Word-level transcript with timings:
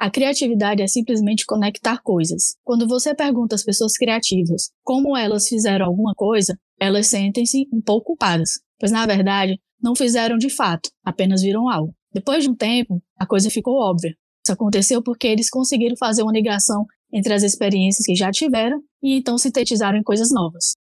A 0.00 0.10
criatividade 0.10 0.80
é 0.80 0.86
simplesmente 0.86 1.44
conectar 1.44 2.00
coisas. 2.02 2.56
Quando 2.64 2.88
você 2.88 3.14
pergunta 3.14 3.54
às 3.54 3.62
pessoas 3.62 3.98
criativas 3.98 4.70
como 4.82 5.14
elas 5.14 5.46
fizeram 5.46 5.84
alguma 5.84 6.14
coisa, 6.14 6.58
elas 6.80 7.06
sentem-se 7.08 7.68
um 7.70 7.82
pouco 7.82 8.06
culpadas, 8.06 8.52
pois 8.78 8.90
na 8.90 9.04
verdade 9.04 9.60
não 9.78 9.94
fizeram 9.94 10.38
de 10.38 10.48
fato, 10.48 10.88
apenas 11.04 11.42
viram 11.42 11.68
algo. 11.68 11.92
Depois 12.14 12.42
de 12.42 12.48
um 12.48 12.54
tempo, 12.54 13.02
a 13.18 13.26
coisa 13.26 13.50
ficou 13.50 13.74
óbvia. 13.74 14.14
Isso 14.42 14.54
aconteceu 14.54 15.02
porque 15.02 15.26
eles 15.26 15.50
conseguiram 15.50 15.96
fazer 15.98 16.22
uma 16.22 16.32
ligação 16.32 16.86
entre 17.12 17.34
as 17.34 17.42
experiências 17.42 18.06
que 18.06 18.14
já 18.14 18.30
tiveram 18.30 18.80
e 19.02 19.18
então 19.18 19.36
sintetizaram 19.36 19.98
em 19.98 20.02
coisas 20.02 20.30
novas. 20.32 20.72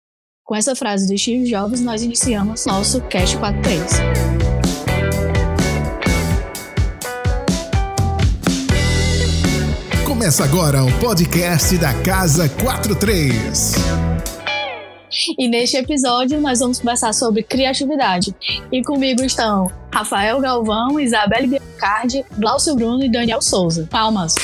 Com 0.44 0.54
essa 0.54 0.76
frase 0.76 1.08
do 1.08 1.18
Steve 1.18 1.50
Jobs, 1.50 1.80
nós 1.80 2.04
iniciamos 2.04 2.66
nosso 2.66 3.02
Cast 3.08 3.36
43. 3.36 4.37
Começa 10.28 10.44
agora 10.44 10.84
o 10.84 10.92
podcast 10.98 11.78
da 11.78 11.94
Casa 12.02 12.50
43. 12.50 13.72
E 15.38 15.48
neste 15.48 15.78
episódio 15.78 16.38
nós 16.38 16.58
vamos 16.58 16.78
conversar 16.78 17.14
sobre 17.14 17.42
criatividade. 17.42 18.34
E 18.70 18.82
comigo 18.82 19.24
estão 19.24 19.72
Rafael 19.90 20.38
Galvão, 20.38 21.00
Isabelle 21.00 21.46
Biancardi, 21.46 22.26
Glaucio 22.36 22.74
Bruno 22.74 23.02
e 23.02 23.10
Daniel 23.10 23.40
Souza. 23.40 23.88
Palmas! 23.90 24.34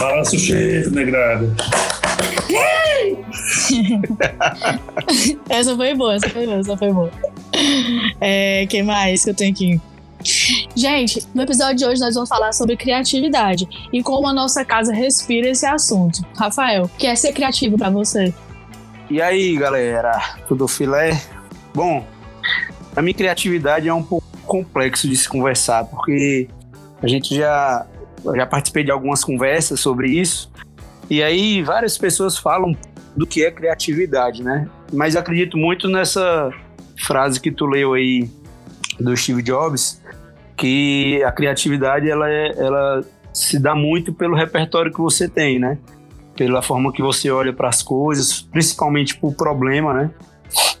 Balança 0.00 0.34
o 0.34 0.38
cheiro, 0.38 0.90
negrada. 0.92 1.54
essa 5.50 5.76
foi 5.76 5.94
boa, 5.94 6.14
essa 6.14 6.30
foi 6.30 6.46
boa, 6.46 6.58
essa 6.58 6.76
foi 6.76 6.90
boa. 6.90 7.10
É, 8.18 8.66
que 8.66 8.82
mais 8.82 9.22
que 9.22 9.30
eu 9.30 9.34
tenho 9.34 9.52
aqui? 9.52 9.78
Gente, 10.74 11.22
no 11.34 11.42
episódio 11.42 11.76
de 11.76 11.84
hoje 11.84 12.00
nós 12.00 12.14
vamos 12.14 12.30
falar 12.30 12.52
sobre 12.52 12.78
criatividade 12.78 13.68
e 13.92 14.02
como 14.02 14.26
a 14.26 14.32
nossa 14.32 14.64
casa 14.64 14.90
respira 14.90 15.50
esse 15.50 15.66
assunto. 15.66 16.24
Rafael, 16.34 16.84
o 16.84 16.88
que 16.88 17.06
é 17.06 17.14
ser 17.14 17.34
criativo 17.34 17.76
para 17.76 17.90
você? 17.90 18.32
E 19.10 19.20
aí, 19.20 19.54
galera? 19.58 20.18
Tudo 20.48 20.66
filé? 20.66 21.20
Bom, 21.74 22.02
a 22.96 23.02
minha 23.02 23.14
criatividade 23.14 23.86
é 23.86 23.92
um 23.92 24.02
pouco 24.02 24.26
complexo 24.46 25.06
de 25.06 25.16
se 25.16 25.28
conversar, 25.28 25.84
porque 25.84 26.48
a 27.02 27.06
gente 27.06 27.34
já 27.34 27.86
já 28.34 28.46
participei 28.46 28.84
de 28.84 28.90
algumas 28.90 29.24
conversas 29.24 29.80
sobre 29.80 30.10
isso. 30.10 30.50
E 31.08 31.22
aí 31.22 31.62
várias 31.62 31.98
pessoas 31.98 32.38
falam 32.38 32.76
do 33.16 33.26
que 33.26 33.44
é 33.44 33.50
criatividade, 33.50 34.42
né? 34.42 34.68
Mas 34.92 35.16
acredito 35.16 35.56
muito 35.56 35.88
nessa 35.88 36.50
frase 36.98 37.40
que 37.40 37.50
tu 37.50 37.66
leu 37.66 37.94
aí 37.94 38.30
do 38.98 39.16
Steve 39.16 39.42
Jobs, 39.42 40.00
que 40.56 41.22
a 41.24 41.32
criatividade 41.32 42.08
ela, 42.08 42.30
é, 42.30 42.52
ela 42.56 43.04
se 43.32 43.58
dá 43.58 43.74
muito 43.74 44.12
pelo 44.12 44.36
repertório 44.36 44.92
que 44.92 45.00
você 45.00 45.28
tem, 45.28 45.58
né? 45.58 45.78
Pela 46.36 46.62
forma 46.62 46.92
que 46.92 47.02
você 47.02 47.30
olha 47.30 47.52
para 47.52 47.68
as 47.68 47.82
coisas, 47.82 48.42
principalmente 48.42 49.16
para 49.16 49.28
o 49.28 49.34
problema, 49.34 49.92
né? 49.92 50.10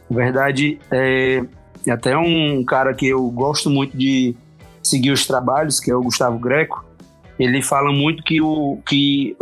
Na 0.08 0.16
verdade, 0.16 0.78
é, 0.90 1.42
até 1.88 2.16
um 2.16 2.64
cara 2.64 2.92
que 2.94 3.06
eu 3.06 3.28
gosto 3.30 3.70
muito 3.70 3.96
de 3.96 4.34
seguir 4.82 5.10
os 5.10 5.26
trabalhos, 5.26 5.80
que 5.80 5.90
é 5.90 5.94
o 5.94 6.02
Gustavo 6.02 6.38
Greco, 6.38 6.84
ele 7.44 7.62
fala 7.62 7.90
muito 7.90 8.22
que, 8.22 8.40
o, 8.40 8.78
que 8.86 9.34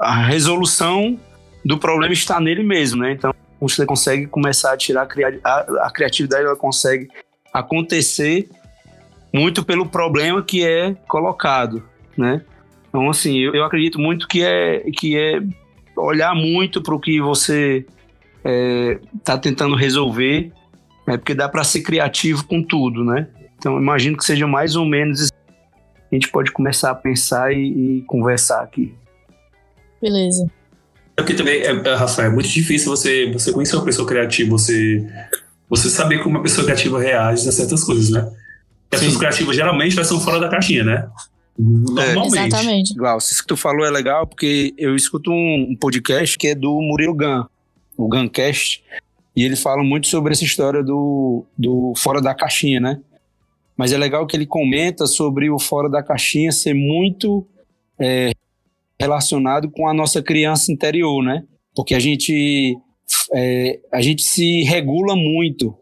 a 0.00 0.22
resolução 0.22 1.18
do 1.64 1.76
problema 1.78 2.12
está 2.12 2.40
nele 2.40 2.62
mesmo, 2.62 3.02
né? 3.02 3.12
Então, 3.12 3.34
você 3.60 3.84
consegue 3.84 4.26
começar 4.26 4.72
a 4.72 4.76
tirar 4.76 5.06
a, 5.44 5.58
a 5.86 5.90
criatividade, 5.90 6.44
ela 6.44 6.56
consegue 6.56 7.08
acontecer 7.52 8.48
muito 9.32 9.64
pelo 9.64 9.86
problema 9.86 10.42
que 10.42 10.64
é 10.64 10.94
colocado, 11.06 11.82
né? 12.16 12.42
Então, 12.88 13.10
assim, 13.10 13.38
eu, 13.38 13.54
eu 13.54 13.64
acredito 13.64 13.98
muito 13.98 14.26
que 14.26 14.42
é, 14.42 14.80
que 14.96 15.18
é 15.18 15.42
olhar 15.96 16.34
muito 16.34 16.82
para 16.82 16.94
o 16.94 17.00
que 17.00 17.20
você 17.20 17.84
está 18.38 18.50
é, 18.50 18.98
tá 19.22 19.36
tentando 19.36 19.74
resolver, 19.74 20.52
né? 21.06 21.18
porque 21.18 21.34
dá 21.34 21.48
para 21.48 21.64
ser 21.64 21.82
criativo 21.82 22.46
com 22.46 22.62
tudo, 22.62 23.04
né? 23.04 23.28
Então, 23.58 23.78
imagino 23.78 24.16
que 24.16 24.24
seja 24.24 24.46
mais 24.46 24.76
ou 24.76 24.86
menos 24.86 25.30
a 26.10 26.14
gente 26.14 26.28
pode 26.28 26.52
começar 26.52 26.90
a 26.90 26.94
pensar 26.94 27.52
e, 27.52 27.98
e 27.98 28.02
conversar 28.02 28.62
aqui. 28.62 28.94
Beleza. 30.00 30.46
Porque 31.16 31.34
também, 31.34 31.62
é, 31.62 31.70
é, 31.70 31.94
Rafael, 31.94 32.30
é 32.30 32.34
muito 32.34 32.48
difícil 32.48 32.90
você, 32.90 33.30
você 33.32 33.52
conhecer 33.52 33.76
uma 33.76 33.84
pessoa 33.84 34.06
criativa, 34.06 34.50
você, 34.50 35.06
você 35.68 35.88
saber 35.88 36.18
como 36.18 36.36
uma 36.36 36.42
pessoa 36.42 36.64
criativa 36.64 37.00
reage 37.00 37.48
a 37.48 37.52
certas 37.52 37.82
coisas, 37.82 38.10
né? 38.10 38.30
As 38.92 39.00
pessoas 39.00 39.16
criativas 39.16 39.56
geralmente 39.56 39.96
elas 39.96 40.06
são 40.06 40.20
fora 40.20 40.38
da 40.38 40.48
caixinha, 40.48 40.84
né? 40.84 41.08
Normalmente. 41.58 42.38
É, 42.38 42.46
exatamente. 42.46 42.94
Glaucio, 42.94 43.32
isso 43.32 43.42
que 43.42 43.48
tu 43.48 43.56
falou 43.56 43.86
é 43.86 43.90
legal, 43.90 44.26
porque 44.26 44.74
eu 44.76 44.94
escuto 44.94 45.30
um, 45.30 45.68
um 45.70 45.76
podcast 45.76 46.36
que 46.36 46.48
é 46.48 46.54
do 46.54 46.80
Murilo 46.82 47.14
Gun, 47.14 47.44
o 47.96 48.08
Guncast, 48.08 48.84
e 49.34 49.42
ele 49.42 49.56
fala 49.56 49.82
muito 49.82 50.06
sobre 50.06 50.32
essa 50.32 50.44
história 50.44 50.82
do, 50.82 51.44
do 51.56 51.94
fora 51.96 52.20
da 52.20 52.34
caixinha, 52.34 52.78
né? 52.78 53.00
Mas 53.76 53.92
é 53.92 53.98
legal 53.98 54.26
que 54.26 54.36
ele 54.36 54.46
comenta 54.46 55.06
sobre 55.06 55.50
o 55.50 55.58
fora 55.58 55.88
da 55.88 56.02
caixinha 56.02 56.50
ser 56.50 56.74
muito 56.74 57.46
é, 58.00 58.30
relacionado 58.98 59.70
com 59.70 59.86
a 59.88 59.94
nossa 59.94 60.22
criança 60.22 60.72
interior, 60.72 61.22
né? 61.22 61.42
Porque 61.74 61.94
a 61.94 61.98
gente, 61.98 62.76
é, 63.34 63.78
a 63.92 64.00
gente 64.00 64.22
se 64.22 64.62
regula 64.62 65.14
muito, 65.14 65.76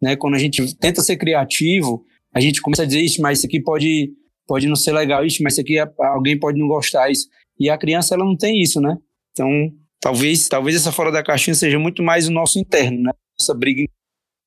né? 0.00 0.14
Quando 0.16 0.34
a 0.34 0.38
gente 0.38 0.76
tenta 0.76 1.02
ser 1.02 1.16
criativo, 1.16 2.04
a 2.32 2.40
gente 2.40 2.62
começa 2.62 2.82
a 2.82 2.86
dizer, 2.86 3.00
isso, 3.00 3.20
mas 3.20 3.38
isso 3.38 3.46
aqui 3.46 3.60
pode, 3.60 4.12
pode 4.46 4.68
não 4.68 4.76
ser 4.76 4.92
legal, 4.92 5.24
isso, 5.24 5.42
mas 5.42 5.54
isso 5.54 5.60
aqui 5.60 5.76
alguém 5.98 6.38
pode 6.38 6.58
não 6.58 6.68
gostar, 6.68 7.10
isso. 7.10 7.26
E 7.58 7.68
a 7.68 7.76
criança, 7.76 8.14
ela 8.14 8.24
não 8.24 8.36
tem 8.36 8.62
isso, 8.62 8.80
né? 8.80 8.96
Então, 9.32 9.48
talvez, 10.00 10.48
talvez 10.48 10.76
essa 10.76 10.92
fora 10.92 11.10
da 11.10 11.24
caixinha 11.24 11.54
seja 11.54 11.78
muito 11.78 12.02
mais 12.02 12.28
o 12.28 12.32
nosso 12.32 12.60
interno, 12.60 13.02
né? 13.02 13.12
Essa 13.40 13.54
briga 13.54 13.82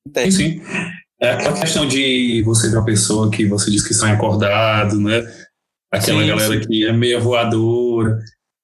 interna. 0.06 0.32
Sim. 0.32 0.60
É 1.22 1.30
aquela 1.30 1.60
questão 1.60 1.86
de 1.86 2.42
você 2.42 2.68
ver 2.68 2.78
uma 2.78 2.84
pessoa 2.84 3.30
que 3.30 3.46
você 3.46 3.70
diz 3.70 3.86
que 3.86 3.94
sonha 3.94 4.14
acordado, 4.14 5.00
né? 5.00 5.20
Aquela 5.88 6.20
sim, 6.20 6.26
galera 6.26 6.60
sim. 6.60 6.66
que 6.66 6.84
é 6.84 6.92
meio 6.92 7.20
voadora. 7.20 8.18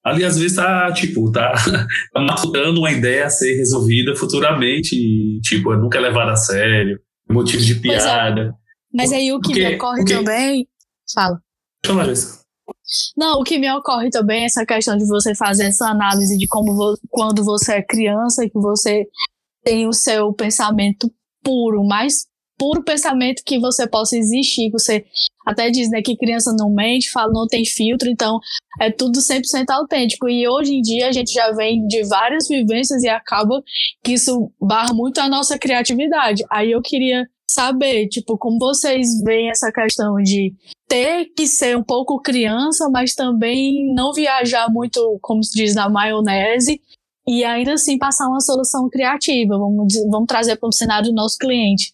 Ali, 0.04 0.24
às 0.24 0.36
vezes, 0.36 0.56
tá, 0.56 0.92
tipo, 0.92 1.30
tá, 1.30 1.52
tá 2.12 2.20
matutando 2.20 2.80
uma 2.80 2.90
ideia 2.90 3.26
a 3.26 3.30
ser 3.30 3.54
resolvida 3.54 4.16
futuramente 4.16 4.96
e, 4.96 5.40
tipo, 5.40 5.72
nunca 5.76 5.98
é 5.98 6.00
levada 6.00 6.32
a 6.32 6.36
sério, 6.36 6.98
motivo 7.30 7.62
de 7.62 7.74
é. 7.74 7.78
piada. 7.78 8.40
É. 8.40 8.50
Mas 8.92 9.12
aí 9.12 9.32
o 9.32 9.40
que 9.40 9.50
porque, 9.50 9.68
me 9.68 9.76
ocorre 9.76 9.98
porque... 9.98 10.14
também... 10.14 10.68
Fala. 11.14 11.40
Fala, 11.86 12.12
isso. 12.12 12.40
Não, 13.16 13.40
o 13.40 13.44
que 13.44 13.58
me 13.58 13.70
ocorre 13.70 14.10
também 14.10 14.42
é 14.42 14.46
essa 14.46 14.66
questão 14.66 14.96
de 14.96 15.06
você 15.06 15.32
fazer 15.32 15.66
essa 15.66 15.86
análise 15.88 16.36
de 16.36 16.48
como 16.48 16.74
vo 16.74 16.98
quando 17.08 17.44
você 17.44 17.74
é 17.74 17.82
criança 17.82 18.44
e 18.44 18.50
que 18.50 18.58
você 18.58 19.06
tem 19.62 19.86
o 19.86 19.92
seu 19.92 20.32
pensamento 20.32 21.08
puro, 21.44 21.84
mais 21.84 22.26
puro 22.58 22.82
pensamento 22.82 23.42
que 23.46 23.58
você 23.58 23.86
possa 23.86 24.16
existir. 24.16 24.70
Você 24.70 25.04
até 25.46 25.70
diz 25.70 25.88
né, 25.88 26.02
que 26.02 26.16
criança 26.16 26.52
não 26.52 26.68
mente, 26.70 27.10
fala 27.10 27.32
não 27.32 27.46
tem 27.46 27.64
filtro, 27.64 28.10
então 28.10 28.38
é 28.80 28.90
tudo 28.90 29.20
100% 29.20 29.64
autêntico. 29.70 30.28
E 30.28 30.46
hoje 30.46 30.74
em 30.74 30.82
dia 30.82 31.08
a 31.08 31.12
gente 31.12 31.32
já 31.32 31.50
vem 31.52 31.86
de 31.86 32.06
várias 32.06 32.48
vivências 32.48 33.02
e 33.02 33.08
acaba 33.08 33.62
que 34.02 34.12
isso 34.12 34.50
barra 34.60 34.92
muito 34.92 35.20
a 35.20 35.28
nossa 35.28 35.58
criatividade. 35.58 36.44
Aí 36.50 36.72
eu 36.72 36.82
queria 36.82 37.24
saber, 37.50 38.08
tipo, 38.08 38.36
como 38.36 38.58
vocês 38.58 39.22
veem 39.24 39.48
essa 39.48 39.72
questão 39.72 40.16
de 40.16 40.52
ter 40.86 41.26
que 41.34 41.46
ser 41.46 41.76
um 41.76 41.82
pouco 41.82 42.20
criança, 42.20 42.90
mas 42.90 43.14
também 43.14 43.94
não 43.94 44.12
viajar 44.12 44.68
muito, 44.70 45.18
como 45.22 45.42
se 45.42 45.52
diz, 45.52 45.74
na 45.74 45.88
maionese, 45.88 46.80
e 47.26 47.44
ainda 47.44 47.74
assim 47.74 47.98
passar 47.98 48.26
uma 48.28 48.40
solução 48.40 48.88
criativa. 48.90 49.58
Vamos, 49.58 49.94
vamos 50.10 50.26
trazer 50.26 50.56
para 50.56 50.68
o 50.68 50.72
cenário 50.72 51.08
do 51.08 51.14
nosso 51.14 51.38
cliente 51.38 51.92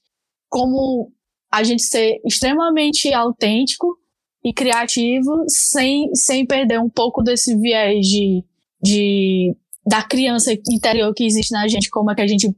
como 0.55 1.13
a 1.51 1.65
gente 1.65 1.83
ser 1.83 2.21
extremamente 2.25 3.13
autêntico 3.13 3.99
e 4.45 4.53
criativo 4.53 5.45
sem, 5.49 6.15
sem 6.15 6.47
perder 6.47 6.79
um 6.79 6.89
pouco 6.89 7.25
desse 7.25 7.57
viés 7.57 8.07
de, 8.07 8.45
de 8.81 9.57
da 9.85 10.01
criança 10.05 10.53
interior 10.71 11.13
que 11.13 11.25
existe 11.25 11.51
na 11.51 11.67
gente, 11.67 11.91
como 11.91 12.13
é 12.13 12.15
que 12.15 12.23
a 12.23 12.27
gente 12.29 12.55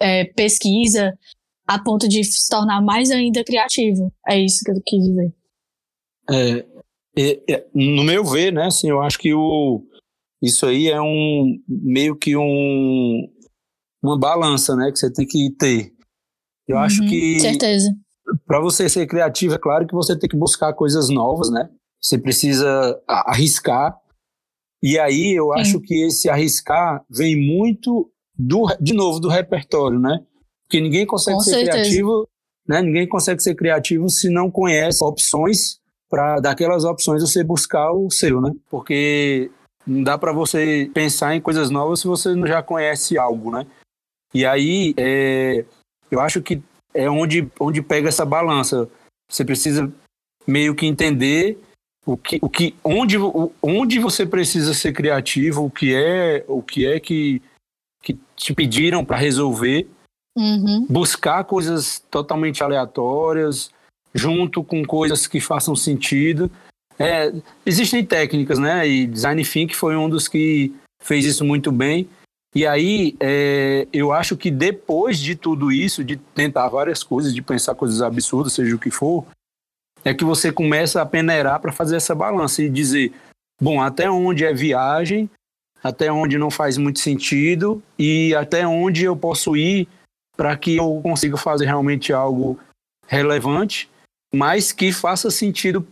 é, 0.00 0.24
pesquisa 0.24 1.16
a 1.64 1.80
ponto 1.80 2.08
de 2.08 2.24
se 2.24 2.48
tornar 2.50 2.82
mais 2.82 3.08
ainda 3.12 3.44
criativo. 3.44 4.12
É 4.28 4.36
isso 4.40 4.64
que 4.64 4.72
eu 4.72 4.82
quis 4.84 5.04
dizer. 5.04 5.32
É, 6.28 6.66
é, 7.16 7.54
é, 7.54 7.66
no 7.72 8.02
meu 8.02 8.24
ver, 8.24 8.52
né, 8.52 8.66
assim, 8.66 8.90
eu 8.90 9.00
acho 9.00 9.16
que 9.16 9.32
o, 9.32 9.80
isso 10.42 10.66
aí 10.66 10.88
é 10.88 11.00
um 11.00 11.56
meio 11.68 12.16
que 12.16 12.36
um, 12.36 13.28
uma 14.02 14.18
balança, 14.18 14.74
né, 14.74 14.90
que 14.90 14.98
você 14.98 15.12
tem 15.12 15.24
que 15.24 15.54
ter. 15.56 15.91
Eu 16.66 16.76
uhum, 16.76 16.82
acho 16.82 17.00
que. 17.06 17.40
Certeza. 17.40 17.92
Para 18.46 18.60
você 18.60 18.88
ser 18.88 19.06
criativo, 19.06 19.54
é 19.54 19.58
claro 19.58 19.86
que 19.86 19.94
você 19.94 20.16
tem 20.16 20.28
que 20.28 20.36
buscar 20.36 20.72
coisas 20.72 21.08
novas, 21.08 21.50
né? 21.50 21.68
Você 22.00 22.18
precisa 22.18 23.00
arriscar. 23.06 23.96
E 24.82 24.98
aí 24.98 25.32
eu 25.32 25.52
Sim. 25.54 25.60
acho 25.60 25.80
que 25.80 26.06
esse 26.06 26.28
arriscar 26.28 27.04
vem 27.10 27.36
muito 27.36 28.10
do, 28.36 28.66
de 28.80 28.92
novo, 28.92 29.20
do 29.20 29.28
repertório, 29.28 29.98
né? 29.98 30.20
Porque 30.64 30.80
ninguém 30.80 31.06
consegue 31.06 31.36
Com 31.36 31.42
ser 31.42 31.50
certeza. 31.50 31.72
criativo 31.72 32.28
né? 32.66 32.80
Ninguém 32.80 33.08
consegue 33.08 33.42
ser 33.42 33.54
criativo 33.54 34.08
se 34.08 34.28
não 34.28 34.50
conhece 34.50 35.04
opções 35.04 35.80
para 36.08 36.40
daquelas 36.40 36.84
opções 36.84 37.22
você 37.22 37.42
buscar 37.42 37.92
o 37.92 38.10
seu, 38.10 38.40
né? 38.40 38.52
Porque 38.70 39.50
não 39.86 40.02
dá 40.02 40.16
para 40.16 40.32
você 40.32 40.90
pensar 40.94 41.34
em 41.34 41.40
coisas 41.40 41.70
novas 41.70 42.00
se 42.00 42.06
você 42.06 42.34
não 42.34 42.46
já 42.46 42.62
conhece 42.62 43.18
algo, 43.18 43.50
né? 43.50 43.66
E 44.34 44.46
aí, 44.46 44.94
é, 44.96 45.64
eu 46.14 46.20
acho 46.20 46.42
que 46.42 46.62
é 46.94 47.08
onde, 47.08 47.48
onde 47.58 47.82
pega 47.82 48.08
essa 48.08 48.24
balança. 48.24 48.88
Você 49.30 49.44
precisa 49.44 49.90
meio 50.46 50.74
que 50.74 50.86
entender 50.86 51.58
o 52.04 52.16
que, 52.16 52.38
o 52.42 52.48
que, 52.48 52.74
onde, 52.84 53.16
onde 53.62 53.98
você 53.98 54.26
precisa 54.26 54.74
ser 54.74 54.92
criativo, 54.92 55.64
o 55.64 55.70
que 55.70 55.94
é, 55.94 56.44
o 56.48 56.62
que 56.62 56.86
é 56.86 57.00
que, 57.00 57.40
que 58.02 58.18
te 58.36 58.54
pediram 58.54 59.04
para 59.04 59.16
resolver, 59.16 59.88
Uhum. 60.34 60.86
buscar 60.88 61.44
coisas 61.44 62.02
totalmente 62.10 62.64
aleatórias, 62.64 63.70
junto 64.14 64.64
com 64.64 64.82
coisas 64.82 65.26
que 65.26 65.40
façam 65.40 65.76
sentido. 65.76 66.50
É, 66.98 67.32
existem 67.66 68.04
técnicas, 68.04 68.58
né? 68.58 68.88
E 68.88 69.06
Design 69.06 69.44
Think 69.44 69.76
foi 69.76 69.94
um 69.94 70.08
dos 70.08 70.28
que 70.28 70.74
fez 71.02 71.26
isso 71.26 71.44
muito 71.44 71.70
bem. 71.70 72.08
E 72.54 72.66
aí, 72.66 73.16
é, 73.18 73.88
eu 73.92 74.12
acho 74.12 74.36
que 74.36 74.50
depois 74.50 75.18
de 75.18 75.34
tudo 75.34 75.72
isso, 75.72 76.04
de 76.04 76.16
tentar 76.16 76.68
várias 76.68 77.02
coisas, 77.02 77.34
de 77.34 77.40
pensar 77.40 77.74
coisas 77.74 78.02
absurdas, 78.02 78.52
seja 78.52 78.76
o 78.76 78.78
que 78.78 78.90
for, 78.90 79.26
é 80.04 80.12
que 80.12 80.24
você 80.24 80.52
começa 80.52 81.00
a 81.00 81.06
peneirar 81.06 81.60
para 81.60 81.72
fazer 81.72 81.96
essa 81.96 82.14
balança 82.14 82.62
e 82.62 82.68
dizer, 82.68 83.12
bom, 83.60 83.80
até 83.80 84.10
onde 84.10 84.44
é 84.44 84.52
viagem, 84.52 85.30
até 85.82 86.12
onde 86.12 86.36
não 86.36 86.50
faz 86.50 86.76
muito 86.76 87.00
sentido 87.00 87.82
e 87.98 88.34
até 88.34 88.66
onde 88.66 89.04
eu 89.04 89.16
posso 89.16 89.56
ir 89.56 89.88
para 90.36 90.56
que 90.56 90.76
eu 90.76 91.00
consiga 91.02 91.36
fazer 91.36 91.66
realmente 91.66 92.12
algo 92.12 92.58
relevante, 93.06 93.88
mas 94.34 94.72
que 94.72 94.92
faça 94.92 95.30
sentido 95.30 95.86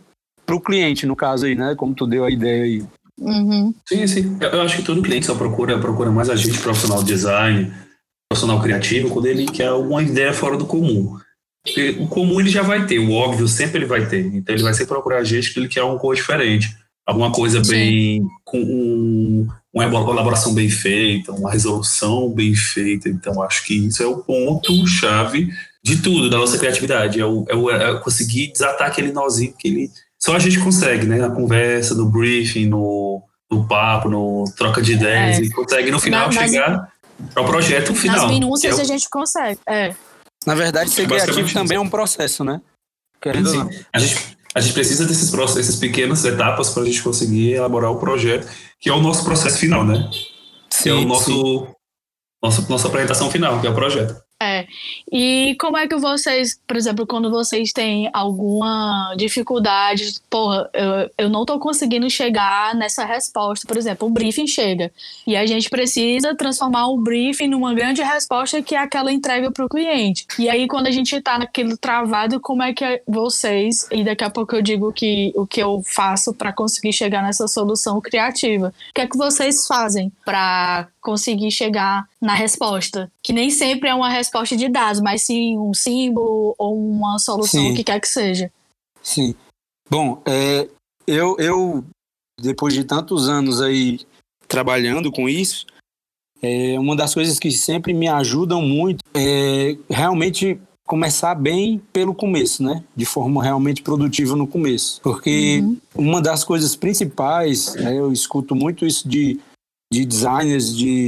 para 0.45 0.55
o 0.55 0.61
cliente, 0.61 1.05
no 1.05 1.15
caso 1.15 1.45
aí, 1.45 1.55
né? 1.55 1.75
Como 1.75 1.93
tu 1.93 2.07
deu 2.07 2.25
a 2.25 2.31
ideia 2.31 2.63
aí. 2.63 2.85
Uhum. 3.21 3.73
Sim, 3.87 4.07
sim. 4.07 4.37
Eu 4.41 4.61
acho 4.61 4.77
que 4.77 4.83
todo 4.83 5.01
cliente 5.01 5.27
só 5.27 5.35
procura, 5.35 5.79
procura 5.79 6.11
mais 6.11 6.29
a 6.29 6.35
gente 6.35 6.57
profissional 6.59 7.03
de 7.03 7.13
design, 7.13 7.71
profissional 8.29 8.59
criativo, 8.59 9.09
quando 9.09 9.27
ele 9.27 9.45
quer 9.45 9.67
alguma 9.67 10.01
ideia 10.01 10.33
fora 10.33 10.57
do 10.57 10.65
comum. 10.65 11.17
Porque 11.63 11.97
o 11.99 12.07
comum 12.07 12.39
ele 12.39 12.49
já 12.49 12.63
vai 12.63 12.87
ter, 12.87 12.97
o 12.97 13.11
óbvio 13.11 13.47
sempre 13.47 13.77
ele 13.77 13.85
vai 13.85 14.07
ter. 14.07 14.25
Então 14.25 14.55
ele 14.55 14.63
vai 14.63 14.73
sempre 14.73 14.87
procurar 14.87 15.19
a 15.19 15.23
gente 15.23 15.53
que 15.53 15.59
ele 15.59 15.67
quer 15.67 15.81
alguma 15.81 15.99
coisa 15.99 16.21
diferente. 16.21 16.75
Alguma 17.05 17.31
coisa 17.31 17.63
Sim. 17.63 17.71
bem. 17.71 18.27
com 18.45 18.59
um, 18.59 19.47
uma 19.73 19.85
elaboração 19.85 20.53
bem 20.53 20.69
feita, 20.69 21.31
uma 21.31 21.51
resolução 21.51 22.29
bem 22.33 22.55
feita. 22.55 23.09
Então 23.09 23.41
acho 23.43 23.65
que 23.65 23.75
isso 23.75 24.01
é 24.01 24.05
o 24.05 24.17
ponto-chave 24.17 25.49
de 25.83 26.01
tudo, 26.01 26.29
da 26.29 26.37
nossa 26.37 26.57
criatividade. 26.57 27.19
É, 27.19 27.25
o, 27.25 27.45
é, 27.47 27.55
o, 27.55 27.69
é 27.69 27.99
conseguir 27.99 28.51
desatar 28.51 28.87
aquele 28.87 29.11
nozinho 29.11 29.53
que 29.57 29.67
ele. 29.67 29.91
Só 30.23 30.35
a 30.35 30.39
gente 30.39 30.59
consegue, 30.59 31.05
né? 31.07 31.17
Na 31.17 31.31
conversa, 31.31 31.95
no 31.95 32.05
briefing, 32.05 32.67
no, 32.67 33.23
no 33.49 33.67
papo, 33.67 34.09
no 34.09 34.45
troca 34.55 34.81
de 34.81 34.93
ideias, 34.93 35.39
É. 35.39 35.41
e 35.41 35.49
consegue 35.49 35.89
no 35.91 35.99
final 35.99 36.31
chegar 36.31 36.91
ao 37.35 37.45
projeto 37.45 37.95
final. 37.95 38.17
Nas 38.17 38.31
minúcias 38.31 38.77
é 38.79 38.81
a 38.81 38.85
gente 38.85 39.09
consegue. 39.09 39.59
É. 39.67 39.95
Na 40.45 40.55
verdade, 40.55 40.89
ser 40.89 41.07
criativo 41.07 41.41
isso. 41.41 41.53
também 41.53 41.77
é 41.77 41.79
um 41.79 41.89
processo, 41.89 42.43
né? 42.43 42.61
Querendo 43.21 43.47
ou 43.47 43.51
Sim. 43.51 43.57
não. 43.59 43.69
A 43.93 43.99
gente, 43.99 44.37
a 44.55 44.61
gente 44.61 44.73
precisa 44.73 45.05
desses 45.05 45.29
processos, 45.29 45.69
essas 45.69 45.75
pequenas 45.75 46.23
etapas 46.25 46.69
para 46.69 46.83
a 46.83 46.85
gente 46.85 47.01
conseguir 47.01 47.53
elaborar 47.53 47.91
o 47.91 47.99
projeto, 47.99 48.47
que 48.79 48.89
é 48.89 48.93
o 48.93 49.01
nosso 49.01 49.23
processo 49.23 49.57
final, 49.59 49.85
né? 49.85 50.09
que 50.81 50.89
é 50.89 50.93
o 50.93 51.05
nosso, 51.05 51.67
nosso 52.41 52.69
nossa 52.69 52.87
apresentação 52.87 53.29
final, 53.29 53.59
que 53.59 53.67
é 53.67 53.69
o 53.69 53.75
projeto. 53.75 54.20
É. 54.43 54.65
E 55.11 55.55
como 55.59 55.77
é 55.77 55.87
que 55.87 55.95
vocês, 55.97 56.59
por 56.65 56.75
exemplo, 56.75 57.05
quando 57.05 57.29
vocês 57.29 57.71
têm 57.71 58.09
alguma 58.11 59.13
dificuldade, 59.15 60.15
porra, 60.31 60.67
eu, 60.73 61.11
eu 61.15 61.29
não 61.29 61.45
tô 61.45 61.59
conseguindo 61.59 62.09
chegar 62.09 62.73
nessa 62.73 63.05
resposta, 63.05 63.67
por 63.67 63.77
exemplo, 63.77 64.07
o 64.07 64.11
briefing 64.11 64.47
chega 64.47 64.91
e 65.27 65.35
a 65.35 65.45
gente 65.45 65.69
precisa 65.69 66.33
transformar 66.33 66.87
o 66.87 66.97
briefing 66.97 67.49
numa 67.49 67.71
grande 67.75 68.01
resposta 68.01 68.63
que 68.63 68.73
é 68.73 68.79
aquela 68.79 69.11
entrega 69.11 69.51
para 69.51 69.63
o 69.63 69.69
cliente. 69.69 70.25
E 70.39 70.49
aí 70.49 70.67
quando 70.67 70.87
a 70.87 70.91
gente 70.91 71.21
tá 71.21 71.37
naquele 71.37 71.77
travado, 71.77 72.39
como 72.39 72.63
é 72.63 72.73
que 72.73 73.03
vocês, 73.07 73.87
e 73.91 74.03
daqui 74.03 74.23
a 74.23 74.29
pouco 74.31 74.55
eu 74.55 74.61
digo 74.63 74.91
que, 74.91 75.31
o 75.35 75.45
que 75.45 75.61
eu 75.61 75.83
faço 75.85 76.33
para 76.33 76.51
conseguir 76.51 76.93
chegar 76.93 77.21
nessa 77.21 77.47
solução 77.47 78.01
criativa. 78.01 78.73
O 78.89 78.93
que 78.95 79.01
é 79.01 79.07
que 79.07 79.17
vocês 79.17 79.67
fazem 79.67 80.11
para 80.25 80.87
conseguir 80.99 81.51
chegar 81.51 82.05
na 82.21 82.35
resposta? 82.35 83.11
Que 83.23 83.33
nem 83.33 83.49
sempre 83.49 83.89
é 83.89 83.95
uma 83.95 84.09
resposta 84.09 84.55
de 84.55 84.69
dados, 84.69 85.01
mas 85.01 85.23
sim 85.23 85.57
um 85.57 85.73
símbolo 85.73 86.53
ou 86.57 86.77
uma 86.77 87.17
solução, 87.17 87.61
Sim. 87.61 87.71
o 87.71 87.75
que 87.75 87.83
quer 87.83 87.99
que 87.99 88.07
seja. 88.07 88.51
Sim. 89.01 89.33
Bom, 89.89 90.21
é, 90.25 90.69
eu, 91.07 91.35
eu, 91.39 91.83
depois 92.39 92.73
de 92.73 92.83
tantos 92.83 93.27
anos 93.27 93.61
aí 93.61 93.99
trabalhando 94.47 95.11
com 95.11 95.27
isso, 95.27 95.65
é, 96.41 96.79
uma 96.79 96.95
das 96.95 97.13
coisas 97.13 97.39
que 97.39 97.51
sempre 97.51 97.93
me 97.93 98.07
ajudam 98.07 98.61
muito 98.61 99.03
é 99.15 99.75
realmente 99.89 100.59
começar 100.87 101.35
bem 101.35 101.81
pelo 101.93 102.13
começo, 102.13 102.61
né? 102.63 102.83
De 102.95 103.05
forma 103.05 103.41
realmente 103.41 103.81
produtiva 103.81 104.35
no 104.35 104.45
começo. 104.45 104.99
Porque 105.01 105.61
Uhum. 105.61 105.77
uma 105.95 106.21
das 106.21 106.43
coisas 106.43 106.75
principais, 106.75 107.75
né, 107.75 107.97
eu 107.97 108.11
escuto 108.11 108.53
muito 108.55 108.85
isso 108.85 109.07
de, 109.07 109.39
de 109.91 110.03
designers, 110.05 110.75
de 110.75 111.05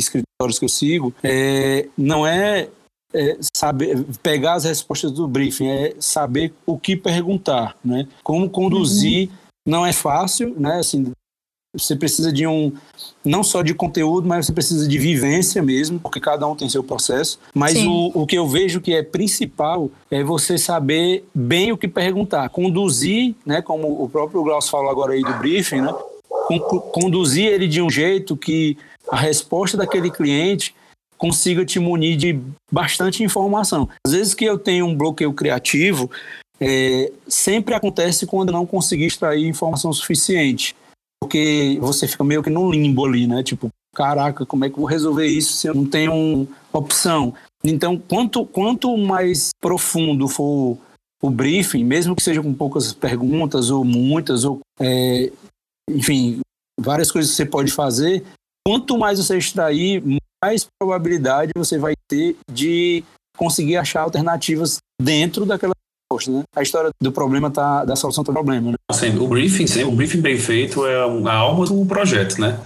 que 0.52 0.66
eu 0.66 0.70
sigo, 0.70 1.14
é, 1.24 1.88
não 1.98 2.26
é, 2.26 2.70
é 3.14 3.38
saber 3.56 4.04
pegar 4.22 4.54
as 4.54 4.64
respostas 4.66 5.12
do 5.12 5.28
briefing, 5.28 5.68
é 5.68 5.96
saber 6.00 6.54
o 6.66 6.78
que 6.78 6.96
perguntar, 6.96 7.76
né? 7.84 8.08
Como 8.24 8.50
conduzir 8.50 9.30
não 9.66 9.86
é 9.86 9.94
fácil, 9.94 10.54
né? 10.60 10.80
Assim, 10.80 11.12
você 11.76 11.96
precisa 11.96 12.32
de 12.32 12.46
um 12.46 12.72
não 13.26 13.44
só 13.44 13.62
de 13.64 13.74
conteúdo, 13.74 14.28
mas 14.28 14.46
você 14.46 14.54
precisa 14.54 14.88
de 14.88 14.98
vivência 15.00 15.62
mesmo, 15.64 16.00
porque 16.00 16.20
cada 16.20 16.48
um 16.48 16.56
tem 16.56 16.70
seu 16.70 16.84
processo. 16.84 17.40
Mas 17.54 17.74
Sim. 17.74 17.88
o, 17.88 18.22
o 18.22 18.28
que 18.28 18.38
eu 18.38 18.48
vejo 18.48 18.82
que 18.82 18.94
é 18.94 19.02
principal 19.02 19.90
é 20.12 20.24
você 20.24 20.58
saber 20.58 21.26
bem 21.34 21.72
o 21.72 21.78
que 21.78 21.88
perguntar, 21.88 22.50
conduzir, 22.50 23.34
né? 23.46 23.62
Como 23.62 24.04
o 24.04 24.10
próprio 24.10 24.44
Glaucio 24.44 24.70
falou 24.70 24.92
agora 24.92 25.14
aí 25.14 25.22
do 25.24 25.34
briefing, 25.36 25.82
né? 25.82 25.94
con- 26.48 26.80
conduzir 26.92 27.46
ele 27.46 27.68
de 27.68 27.82
um 27.82 27.90
jeito 27.90 28.36
que 28.36 28.78
a 29.10 29.18
resposta 29.18 29.78
daquele 29.78 30.10
cliente 30.10 30.76
consiga 31.18 31.66
te 31.66 31.80
munir 31.80 32.18
de 32.18 32.40
bastante 32.72 33.24
informação. 33.24 33.88
Às 34.06 34.14
vezes 34.14 34.34
que 34.34 34.46
eu 34.46 34.58
tenho 34.58 34.86
um 34.86 34.96
bloqueio 34.96 35.34
criativo, 35.34 36.10
é, 36.60 37.12
sempre 37.28 37.74
acontece 37.74 38.26
quando 38.26 38.50
eu 38.50 38.54
não 38.54 38.66
consegui 38.66 39.06
extrair 39.06 39.48
informação 39.48 39.92
suficiente. 39.94 40.76
Porque 41.22 41.78
você 41.80 42.08
fica 42.08 42.24
meio 42.24 42.44
que 42.44 42.50
no 42.50 42.70
limbo 42.70 43.06
ali, 43.06 43.26
né? 43.26 43.42
Tipo, 43.42 43.70
caraca, 43.96 44.46
como 44.46 44.66
é 44.66 44.70
que 44.70 44.76
eu 44.76 44.82
vou 44.82 44.88
resolver 44.88 45.26
isso 45.26 45.54
se 45.54 45.68
eu 45.68 45.74
não 45.74 45.86
tenho 45.86 46.48
opção? 46.74 47.34
Então, 47.64 47.98
quanto, 47.98 48.46
quanto 48.46 48.98
mais 48.98 49.52
profundo 49.62 50.28
for 50.28 50.78
o 51.22 51.30
briefing, 51.30 51.86
mesmo 51.86 52.14
que 52.14 52.22
seja 52.22 52.44
com 52.44 52.54
poucas 52.54 52.92
perguntas 52.92 53.70
ou 53.70 53.86
muitas, 53.86 54.44
ou 54.44 54.60
é, 54.82 55.32
enfim, 55.90 56.42
várias 56.78 57.10
coisas 57.10 57.32
que 57.32 57.38
você 57.38 57.46
pode 57.46 57.72
fazer, 57.72 58.26
quanto 58.66 58.98
mais 58.98 59.20
você 59.20 59.38
extrair, 59.38 60.02
mais 60.44 60.66
probabilidade 60.80 61.52
você 61.56 61.78
vai 61.78 61.94
ter 62.08 62.36
de 62.52 63.04
conseguir 63.38 63.78
achar 63.78 64.02
alternativas 64.02 64.78
dentro 65.02 65.46
daquela 65.46 65.74
resposta, 66.12 66.32
né? 66.32 66.44
A 66.56 66.62
história 66.62 66.90
do 67.02 67.12
problema 67.12 67.50
tá, 67.52 67.84
da 67.86 67.96
solução 67.96 68.24
do 68.24 68.32
problema, 68.32 68.72
né? 68.72 68.78
Sempre, 68.92 69.20
o 69.20 69.28
briefing, 69.28 69.68
sempre, 69.68 69.90
o 69.90 69.96
briefing 69.96 70.22
bem 70.22 70.38
feito 70.38 70.86
é 70.86 70.96
a 70.96 71.34
alma 71.36 71.66
do 71.66 71.86
projeto, 71.86 72.40
né? 72.40 72.60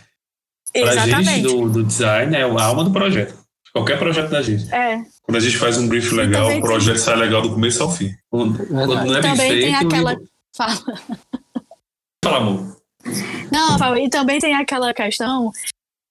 Pra 0.74 0.94
gente 0.94 1.08
Exatamente. 1.08 1.42
do, 1.42 1.70
do 1.70 1.84
design 1.84 2.36
é 2.36 2.44
a 2.44 2.64
alma 2.64 2.84
do 2.84 2.92
projeto. 2.92 3.36
Qualquer 3.74 3.98
projeto 4.00 4.30
da 4.30 4.42
gente. 4.42 4.74
É. 4.74 5.04
Quando 5.22 5.38
a 5.38 5.40
gente 5.40 5.58
faz 5.58 5.78
um 5.78 5.88
briefing 5.88 6.16
legal, 6.16 6.46
também 6.46 6.60
o 6.60 6.62
projeto 6.64 6.98
sai 6.98 7.16
legal 7.16 7.42
do 7.42 7.52
começo 7.52 7.82
ao 7.84 7.92
fim. 7.92 8.12
Quando, 8.30 8.58
quando 8.68 8.96
não 8.96 9.16
é 9.16 9.22
bem 9.22 9.32
Também 9.32 9.50
feito, 9.52 9.66
tem 9.66 9.76
aquela. 9.76 10.14
e- 10.14 10.28
Fala. 10.56 10.78
Fala, 12.24 12.38
amor. 12.38 12.78
Não, 13.52 13.98
e 13.98 14.10
também 14.10 14.40
tem 14.40 14.56
aquela 14.56 14.94
questão 14.94 15.52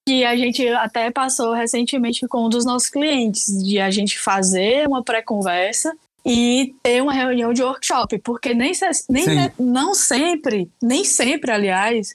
que 0.07 0.25
a 0.25 0.37
gente 0.37 0.67
até 0.69 1.11
passou 1.11 1.53
recentemente 1.53 2.29
com 2.29 2.47
um 2.47 2.49
dos 2.49 2.65
nossos 2.65 2.89
clientes, 2.89 3.47
de 3.63 3.81
a 3.81 3.91
gente 3.91 4.19
fazer 4.19 4.87
uma 4.87 5.03
pré-conversa 5.03 5.93
e 6.25 6.75
ter 6.83 7.03
uma 7.03 7.13
reunião 7.13 7.53
de 7.53 7.63
workshop, 7.63 8.19
porque 8.19 8.55
nem, 8.55 8.73
nem 9.09 9.25
Sim. 9.25 9.53
não 9.59 9.95
sempre, 9.95 10.71
nem 10.81 11.05
sempre, 11.05 11.51
aliás, 11.51 12.15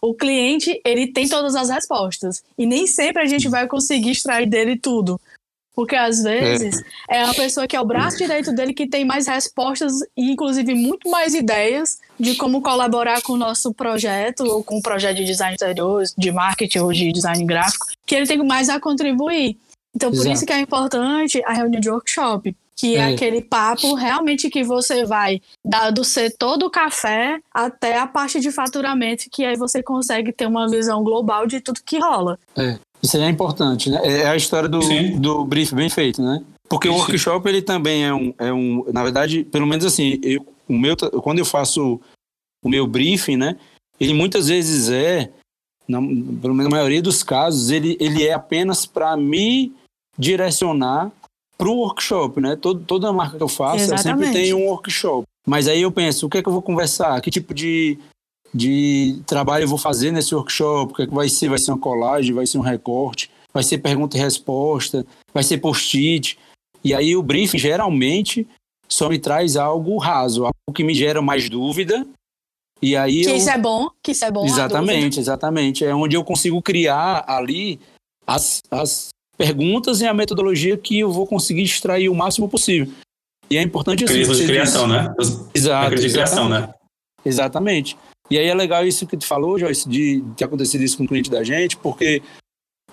o 0.00 0.14
cliente 0.14 0.80
ele 0.84 1.08
tem 1.08 1.28
todas 1.28 1.56
as 1.56 1.68
respostas 1.68 2.44
e 2.56 2.64
nem 2.64 2.86
sempre 2.86 3.22
a 3.22 3.26
gente 3.26 3.48
vai 3.48 3.66
conseguir 3.66 4.12
extrair 4.12 4.46
dele 4.46 4.78
tudo. 4.78 5.20
Porque 5.76 5.94
às 5.94 6.22
vezes 6.22 6.82
é 7.06 7.22
a 7.22 7.34
pessoa 7.34 7.66
que 7.66 7.76
é 7.76 7.80
o 7.80 7.84
braço 7.84 8.16
direito 8.16 8.50
dele 8.50 8.72
que 8.72 8.88
tem 8.88 9.04
mais 9.04 9.26
respostas 9.28 9.92
e, 10.16 10.32
inclusive, 10.32 10.74
muito 10.74 11.10
mais 11.10 11.34
ideias 11.34 12.00
de 12.18 12.34
como 12.34 12.62
colaborar 12.62 13.20
com 13.20 13.34
o 13.34 13.36
nosso 13.36 13.74
projeto, 13.74 14.40
ou 14.44 14.64
com 14.64 14.78
o 14.78 14.82
projeto 14.82 15.18
de 15.18 15.24
design 15.26 15.54
interior, 15.54 16.02
de 16.16 16.32
marketing 16.32 16.78
ou 16.78 16.92
de 16.92 17.12
design 17.12 17.44
gráfico, 17.44 17.86
que 18.06 18.14
ele 18.14 18.26
tem 18.26 18.38
mais 18.38 18.70
a 18.70 18.80
contribuir. 18.80 19.58
Então, 19.94 20.10
por 20.10 20.20
Exato. 20.20 20.32
isso 20.32 20.46
que 20.46 20.52
é 20.52 20.60
importante 20.60 21.42
a 21.44 21.52
reunião 21.52 21.80
de 21.80 21.90
workshop. 21.90 22.56
Que 22.74 22.96
é. 22.96 22.98
é. 22.98 23.14
aquele 23.14 23.40
papo 23.40 23.94
realmente 23.94 24.50
que 24.50 24.62
você 24.62 25.06
vai 25.06 25.40
dar 25.64 25.90
do 25.90 26.04
setor 26.04 26.58
do 26.58 26.70
café 26.70 27.38
até 27.52 27.98
a 27.98 28.06
parte 28.06 28.38
de 28.38 28.50
faturamento, 28.50 29.30
que 29.30 29.44
aí 29.46 29.56
você 29.56 29.82
consegue 29.82 30.30
ter 30.30 30.46
uma 30.46 30.68
visão 30.68 31.02
global 31.02 31.46
de 31.46 31.60
tudo 31.60 31.80
que 31.84 31.98
rola. 31.98 32.38
É, 32.54 32.78
isso 33.02 33.16
aí 33.16 33.22
é 33.22 33.28
importante, 33.28 33.90
né? 33.90 34.00
É 34.04 34.26
a 34.28 34.36
história 34.36 34.68
do, 34.68 34.80
do 35.18 35.44
brief 35.44 35.74
bem 35.74 35.88
feito, 35.88 36.22
né? 36.22 36.42
Porque 36.68 36.88
Sim. 36.88 36.94
o 36.94 36.98
workshop, 36.98 37.48
ele 37.48 37.62
também 37.62 38.04
é 38.04 38.12
um, 38.12 38.34
é 38.38 38.52
um. 38.52 38.84
Na 38.92 39.02
verdade, 39.02 39.44
pelo 39.44 39.66
menos 39.66 39.84
assim, 39.84 40.18
eu, 40.22 40.46
o 40.68 40.76
meu, 40.76 40.96
quando 41.22 41.38
eu 41.38 41.44
faço 41.44 42.00
o 42.62 42.68
meu 42.68 42.86
briefing, 42.86 43.36
né? 43.36 43.56
Ele 44.00 44.12
muitas 44.12 44.48
vezes 44.48 44.90
é, 44.90 45.30
na, 45.88 45.98
pelo 45.98 46.54
menos 46.54 46.64
na 46.64 46.76
maioria 46.76 47.00
dos 47.00 47.22
casos, 47.22 47.70
ele, 47.70 47.96
ele 48.00 48.26
é 48.26 48.32
apenas 48.32 48.84
para 48.84 49.16
me 49.16 49.72
direcionar 50.18 51.12
para 51.56 51.68
o 51.68 51.78
workshop, 51.78 52.40
né? 52.40 52.56
Todo, 52.56 52.80
toda 52.80 53.12
marca 53.12 53.36
que 53.36 53.42
eu 53.42 53.48
faço, 53.48 53.92
eu 53.92 53.98
sempre 53.98 54.32
tem 54.32 54.52
um 54.52 54.66
workshop. 54.66 55.26
Mas 55.46 55.68
aí 55.68 55.82
eu 55.82 55.92
penso, 55.92 56.26
o 56.26 56.28
que 56.28 56.38
é 56.38 56.42
que 56.42 56.48
eu 56.48 56.52
vou 56.52 56.62
conversar? 56.62 57.20
Que 57.20 57.30
tipo 57.30 57.54
de, 57.54 57.98
de 58.56 59.20
trabalho 59.26 59.64
eu 59.64 59.68
vou 59.68 59.78
fazer 59.78 60.10
nesse 60.10 60.34
workshop? 60.34 60.92
O 60.92 60.96
que 60.96 61.02
é 61.02 61.06
que 61.06 61.14
vai 61.14 61.28
ser? 61.28 61.48
Vai 61.48 61.58
ser 61.58 61.70
uma 61.72 61.78
colagem? 61.78 62.34
Vai 62.34 62.46
ser 62.46 62.58
um 62.58 62.62
recorte? 62.62 63.30
Vai 63.52 63.62
ser 63.62 63.78
pergunta 63.78 64.16
e 64.16 64.20
resposta? 64.20 65.06
Vai 65.32 65.42
ser 65.42 65.58
post-it? 65.58 66.38
E 66.82 66.94
aí 66.94 67.14
o 67.16 67.22
briefing 67.22 67.58
geralmente 67.58 68.46
só 68.88 69.08
me 69.08 69.18
traz 69.18 69.56
algo 69.56 69.98
raso, 69.98 70.44
algo 70.44 70.74
que 70.74 70.84
me 70.84 70.94
gera 70.94 71.20
mais 71.20 71.48
dúvida. 71.48 72.06
E 72.80 72.96
aí 72.96 73.22
que 73.22 73.30
eu... 73.30 73.36
isso 73.36 73.50
é 73.50 73.58
bom, 73.58 73.88
que 74.02 74.12
isso 74.12 74.24
é 74.24 74.30
bom. 74.30 74.44
Exatamente, 74.44 75.18
exatamente. 75.18 75.84
É 75.84 75.94
onde 75.94 76.16
eu 76.16 76.24
consigo 76.24 76.60
criar 76.62 77.24
ali 77.26 77.80
as, 78.26 78.60
as 78.70 79.08
perguntas 79.36 80.00
e 80.00 80.06
a 80.06 80.14
metodologia 80.14 80.76
que 80.76 80.98
eu 80.98 81.10
vou 81.10 81.26
conseguir 81.26 81.62
extrair 81.62 82.08
o 82.08 82.14
máximo 82.14 82.48
possível. 82.48 82.92
E 83.50 83.56
é 83.56 83.62
importante 83.62 84.04
assim. 84.04 84.46
Criação, 84.46 84.86
né? 84.86 85.14
Exato. 85.54 85.96
De 85.96 86.10
criação, 86.10 86.48
né? 86.48 86.72
Exatamente. 87.24 87.96
E 88.30 88.38
aí 88.38 88.46
é 88.46 88.54
legal 88.54 88.86
isso 88.86 89.06
que 89.06 89.16
tu 89.16 89.26
falou, 89.26 89.58
Joyce, 89.58 89.88
de 89.88 90.22
ter 90.36 90.44
acontecido 90.44 90.82
isso 90.82 90.98
com 90.98 91.04
o 91.04 91.08
cliente 91.08 91.30
da 91.30 91.44
gente, 91.44 91.76
porque 91.76 92.22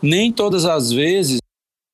nem 0.01 0.31
todas 0.31 0.65
as 0.65 0.91
vezes 0.91 1.39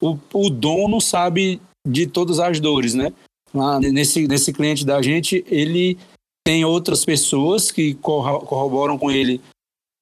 o, 0.01 0.17
o 0.33 0.49
dono 0.49 0.99
sabe 0.99 1.61
de 1.87 2.07
todas 2.07 2.39
as 2.39 2.59
dores, 2.59 2.93
né? 2.93 3.13
Lá 3.53 3.79
nesse, 3.79 4.27
nesse 4.27 4.53
cliente 4.53 4.85
da 4.85 5.01
gente, 5.01 5.43
ele 5.47 5.97
tem 6.45 6.65
outras 6.65 7.05
pessoas 7.05 7.71
que 7.71 7.93
corroboram 7.95 8.97
com 8.97 9.11
ele 9.11 9.41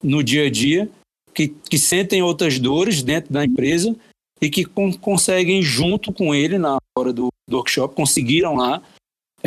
no 0.02 0.22
dia 0.22 0.46
a 0.46 0.50
dia, 0.50 0.90
que, 1.34 1.48
que 1.48 1.78
sentem 1.78 2.22
outras 2.22 2.58
dores 2.58 3.02
dentro 3.02 3.32
da 3.32 3.44
empresa 3.44 3.94
e 4.40 4.48
que 4.50 4.64
con 4.64 4.92
conseguem, 4.92 5.62
junto 5.62 6.12
com 6.12 6.34
ele, 6.34 6.58
na 6.58 6.78
hora 6.96 7.12
do, 7.12 7.28
do 7.48 7.56
workshop, 7.56 7.94
conseguiram 7.94 8.56
lá 8.56 8.82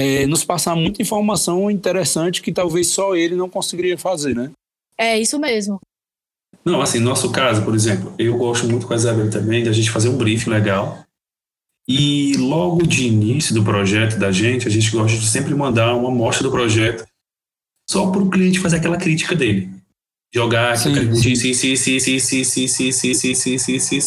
é, 0.01 0.25
nos 0.25 0.43
passar 0.43 0.75
muita 0.75 1.01
informação 1.01 1.69
interessante 1.69 2.41
que 2.41 2.51
talvez 2.51 2.87
só 2.87 3.15
ele 3.15 3.35
não 3.35 3.47
conseguiria 3.47 3.97
fazer, 3.97 4.35
né? 4.35 4.51
É 4.97 5.19
isso 5.19 5.37
mesmo. 5.37 5.79
Não, 6.65 6.81
assim, 6.81 6.99
no 6.99 7.09
nosso 7.09 7.31
caso, 7.31 7.63
por 7.63 7.75
exemplo, 7.75 8.13
eu 8.17 8.35
gosto 8.37 8.67
muito 8.67 8.87
com 8.87 8.93
a 8.93 8.95
Isabel 8.95 9.29
também 9.29 9.63
da 9.63 9.71
gente 9.71 9.91
fazer 9.91 10.09
um 10.09 10.17
briefing 10.17 10.49
legal. 10.49 11.05
E 11.87 12.35
logo 12.37 12.83
de 12.83 13.07
início 13.07 13.53
do 13.53 13.63
projeto 13.63 14.17
da 14.17 14.31
gente, 14.31 14.67
a 14.67 14.71
gente 14.71 14.89
gosta 14.91 15.17
de 15.17 15.27
sempre 15.27 15.53
mandar 15.53 15.95
uma 15.95 16.09
amostra 16.09 16.43
do 16.43 16.51
projeto 16.51 17.05
só 17.89 18.09
para 18.09 18.21
o 18.21 18.29
cliente 18.29 18.59
fazer 18.59 18.77
aquela 18.77 18.97
crítica 18.97 19.35
dele. 19.35 19.69
Jogar 20.33 20.73
aquele 20.73 21.15
sim, 21.15 21.35
sim, 21.35 21.53
sim, 21.53 21.75
sim, 21.75 21.99
sim, 21.99 22.19
sim, 22.19 22.43
sim, 22.43 22.67
sim, 22.67 22.91
sim, 22.91 23.13
sim, 23.13 23.35
sim, 23.35 23.57
sim, 23.57 23.79
sim, 23.79 23.99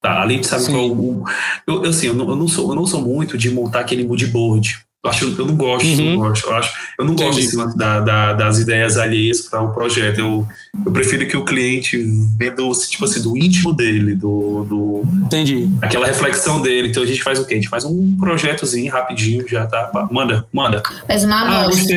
Tá, 0.00 0.22
a 0.22 0.28
gente 0.28 0.48
sabe 0.48 0.66
qual 0.66 0.90
o. 0.90 1.24
Eu, 1.64 1.84
eu, 1.84 1.90
assim, 1.90 2.08
eu 2.08 2.14
não, 2.14 2.28
eu, 2.28 2.34
não 2.34 2.48
sou, 2.48 2.70
eu 2.70 2.74
não 2.74 2.86
sou 2.86 3.00
muito 3.00 3.38
de 3.38 3.50
montar 3.50 3.80
aquele 3.80 4.04
mood 4.04 4.26
board. 4.26 4.84
Eu, 5.04 5.10
acho, 5.10 5.24
eu 5.24 5.46
não 5.46 5.56
gosto, 5.56 5.84
uhum. 5.84 6.12
eu, 6.12 6.18
gosto 6.20 6.46
eu, 6.46 6.54
acho, 6.54 6.74
eu 6.96 7.04
não 7.04 7.16
gosto 7.16 7.34
desse, 7.34 7.76
da, 7.76 7.98
da, 7.98 8.32
das 8.34 8.60
ideias 8.60 8.96
alheias 8.96 9.40
para 9.40 9.60
o 9.60 9.68
um 9.68 9.72
projeto. 9.72 10.20
Eu, 10.20 10.46
eu 10.86 10.92
prefiro 10.92 11.26
que 11.26 11.36
o 11.36 11.44
cliente 11.44 11.98
venda 12.38 12.62
tipo 12.88 13.04
assim, 13.04 13.20
do 13.20 13.36
íntimo 13.36 13.72
dele, 13.72 14.14
do, 14.14 14.64
do. 14.64 15.02
Entendi. 15.26 15.68
Aquela 15.82 16.06
reflexão 16.06 16.62
dele. 16.62 16.88
Então 16.88 17.02
a 17.02 17.06
gente 17.06 17.20
faz 17.20 17.40
o 17.40 17.44
quê? 17.44 17.54
A 17.54 17.56
gente 17.56 17.68
faz 17.68 17.84
um 17.84 18.16
projetozinho 18.16 18.92
rapidinho, 18.92 19.46
já 19.48 19.66
tá. 19.66 20.08
Manda, 20.08 20.46
manda. 20.52 20.80
Faz 21.04 21.24
uma 21.24 21.34
ah, 21.34 21.64
amostra. 21.64 21.96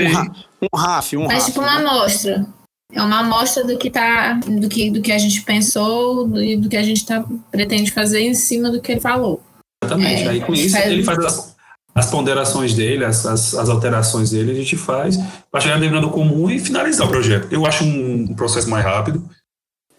Um, 0.64 0.68
um 0.74 0.78
RAF, 0.78 1.16
um 1.16 1.28
Faz 1.28 1.46
tipo 1.46 1.62
uma 1.62 1.80
né? 1.80 1.88
amostra. 1.88 2.48
É 2.92 3.02
uma 3.04 3.20
amostra 3.20 3.64
do 3.64 3.78
que 3.78 3.92
tá, 3.92 4.34
do 4.34 4.68
que, 4.68 4.90
do 4.90 5.02
que 5.02 5.12
a 5.12 5.18
gente 5.20 5.44
pensou 5.44 6.28
e 6.40 6.58
do 6.58 6.68
que 6.68 6.78
a 6.78 6.84
gente 6.84 7.06
tá, 7.06 7.24
pretende 7.52 7.92
fazer 7.92 8.22
em 8.22 8.34
cima 8.34 8.72
do 8.72 8.82
que 8.82 8.94
ele 8.94 9.02
falou. 9.02 9.44
Exatamente. 9.84 10.24
É, 10.24 10.30
Aí 10.30 10.42
com 10.42 10.54
isso 10.56 10.76
faz... 10.76 10.92
ele 10.92 11.04
faz 11.04 11.55
as, 11.96 12.10
ponderações 12.12 12.74
dele, 12.74 13.06
as, 13.06 13.26
as, 13.26 13.56
as, 13.56 13.70
alterações 13.70 14.32
dele, 14.32 14.52
a 14.52 14.56
gente 14.56 14.76
faz 14.76 15.18
para 15.50 15.62
chegar 15.62 15.76
no 15.76 15.82
denominador 15.82 16.12
comum 16.12 16.50
e 16.50 16.60
finalizar 16.60 17.08
o 17.08 17.10
projeto. 17.10 17.48
Eu 17.52 17.66
acho 17.66 17.84
um, 17.84 18.28
um 18.30 18.36
processo 18.36 18.70
mais 18.70 18.84
rápido. 18.84 19.28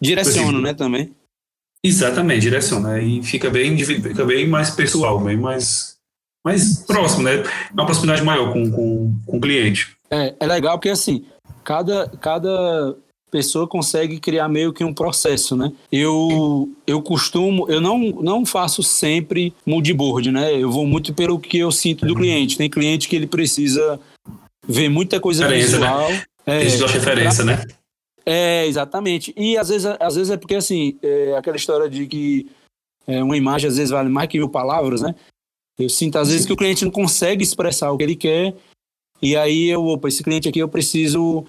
Direciona, 0.01 0.61
né, 0.61 0.75
também? 0.75 1.15
Exatamente, 1.83 2.43
direciona. 2.43 3.01
E 3.01 3.23
fica 3.23 3.49
bem, 3.49 3.79
fica 3.79 4.25
bem 4.25 4.47
mais 4.47 4.71
pessoal, 4.71 5.19
bem 5.21 5.37
mais, 5.37 5.97
mais 6.45 6.85
próximo, 6.85 7.23
né? 7.23 7.43
Uma 7.73 7.87
proximidade 7.87 8.23
maior 8.23 8.53
com, 8.53 8.71
com, 8.71 9.15
com 9.25 9.37
o 9.39 9.41
cliente. 9.41 9.97
É, 10.11 10.35
é 10.39 10.47
legal 10.47 10.79
porque 10.79 10.91
assim, 10.91 11.25
cada, 11.65 12.09
cada 12.21 12.97
pessoa 13.37 13.69
consegue 13.69 14.19
criar 14.19 14.49
meio 14.49 14.73
que 14.73 14.83
um 14.83 14.95
processo, 14.95 15.55
né? 15.55 15.71
Eu, 15.93 16.71
eu 16.87 17.03
costumo, 17.03 17.69
eu 17.69 17.83
não, 17.83 17.99
não 17.99 18.47
faço 18.47 18.83
sempre 18.83 19.53
moodboard, 19.67 20.33
né? 20.33 20.55
Eu 20.55 20.71
vou 20.71 20.87
muito 20.87 21.13
pelo 21.13 21.39
que 21.39 21.59
eu 21.59 21.71
sinto 21.71 22.07
do 22.07 22.15
cliente. 22.15 22.57
Tem 22.57 22.71
cliente 22.71 23.07
que 23.07 23.15
ele 23.15 23.27
precisa 23.27 24.01
ver 24.67 24.89
muita 24.89 25.21
coisa 25.21 25.47
referência, 25.47 25.79
visual. 25.79 26.11
Né? 26.11 26.25
É, 26.47 26.59
referência, 26.63 27.45
né? 27.45 27.63
É, 28.25 28.67
exatamente. 28.67 29.35
E 29.37 29.59
às 29.59 29.69
vezes, 29.69 29.87
às 30.01 30.15
vezes 30.15 30.31
é 30.31 30.39
porque, 30.39 30.55
assim, 30.55 30.97
é 31.03 31.37
aquela 31.37 31.59
história 31.59 31.91
de 31.91 32.07
que 32.07 32.47
é, 33.07 33.23
uma 33.23 33.37
imagem 33.37 33.69
às 33.69 33.77
vezes 33.77 33.91
vale 33.91 34.09
mais 34.09 34.31
que 34.31 34.39
mil 34.39 34.49
palavras, 34.49 35.03
né? 35.03 35.15
Eu 35.79 35.91
sinto 35.91 36.17
às 36.17 36.31
vezes 36.31 36.47
que 36.47 36.53
o 36.55 36.57
cliente 36.57 36.87
não 36.87 36.91
consegue 36.91 37.43
expressar 37.43 37.93
o 37.93 37.99
que 37.99 38.03
ele 38.03 38.17
quer 38.17 38.55
e 39.21 39.37
aí 39.37 39.69
eu, 39.69 39.85
opa, 39.85 40.09
esse 40.09 40.23
cliente 40.23 40.49
aqui 40.49 40.59
eu 40.59 40.69
preciso 40.69 41.45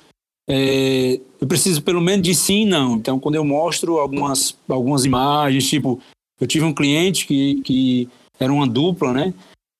é, 0.49 1.19
eu 1.41 1.47
preciso 1.47 1.81
pelo 1.81 2.01
menos 2.01 2.25
de 2.25 2.33
sim 2.33 2.61
e 2.61 2.65
não. 2.65 2.95
Então, 2.95 3.19
quando 3.19 3.35
eu 3.35 3.43
mostro 3.43 3.99
algumas, 3.99 4.55
algumas 4.67 5.03
imagens, 5.03 5.67
tipo, 5.67 5.99
eu 6.39 6.47
tive 6.47 6.63
um 6.63 6.73
cliente 6.73 7.27
que, 7.27 7.61
que 7.61 8.09
era 8.39 8.51
uma 8.51 8.67
dupla, 8.67 9.11
né? 9.13 9.33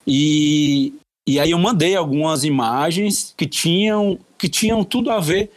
E, 0.05 0.93
e 1.27 1.39
aí 1.39 1.51
eu 1.51 1.59
mandei 1.59 1.95
algumas 1.95 2.43
imagens 2.43 3.33
que 3.37 3.45
tinham, 3.45 4.19
que 4.37 4.49
tinham 4.49 4.83
tudo 4.83 5.09
a 5.09 5.19
ver 5.19 5.51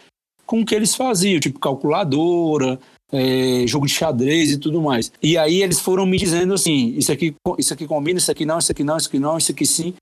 com 0.46 0.60
o 0.60 0.66
que 0.66 0.74
eles 0.74 0.94
faziam, 0.94 1.38
tipo 1.38 1.60
calculadora, 1.60 2.78
é, 3.12 3.64
jogo 3.66 3.86
de 3.86 3.92
xadrez 3.92 4.50
e 4.52 4.58
tudo 4.58 4.80
mais. 4.80 5.12
E 5.22 5.36
aí 5.36 5.62
eles 5.62 5.80
foram 5.80 6.06
me 6.06 6.18
dizendo 6.18 6.54
assim, 6.54 6.94
isso 6.96 7.12
aqui, 7.12 7.34
isso 7.58 7.72
aqui 7.72 7.86
combina, 7.86 8.18
isso 8.18 8.30
aqui 8.30 8.44
não, 8.44 8.58
isso 8.58 8.72
aqui 8.72 8.84
não, 8.84 8.96
isso 8.96 9.08
aqui 9.08 9.18
não, 9.18 9.38
isso 9.38 9.52
aqui 9.52 9.66
sim. 9.66 9.94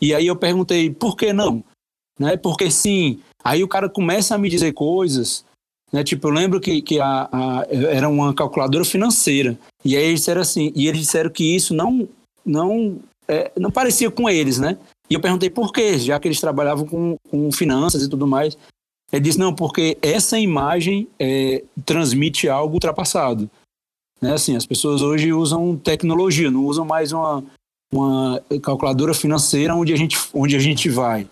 E 0.00 0.14
aí 0.14 0.26
eu 0.26 0.36
perguntei, 0.36 0.90
por 0.90 1.16
que 1.16 1.32
não? 1.32 1.64
Né? 2.18 2.36
Porque 2.36 2.70
sim. 2.70 3.20
Aí 3.44 3.62
o 3.62 3.68
cara 3.68 3.88
começa 3.88 4.34
a 4.34 4.38
me 4.38 4.48
dizer 4.48 4.72
coisas, 4.72 5.44
né? 5.92 6.04
Tipo, 6.04 6.28
eu 6.28 6.32
lembro 6.32 6.60
que, 6.60 6.82
que 6.82 7.00
a, 7.00 7.28
a, 7.32 7.66
era 7.70 8.08
uma 8.08 8.34
calculadora 8.34 8.84
financeira. 8.84 9.58
E 9.84 9.96
aí 9.96 10.04
eles 10.04 10.20
disseram 10.20 10.40
assim, 10.40 10.72
e 10.74 10.86
eles 10.86 11.00
disseram 11.00 11.30
que 11.30 11.54
isso 11.54 11.74
não, 11.74 12.08
não, 12.44 12.98
é, 13.26 13.50
não 13.56 13.70
parecia 13.70 14.10
com 14.10 14.28
eles, 14.28 14.58
né? 14.58 14.76
E 15.08 15.14
eu 15.14 15.20
perguntei 15.20 15.48
por 15.48 15.72
quê, 15.72 15.98
já 15.98 16.20
que 16.20 16.28
eles 16.28 16.40
trabalhavam 16.40 16.86
com, 16.86 17.16
com 17.30 17.50
finanças 17.50 18.02
e 18.02 18.08
tudo 18.08 18.26
mais. 18.26 18.56
Ele 19.10 19.22
disse, 19.22 19.38
não, 19.38 19.54
porque 19.54 19.96
essa 20.02 20.38
imagem 20.38 21.08
é, 21.18 21.64
transmite 21.86 22.48
algo 22.48 22.74
ultrapassado. 22.74 23.50
Né? 24.20 24.34
Assim, 24.34 24.54
as 24.54 24.66
pessoas 24.66 25.00
hoje 25.00 25.32
usam 25.32 25.76
tecnologia, 25.76 26.50
não 26.50 26.66
usam 26.66 26.84
mais 26.84 27.12
uma, 27.12 27.42
uma 27.90 28.42
calculadora 28.62 29.14
financeira 29.14 29.74
onde 29.74 29.94
a 29.94 29.96
gente, 29.96 30.18
onde 30.34 30.54
a 30.54 30.58
gente 30.58 30.90
vai. 30.90 31.26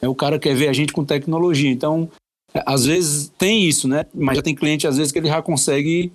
É 0.00 0.08
o 0.08 0.14
cara 0.14 0.38
quer 0.38 0.54
ver 0.54 0.68
a 0.68 0.72
gente 0.72 0.92
com 0.92 1.04
tecnologia. 1.04 1.70
Então, 1.70 2.10
é, 2.54 2.62
às 2.66 2.84
vezes 2.84 3.30
tem 3.38 3.66
isso, 3.66 3.88
né? 3.88 4.06
Mas 4.14 4.36
já 4.36 4.42
tem 4.42 4.54
cliente 4.54 4.86
às 4.86 4.96
vezes 4.96 5.12
que 5.12 5.18
ele 5.18 5.28
já 5.28 5.42
consegue 5.42 6.12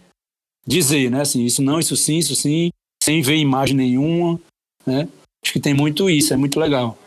dizer, 0.65 1.11
né? 1.11 1.21
Assim, 1.21 1.43
isso 1.45 1.61
não, 1.61 1.79
isso 1.79 1.95
sim, 1.95 2.17
isso 2.17 2.35
sim, 2.35 2.71
sem 3.03 3.21
ver 3.21 3.37
imagem 3.37 3.75
nenhuma, 3.75 4.39
né? 4.85 5.07
Acho 5.43 5.53
que 5.53 5.59
tem 5.59 5.73
muito 5.73 6.09
isso, 6.09 6.33
é 6.33 6.37
muito 6.37 6.59
legal. 6.59 6.97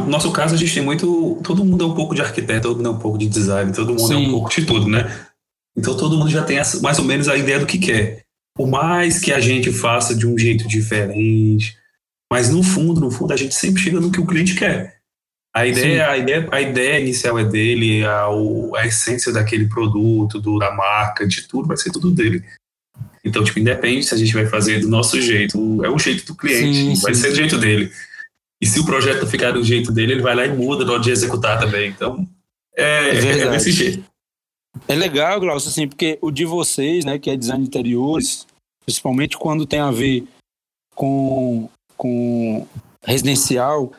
No 0.00 0.06
nosso 0.06 0.32
caso, 0.32 0.54
a 0.54 0.58
gente 0.58 0.72
tem 0.72 0.82
muito. 0.82 1.40
Todo 1.42 1.64
mundo 1.64 1.84
é 1.84 1.86
um 1.86 1.94
pouco 1.94 2.14
de 2.14 2.22
arquiteto, 2.22 2.68
todo 2.68 2.76
mundo 2.76 2.88
é 2.88 2.92
um 2.92 2.98
pouco 2.98 3.18
de 3.18 3.28
design, 3.28 3.72
todo 3.72 3.88
mundo 3.88 4.06
sim. 4.06 4.14
é 4.14 4.28
um 4.28 4.30
pouco 4.30 4.50
de 4.50 4.64
tudo, 4.64 4.88
né? 4.88 5.26
Então 5.76 5.96
todo 5.96 6.16
mundo 6.16 6.30
já 6.30 6.42
tem 6.42 6.56
mais 6.82 6.98
ou 6.98 7.04
menos 7.04 7.28
a 7.28 7.36
ideia 7.36 7.58
do 7.58 7.66
que 7.66 7.78
quer. 7.78 8.22
Por 8.56 8.66
mais 8.66 9.20
que 9.20 9.32
a 9.32 9.40
gente 9.40 9.70
faça 9.70 10.14
de 10.14 10.26
um 10.26 10.38
jeito 10.38 10.66
diferente, 10.66 11.76
mas 12.32 12.48
no 12.50 12.62
fundo, 12.62 13.00
no 13.00 13.10
fundo, 13.10 13.32
a 13.32 13.36
gente 13.36 13.54
sempre 13.54 13.82
chega 13.82 14.00
no 14.00 14.10
que 14.10 14.20
o 14.20 14.26
cliente 14.26 14.54
quer. 14.54 14.95
A 15.56 15.66
ideia, 15.66 16.10
a 16.10 16.18
ideia, 16.18 16.48
a 16.52 16.60
ideia 16.60 17.00
inicial 17.00 17.38
é 17.38 17.44
dele, 17.44 18.04
a, 18.04 18.26
a 18.76 18.86
essência 18.86 19.32
daquele 19.32 19.66
produto, 19.66 20.38
do, 20.38 20.58
da 20.58 20.70
marca, 20.70 21.26
de 21.26 21.48
tudo, 21.48 21.66
vai 21.66 21.78
ser 21.78 21.90
tudo 21.90 22.10
dele. 22.10 22.44
Então, 23.24 23.42
tipo, 23.42 23.58
independe 23.58 24.04
se 24.04 24.14
a 24.14 24.18
gente 24.18 24.34
vai 24.34 24.44
fazer 24.44 24.80
do 24.80 24.88
nosso 24.90 25.18
jeito, 25.18 25.82
é 25.82 25.88
o 25.88 25.98
jeito 25.98 26.26
do 26.26 26.34
cliente, 26.34 26.96
sim, 26.96 27.00
vai 27.00 27.14
sim. 27.14 27.22
ser 27.22 27.30
do 27.30 27.36
jeito 27.36 27.56
dele. 27.56 27.90
E 28.60 28.66
se 28.66 28.78
o 28.78 28.84
projeto 28.84 29.26
ficar 29.26 29.52
do 29.52 29.64
jeito 29.64 29.90
dele, 29.90 30.12
ele 30.12 30.20
vai 30.20 30.34
lá 30.34 30.44
e 30.44 30.52
muda 30.52 30.84
na 30.84 30.92
hora 30.92 31.00
de 31.00 31.10
executar 31.10 31.58
também. 31.58 31.88
Então, 31.88 32.28
é, 32.76 33.16
é, 33.16 33.38
é 33.40 33.50
desse 33.50 33.72
jeito. 33.72 34.04
É 34.86 34.94
legal, 34.94 35.40
Glaucio, 35.40 35.70
assim, 35.70 35.88
porque 35.88 36.18
o 36.20 36.30
de 36.30 36.44
vocês, 36.44 37.02
né, 37.06 37.18
que 37.18 37.30
é 37.30 37.36
design 37.36 37.62
de 37.62 37.68
interiores, 37.68 38.46
principalmente 38.84 39.38
quando 39.38 39.64
tem 39.64 39.80
a 39.80 39.90
ver 39.90 40.22
com, 40.94 41.66
com 41.96 42.68
residencial, 43.02 43.90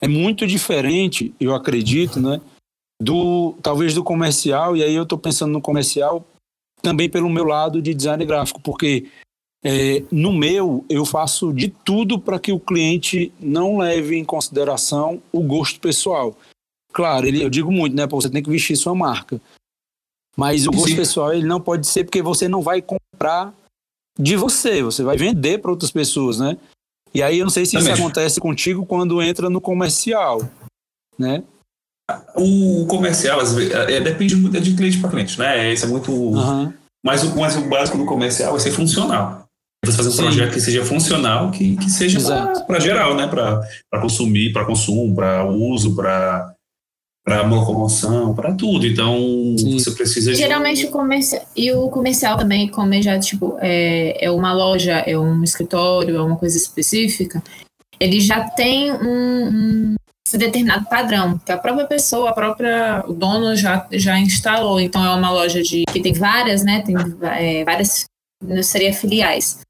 é 0.00 0.08
muito 0.08 0.46
diferente, 0.46 1.34
eu 1.40 1.54
acredito, 1.54 2.20
né, 2.20 2.40
do 3.00 3.54
talvez 3.62 3.94
do 3.94 4.04
comercial, 4.04 4.76
e 4.76 4.82
aí 4.82 4.94
eu 4.94 5.02
estou 5.04 5.18
pensando 5.18 5.52
no 5.52 5.60
comercial 5.60 6.26
também 6.82 7.08
pelo 7.08 7.30
meu 7.30 7.44
lado 7.44 7.80
de 7.80 7.94
design 7.94 8.24
gráfico, 8.24 8.60
porque 8.60 9.08
é, 9.64 10.04
no 10.12 10.32
meu 10.32 10.84
eu 10.88 11.06
faço 11.06 11.52
de 11.52 11.68
tudo 11.68 12.18
para 12.18 12.38
que 12.38 12.52
o 12.52 12.60
cliente 12.60 13.32
não 13.40 13.78
leve 13.78 14.16
em 14.16 14.24
consideração 14.24 15.22
o 15.32 15.40
gosto 15.42 15.80
pessoal. 15.80 16.36
Claro, 16.92 17.26
ele, 17.26 17.42
eu 17.42 17.48
digo 17.48 17.72
muito, 17.72 17.96
né? 17.96 18.06
Você 18.06 18.28
tem 18.28 18.42
que 18.42 18.50
vestir 18.50 18.76
sua 18.76 18.94
marca. 18.94 19.40
Mas 20.36 20.66
o 20.66 20.70
gosto 20.70 20.90
Sim. 20.90 20.96
pessoal 20.96 21.32
ele 21.32 21.46
não 21.46 21.60
pode 21.60 21.86
ser 21.86 22.04
porque 22.04 22.20
você 22.20 22.46
não 22.46 22.60
vai 22.60 22.82
comprar 22.82 23.54
de 24.18 24.36
você, 24.36 24.82
você 24.82 25.02
vai 25.02 25.16
vender 25.16 25.58
para 25.58 25.70
outras 25.70 25.90
pessoas, 25.90 26.38
né? 26.38 26.58
E 27.14 27.22
aí 27.22 27.38
eu 27.38 27.44
não 27.44 27.50
sei 27.50 27.64
se 27.64 27.72
Também. 27.72 27.92
isso 27.92 28.02
acontece 28.02 28.40
contigo 28.40 28.84
quando 28.84 29.22
entra 29.22 29.48
no 29.48 29.60
comercial, 29.60 30.42
né? 31.18 31.44
O 32.36 32.86
comercial, 32.86 33.40
às 33.40 33.54
vezes, 33.54 33.72
é, 33.72 34.00
depende 34.00 34.36
muito 34.36 34.60
de 34.60 34.74
cliente 34.74 34.98
para 34.98 35.10
cliente, 35.10 35.38
né? 35.38 35.72
Isso 35.72 35.86
é 35.86 35.88
muito. 35.88 36.12
Uhum. 36.12 36.72
Mas, 37.04 37.22
o, 37.22 37.36
mas 37.38 37.56
o 37.56 37.68
básico 37.68 37.96
do 37.96 38.04
comercial 38.04 38.56
é 38.56 38.58
ser 38.58 38.72
funcional. 38.72 39.44
É 39.82 39.86
você 39.86 39.96
fazer 39.96 40.08
um 40.08 40.12
Sim. 40.12 40.22
projeto 40.22 40.52
que 40.52 40.60
seja 40.60 40.84
funcional, 40.84 41.50
que, 41.50 41.76
que 41.76 41.90
seja 41.90 42.18
para 42.66 42.80
geral, 42.80 43.14
né? 43.14 43.26
Para 43.26 44.00
consumir, 44.00 44.52
para 44.52 44.64
consumo, 44.64 45.14
para 45.14 45.46
uso, 45.46 45.94
para 45.94 46.53
para 47.24 47.40
locomoção, 47.42 48.34
para 48.34 48.52
tudo. 48.52 48.86
Então, 48.86 49.16
Sim. 49.58 49.78
você 49.78 49.90
precisa 49.92 50.34
Geralmente 50.34 50.80
de... 50.80 50.86
o 50.86 50.90
comercial 50.90 51.42
e 51.56 51.72
o 51.72 51.88
comercial 51.88 52.36
também, 52.36 52.68
como 52.68 52.92
é 52.92 53.00
já 53.00 53.18
tipo 53.18 53.56
é, 53.60 54.26
é 54.26 54.30
uma 54.30 54.52
loja, 54.52 54.98
é 54.98 55.18
um 55.18 55.42
escritório, 55.42 56.16
é 56.16 56.22
uma 56.22 56.36
coisa 56.36 56.58
específica, 56.58 57.42
ele 57.98 58.20
já 58.20 58.44
tem 58.50 58.92
um, 58.92 59.48
um 59.48 59.96
determinado 60.34 60.84
padrão 60.86 61.38
que 61.38 61.50
a 61.50 61.56
própria 61.56 61.86
pessoa, 61.86 62.28
a 62.28 62.34
própria 62.34 63.02
o 63.08 63.14
dono 63.14 63.56
já 63.56 63.86
já 63.92 64.18
instalou. 64.18 64.78
Então 64.78 65.02
é 65.02 65.14
uma 65.14 65.30
loja 65.30 65.62
de 65.62 65.84
que 65.84 66.02
tem 66.02 66.12
várias, 66.12 66.62
né? 66.62 66.82
Tem 66.82 66.94
é, 67.22 67.64
várias 67.64 68.04
não 68.42 68.62
seria 68.62 68.92
filiais 68.92 69.60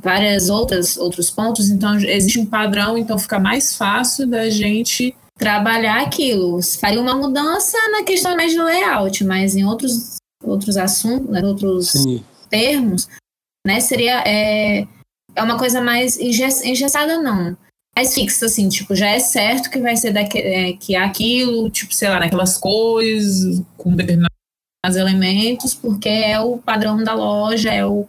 várias 0.00 0.50
outras 0.50 0.96
outros 0.96 1.30
pontos 1.30 1.70
então 1.70 1.98
existe 1.98 2.38
um 2.38 2.46
padrão 2.46 2.96
então 2.96 3.18
fica 3.18 3.38
mais 3.38 3.74
fácil 3.74 4.26
da 4.26 4.50
gente 4.50 5.16
trabalhar 5.38 6.02
aquilo. 6.02 6.60
Faria 6.62 7.00
uma 7.00 7.14
mudança 7.14 7.78
na 7.90 8.02
questão 8.02 8.36
mais 8.36 8.52
de 8.52 8.60
layout, 8.60 9.24
mas 9.24 9.54
em 9.54 9.64
outros, 9.64 10.16
outros 10.42 10.76
assuntos, 10.76 11.30
né, 11.30 11.40
outros 11.42 11.92
Sim. 11.92 12.22
termos, 12.50 13.08
né, 13.66 13.80
seria 13.80 14.22
é, 14.26 14.86
é 15.34 15.42
uma 15.42 15.56
coisa 15.56 15.80
mais 15.80 16.18
engessada, 16.18 17.22
não. 17.22 17.56
Mais 17.96 18.14
fixa, 18.14 18.46
assim, 18.46 18.68
tipo, 18.68 18.94
já 18.94 19.08
é 19.08 19.18
certo 19.18 19.70
que 19.70 19.78
vai 19.78 19.96
ser 19.96 20.12
daqui, 20.12 20.38
é, 20.38 20.72
que 20.72 20.94
é 20.94 20.98
aquilo, 20.98 21.70
tipo, 21.70 21.94
sei 21.94 22.08
lá, 22.08 22.20
naquelas 22.20 22.56
cores, 22.56 23.62
com 23.76 23.94
determinados 23.94 24.28
elementos, 24.84 25.74
porque 25.74 26.08
é 26.08 26.38
o 26.40 26.58
padrão 26.58 27.02
da 27.02 27.14
loja, 27.14 27.72
é 27.72 27.84
o, 27.84 28.06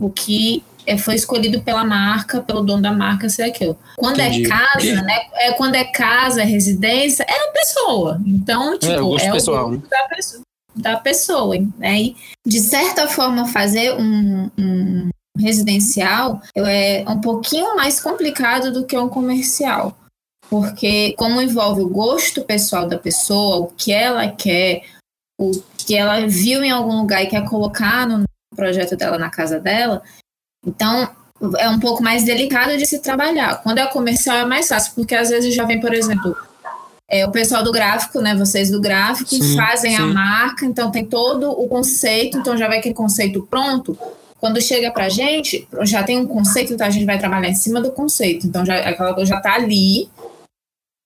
o 0.00 0.10
que 0.10 0.62
é, 0.86 0.98
foi 0.98 1.14
escolhido 1.14 1.62
pela 1.62 1.84
marca, 1.84 2.40
pelo 2.40 2.62
dono 2.62 2.82
da 2.82 2.92
marca, 2.92 3.28
ser 3.28 3.44
aquilo. 3.44 3.78
Quando 3.96 4.20
é 4.20 4.28
Entendi. 4.28 4.46
é 4.46 4.48
casa, 4.48 5.02
né? 5.02 5.26
É, 5.34 5.52
quando 5.52 5.74
é 5.74 5.84
casa, 5.84 6.42
é 6.42 6.44
residência, 6.44 7.24
é 7.28 7.48
a 7.48 7.52
pessoa. 7.52 8.20
Então, 8.26 8.74
é, 8.74 8.78
tipo, 8.78 8.92
é, 8.92 9.30
o, 9.30 9.32
pessoal, 9.32 9.70
né? 9.70 9.82
da 9.90 10.08
pessoa. 10.08 10.42
Da 10.76 10.96
pessoa 10.96 11.56
né? 11.78 12.00
E, 12.00 12.16
de 12.46 12.60
certa 12.60 13.08
forma, 13.08 13.46
fazer 13.46 13.94
um, 13.94 14.50
um 14.58 15.08
residencial 15.38 16.40
é 16.56 17.04
um 17.08 17.20
pouquinho 17.20 17.76
mais 17.76 18.00
complicado 18.00 18.72
do 18.72 18.84
que 18.84 18.96
um 18.96 19.08
comercial. 19.08 19.96
Porque, 20.50 21.14
como 21.16 21.40
envolve 21.40 21.80
o 21.80 21.88
gosto 21.88 22.44
pessoal 22.44 22.86
da 22.86 22.98
pessoa, 22.98 23.56
o 23.56 23.66
que 23.68 23.92
ela 23.92 24.28
quer, 24.28 24.82
o 25.40 25.52
que 25.78 25.96
ela 25.96 26.26
viu 26.26 26.62
em 26.62 26.70
algum 26.70 26.98
lugar 26.98 27.22
e 27.22 27.28
quer 27.28 27.48
colocar 27.48 28.06
no 28.06 28.24
projeto 28.54 28.96
dela 28.96 29.18
na 29.18 29.30
casa 29.30 29.58
dela, 29.58 30.02
então, 30.66 31.08
é 31.58 31.68
um 31.68 31.78
pouco 31.78 32.02
mais 32.02 32.24
delicado 32.24 32.76
de 32.76 32.86
se 32.86 33.00
trabalhar. 33.00 33.62
Quando 33.62 33.78
é 33.78 33.86
comercial 33.86 34.36
é 34.36 34.44
mais 34.44 34.68
fácil, 34.68 34.92
porque 34.94 35.14
às 35.14 35.28
vezes 35.28 35.54
já 35.54 35.64
vem, 35.64 35.80
por 35.80 35.92
exemplo, 35.92 36.36
é, 37.08 37.26
o 37.26 37.30
pessoal 37.30 37.62
do 37.62 37.72
gráfico, 37.72 38.20
né? 38.20 38.34
Vocês 38.34 38.70
do 38.70 38.80
gráfico 38.80 39.30
sim, 39.30 39.56
fazem 39.56 39.96
sim. 39.96 40.02
a 40.02 40.06
marca, 40.06 40.64
então 40.64 40.90
tem 40.90 41.04
todo 41.04 41.50
o 41.50 41.68
conceito, 41.68 42.38
então 42.38 42.56
já 42.56 42.66
vai 42.68 42.78
aquele 42.78 42.94
conceito 42.94 43.46
pronto. 43.48 43.96
Quando 44.38 44.60
chega 44.60 44.90
pra 44.90 45.08
gente, 45.08 45.66
já 45.82 46.02
tem 46.02 46.18
um 46.18 46.26
conceito, 46.26 46.72
então 46.72 46.86
a 46.86 46.90
gente 46.90 47.06
vai 47.06 47.18
trabalhar 47.18 47.48
em 47.48 47.54
cima 47.54 47.80
do 47.80 47.90
conceito. 47.90 48.46
Então 48.46 48.64
já, 48.64 48.76
aquela 48.76 49.14
coisa 49.14 49.30
já 49.30 49.40
tá 49.40 49.54
ali, 49.54 50.08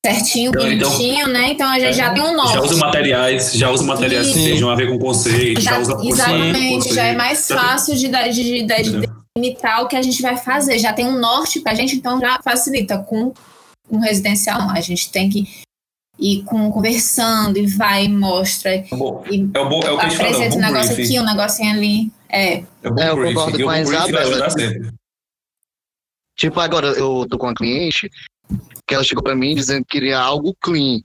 certinho, 0.05 0.51
então, 0.51 0.73
então 0.73 0.91
bonitinho, 0.91 1.21
então, 1.21 1.33
né? 1.33 1.51
Então 1.51 1.69
a 1.69 1.79
gente 1.79 1.89
é, 1.89 1.93
já 1.93 2.11
tem 2.11 2.23
um 2.23 2.37
nome. 2.37 2.53
Já 2.53 2.61
usa 2.61 2.77
materiais, 2.77 3.53
já 3.53 3.71
usa 3.71 3.85
materiais 3.85 4.27
Isso. 4.27 4.35
que 4.35 4.45
sejam 4.45 4.71
a 4.71 4.75
ver 4.75 4.89
com 4.89 4.97
o 4.97 4.99
conceito, 4.99 5.61
já, 5.61 5.73
já 5.73 5.79
usa 5.79 5.99
Exatamente, 6.03 6.75
conceito, 6.75 6.95
já 6.95 7.05
é 7.05 7.17
mais 7.17 7.47
fácil 7.49 7.95
de, 7.97 8.09
de, 8.09 8.33
de, 8.33 8.63
de, 8.63 9.01
de 9.01 9.08
limitar 9.39 9.83
o 9.83 9.89
que 9.89 9.97
a 9.97 10.03
gente 10.03 10.21
vai 10.21 10.37
fazer. 10.37 10.79
Já 10.79 10.93
tem 10.93 11.07
um 11.07 11.19
norte 11.19 11.61
para 11.61 11.73
a 11.73 11.75
gente, 11.75 11.97
então 11.97 12.21
já 12.21 12.41
facilita. 12.43 12.99
Com 12.99 13.33
um 13.91 13.99
residencial, 14.01 14.71
a 14.71 14.81
gente 14.81 15.11
tem 15.11 15.31
que 15.31 15.49
ir 16.19 16.43
com, 16.45 16.71
conversando 16.71 17.59
e 17.59 17.67
vai 17.67 18.05
e 18.05 18.09
mostra. 18.09 18.75
É 18.75 18.87
bom, 18.91 19.25
e 19.31 19.49
é, 19.55 19.61
o 19.61 19.81
é 19.81 19.93
o 19.93 19.99
que 19.99 20.07
apresenta 20.07 20.57
um 20.57 20.61
negócio 20.61 20.95
briefing. 20.95 21.17
aqui, 21.17 21.21
um 21.21 21.25
negocinho 21.25 21.75
ali. 21.75 22.13
É, 22.29 22.55
é, 22.55 22.65
é 22.99 23.11
eu 23.11 23.23
concordo 23.23 23.63
com 23.63 23.71
a 23.71 23.81
Isabela. 23.81 24.49
Tipo, 26.37 26.61
agora 26.61 26.89
eu 26.89 27.27
tô 27.29 27.39
com 27.39 27.49
a 27.49 27.55
cliente 27.55 28.11
que 28.87 28.95
ela 28.95 29.05
chegou 29.05 29.23
para 29.23 29.35
mim 29.35 29.55
dizendo 29.55 29.85
que 29.85 29.99
queria 29.99 30.19
algo 30.19 30.57
clean. 30.61 31.01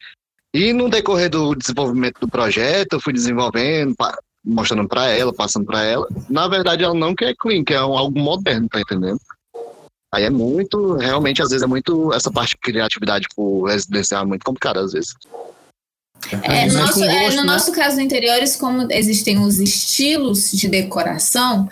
E 0.54 0.72
no 0.72 0.90
decorrer 0.90 1.30
do 1.30 1.56
desenvolvimento 1.56 2.20
do 2.20 2.28
projeto, 2.28 2.94
eu 2.94 3.00
fui 3.00 3.12
desenvolvendo, 3.12 3.96
mostrando 4.44 4.88
para 4.88 5.08
ela, 5.08 5.34
passando 5.34 5.66
para 5.66 5.84
ela. 5.84 6.08
Na 6.30 6.48
verdade, 6.48 6.84
ela 6.84 6.94
não 6.94 7.16
quer 7.16 7.34
clean, 7.38 7.64
quer 7.64 7.78
algo 7.78 8.20
moderno, 8.20 8.68
tá 8.68 8.82
entendendo? 8.82 9.20
Aí 10.14 10.26
é 10.26 10.30
muito, 10.30 10.96
realmente, 10.96 11.42
às 11.42 11.50
vezes 11.50 11.64
é 11.64 11.68
muito, 11.68 12.14
essa 12.14 12.32
parte 12.32 12.52
de 12.52 12.58
criatividade 12.58 13.28
por 13.36 13.64
residencial 13.64 14.24
é 14.24 14.26
muito 14.28 14.46
complicada, 14.46 14.80
às 14.80 14.92
vezes. 14.92 15.16
É, 16.44 16.68
no, 16.68 16.78
nosso, 16.78 17.04
é, 17.04 17.30
no 17.32 17.36
né? 17.38 17.44
nosso 17.44 17.72
caso, 17.72 18.00
interiores, 18.00 18.56
como 18.56 18.88
existem 18.92 19.40
os 19.40 19.60
estilos 19.60 20.52
de 20.52 20.68
decoração, 20.68 21.68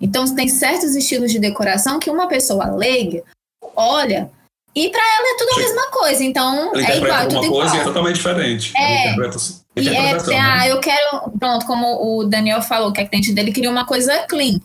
então 0.00 0.34
tem 0.34 0.48
certos 0.48 0.96
estilos 0.96 1.30
de 1.30 1.38
decoração 1.38 1.98
que 1.98 2.10
uma 2.10 2.26
pessoa 2.26 2.70
leiga 2.70 3.22
olha 3.74 4.30
e 4.74 4.90
para 4.90 5.00
ela 5.00 5.28
é 5.28 5.36
tudo 5.38 5.52
a 5.52 5.58
mesma 5.58 5.90
coisa, 5.90 6.24
então 6.24 6.74
ela 6.74 6.90
é 6.90 6.96
igual, 6.96 7.18
é 7.18 7.26
tudo 7.26 7.44
igual. 7.44 7.60
coisa 7.62 7.76
é 7.76 7.84
totalmente 7.84 8.16
diferente. 8.16 8.72
É. 8.76 9.14
E 9.76 9.88
é, 9.88 10.14
né? 10.14 10.38
ah, 10.40 10.68
eu 10.68 10.80
quero, 10.80 11.30
pronto, 11.38 11.66
como 11.66 12.18
o 12.18 12.24
Daniel 12.24 12.62
falou, 12.62 12.92
que 12.92 13.00
a 13.00 13.06
cliente 13.06 13.32
dele 13.32 13.52
queria 13.52 13.70
uma 13.70 13.84
coisa 13.84 14.26
clean. 14.26 14.58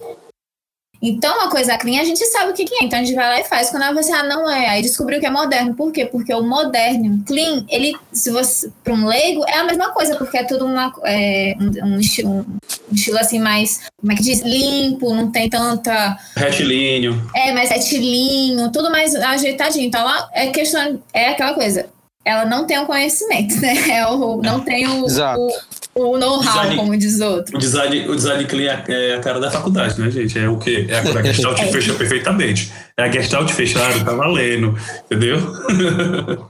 Então, 1.02 1.36
uma 1.36 1.50
coisa 1.50 1.76
clean, 1.80 2.00
a 2.00 2.06
gente 2.06 2.24
sabe 2.28 2.52
o 2.52 2.54
que, 2.54 2.64
é. 2.64 2.84
Então, 2.84 3.00
a 3.00 3.04
gente 3.04 3.16
vai 3.16 3.28
lá 3.28 3.40
e 3.40 3.44
faz. 3.44 3.72
Quando 3.72 3.82
ela 3.82 3.94
vai 3.94 4.04
assim, 4.04 4.14
ah, 4.14 4.24
não 4.24 4.48
é. 4.48 4.70
Aí 4.70 4.84
descobriu 4.84 5.20
que 5.20 5.26
é 5.26 5.32
moderno. 5.32 5.74
Por 5.74 5.92
quê? 5.92 6.06
Porque 6.06 6.32
o 6.32 6.44
moderno, 6.44 7.24
clean, 7.26 7.66
ele, 7.68 7.94
se 8.14 8.30
você, 8.30 8.72
para 8.84 8.94
um 8.94 9.08
leigo, 9.08 9.44
é 9.48 9.58
a 9.58 9.64
mesma 9.64 9.90
coisa, 9.90 10.16
porque 10.16 10.38
é 10.38 10.44
tudo 10.44 10.66
uma, 10.66 10.94
é, 11.04 11.56
um, 11.60 11.96
um, 11.96 12.00
estilo, 12.00 12.30
um, 12.30 12.46
estilo, 12.92 13.18
assim, 13.18 13.40
mais, 13.40 13.82
como 14.00 14.14
é 14.14 14.16
que 14.16 14.22
diz? 14.22 14.42
Limpo, 14.42 15.12
não 15.14 15.32
tem 15.32 15.50
tanta. 15.50 16.16
Retilíneo. 16.38 17.20
É, 17.36 17.52
mais 17.52 17.72
retilíneo, 17.72 18.72
tudo 18.72 18.92
mais 18.92 19.16
ajeitadinho. 19.16 19.88
Então, 19.88 20.06
lá 20.06 20.30
é 20.34 20.52
questão, 20.52 21.02
é 21.12 21.30
aquela 21.30 21.56
coisa. 21.56 21.90
Ela 22.24 22.46
não 22.46 22.66
tem 22.66 22.78
o 22.80 22.86
conhecimento, 22.86 23.60
né? 23.60 23.74
É 23.92 24.08
o, 24.08 24.42
não 24.42 24.60
tem 24.62 24.88
o, 24.88 25.06
o 25.06 25.50
o 25.94 26.18
know-how, 26.18 26.76
como 26.76 26.96
diz 26.98 27.20
outro. 27.20 27.58
O 27.58 27.60
design, 27.60 28.08
o 28.08 28.16
design 28.16 28.46
clean 28.46 28.84
é, 28.88 29.12
é 29.12 29.16
a 29.16 29.20
cara 29.20 29.40
da 29.40 29.52
faculdade, 29.52 30.00
né, 30.00 30.10
gente? 30.10 30.40
É 30.40 30.48
o 30.48 30.58
quê? 30.58 30.88
É 30.88 30.96
a, 30.96 31.20
a 31.20 31.24
Gestalt 31.24 31.60
é. 31.60 31.68
fecha 31.68 31.94
perfeitamente. 31.94 32.72
É 32.96 33.04
a 33.04 33.12
Gestalt 33.12 33.52
fechada, 33.52 34.04
tá 34.04 34.14
valendo, 34.14 34.78
entendeu? 35.06 35.38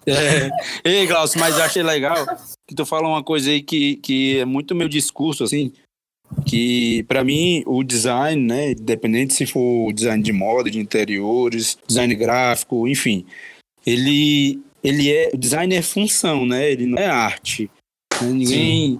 É. 0.05 0.49
Ei, 0.83 1.07
Glaucio, 1.07 1.39
mas 1.39 1.57
eu 1.57 1.63
achei 1.63 1.83
legal 1.83 2.25
que 2.67 2.75
tu 2.75 2.85
fala 2.85 3.07
uma 3.07 3.23
coisa 3.23 3.49
aí 3.49 3.61
que, 3.61 3.95
que 3.97 4.39
é 4.39 4.45
muito 4.45 4.75
meu 4.75 4.87
discurso, 4.87 5.43
assim, 5.43 5.71
que 6.45 7.03
para 7.03 7.23
mim 7.23 7.63
o 7.65 7.83
design, 7.83 8.41
né, 8.41 8.71
independente 8.71 9.33
se 9.33 9.45
for 9.45 9.91
design 9.93 10.21
de 10.21 10.31
moda, 10.31 10.69
de 10.69 10.79
interiores, 10.79 11.77
design 11.87 12.13
gráfico, 12.15 12.87
enfim, 12.87 13.25
ele 13.85 14.59
ele 14.83 15.11
é 15.11 15.31
o 15.33 15.37
design 15.37 15.73
é 15.75 15.81
função, 15.81 16.45
né? 16.45 16.71
Ele 16.71 16.85
não 16.85 16.97
é 16.97 17.07
arte. 17.07 17.69
Ninguém 18.21 18.99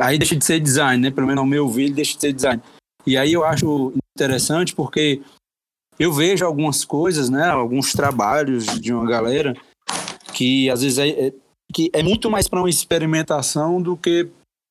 aí 0.00 0.18
deixa 0.18 0.36
de 0.36 0.44
ser 0.44 0.60
design, 0.60 1.02
né? 1.02 1.10
Pelo 1.10 1.26
menos 1.26 1.40
ao 1.40 1.46
meu 1.46 1.68
ver, 1.68 1.84
ele 1.84 1.94
deixa 1.94 2.14
de 2.14 2.20
ser 2.20 2.32
design. 2.32 2.62
E 3.06 3.16
aí 3.16 3.32
eu 3.32 3.44
acho 3.44 3.92
interessante 4.16 4.74
porque 4.74 5.20
eu 5.98 6.12
vejo 6.12 6.44
algumas 6.44 6.84
coisas, 6.84 7.28
né, 7.28 7.46
alguns 7.48 7.92
trabalhos 7.92 8.66
de 8.80 8.92
uma 8.92 9.06
galera 9.06 9.56
que 10.32 10.70
às 10.70 10.82
vezes 10.82 10.98
é, 10.98 11.08
é 11.08 11.32
que 11.72 11.90
é 11.92 12.02
muito 12.02 12.30
mais 12.30 12.48
para 12.48 12.60
uma 12.60 12.70
experimentação 12.70 13.80
do 13.80 13.96
que 13.96 14.28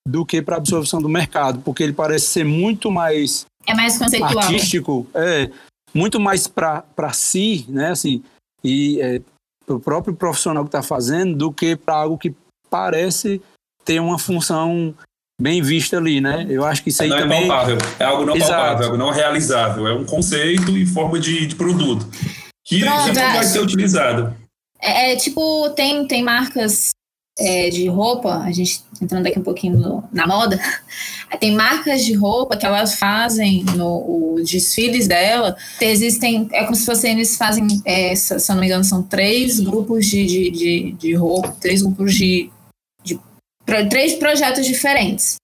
do 0.07 0.25
que 0.25 0.41
para 0.41 0.57
absorção 0.57 1.01
do 1.01 1.09
mercado, 1.09 1.61
porque 1.61 1.83
ele 1.83 1.93
parece 1.93 2.27
ser 2.27 2.43
muito 2.43 2.89
mais 2.89 3.45
é 3.67 3.73
mais 3.73 3.97
conceitual. 3.97 4.39
artístico, 4.39 5.07
é 5.13 5.51
muito 5.93 6.19
mais 6.19 6.47
para 6.47 7.13
si, 7.13 7.65
né, 7.69 7.91
assim, 7.91 8.23
e 8.63 8.99
é, 9.01 9.21
o 9.75 9.79
próprio 9.79 10.13
profissional 10.13 10.63
que 10.63 10.69
está 10.69 10.83
fazendo 10.83 11.35
do 11.35 11.51
que 11.51 11.75
para 11.75 11.95
algo 11.95 12.17
que 12.17 12.33
parece 12.69 13.41
ter 13.83 13.99
uma 13.99 14.19
função 14.19 14.93
bem 15.41 15.61
vista 15.61 15.97
ali, 15.97 16.21
né? 16.21 16.45
Eu 16.49 16.63
acho 16.63 16.83
que 16.83 16.89
isso 16.89 17.01
aí 17.01 17.09
não 17.09 17.17
também... 17.17 17.43
é 17.43 17.47
palpável, 17.47 17.77
é 17.99 18.03
algo 18.03 18.25
não 18.25 18.35
Exato. 18.35 18.51
palpável, 18.51 18.81
é 18.81 18.85
algo 18.85 18.97
não 18.97 19.09
realizável, 19.09 19.87
é 19.87 19.93
um 19.93 20.05
conceito 20.05 20.77
em 20.77 20.85
forma 20.85 21.19
de, 21.19 21.47
de 21.47 21.55
produto 21.55 22.07
que 22.63 22.81
Pronto, 22.81 23.03
sempre 23.03 23.21
vai 23.21 23.37
é. 23.39 23.43
ser 23.43 23.59
utilizado. 23.59 24.35
É, 24.79 25.13
é, 25.13 25.15
tipo, 25.15 25.69
tem, 25.71 26.07
tem 26.07 26.23
marcas 26.23 26.91
é, 27.41 27.69
de 27.69 27.87
roupa, 27.87 28.37
a 28.39 28.51
gente 28.51 28.83
entrando 29.01 29.25
aqui 29.27 29.39
um 29.39 29.43
pouquinho 29.43 29.77
no- 29.77 30.03
na 30.11 30.27
moda, 30.27 30.59
tem 31.39 31.55
marcas 31.55 32.03
de 32.05 32.13
roupa 32.13 32.55
que 32.55 32.65
elas 32.65 32.95
fazem 32.95 33.63
no 33.75 34.33
os 34.35 34.49
desfiles 34.49 35.07
dela. 35.07 35.55
Existem, 35.81 36.47
é 36.53 36.63
como 36.63 36.75
se 36.75 36.85
fosse 36.85 37.09
eles 37.09 37.35
fazem, 37.35 37.67
é, 37.85 38.15
se 38.15 38.33
eu 38.33 38.39
não 38.55 38.59
me 38.61 38.67
engano, 38.67 38.83
são 38.83 39.03
três 39.03 39.59
grupos 39.59 40.05
de, 40.05 40.25
de, 40.25 40.51
de, 40.51 40.91
de 40.93 41.13
roupa, 41.13 41.55
três 41.59 41.81
grupos 41.81 42.13
de, 42.15 42.49
de 43.03 43.19
pro- 43.65 43.89
três 43.89 44.13
projetos 44.15 44.65
diferentes. 44.65 45.35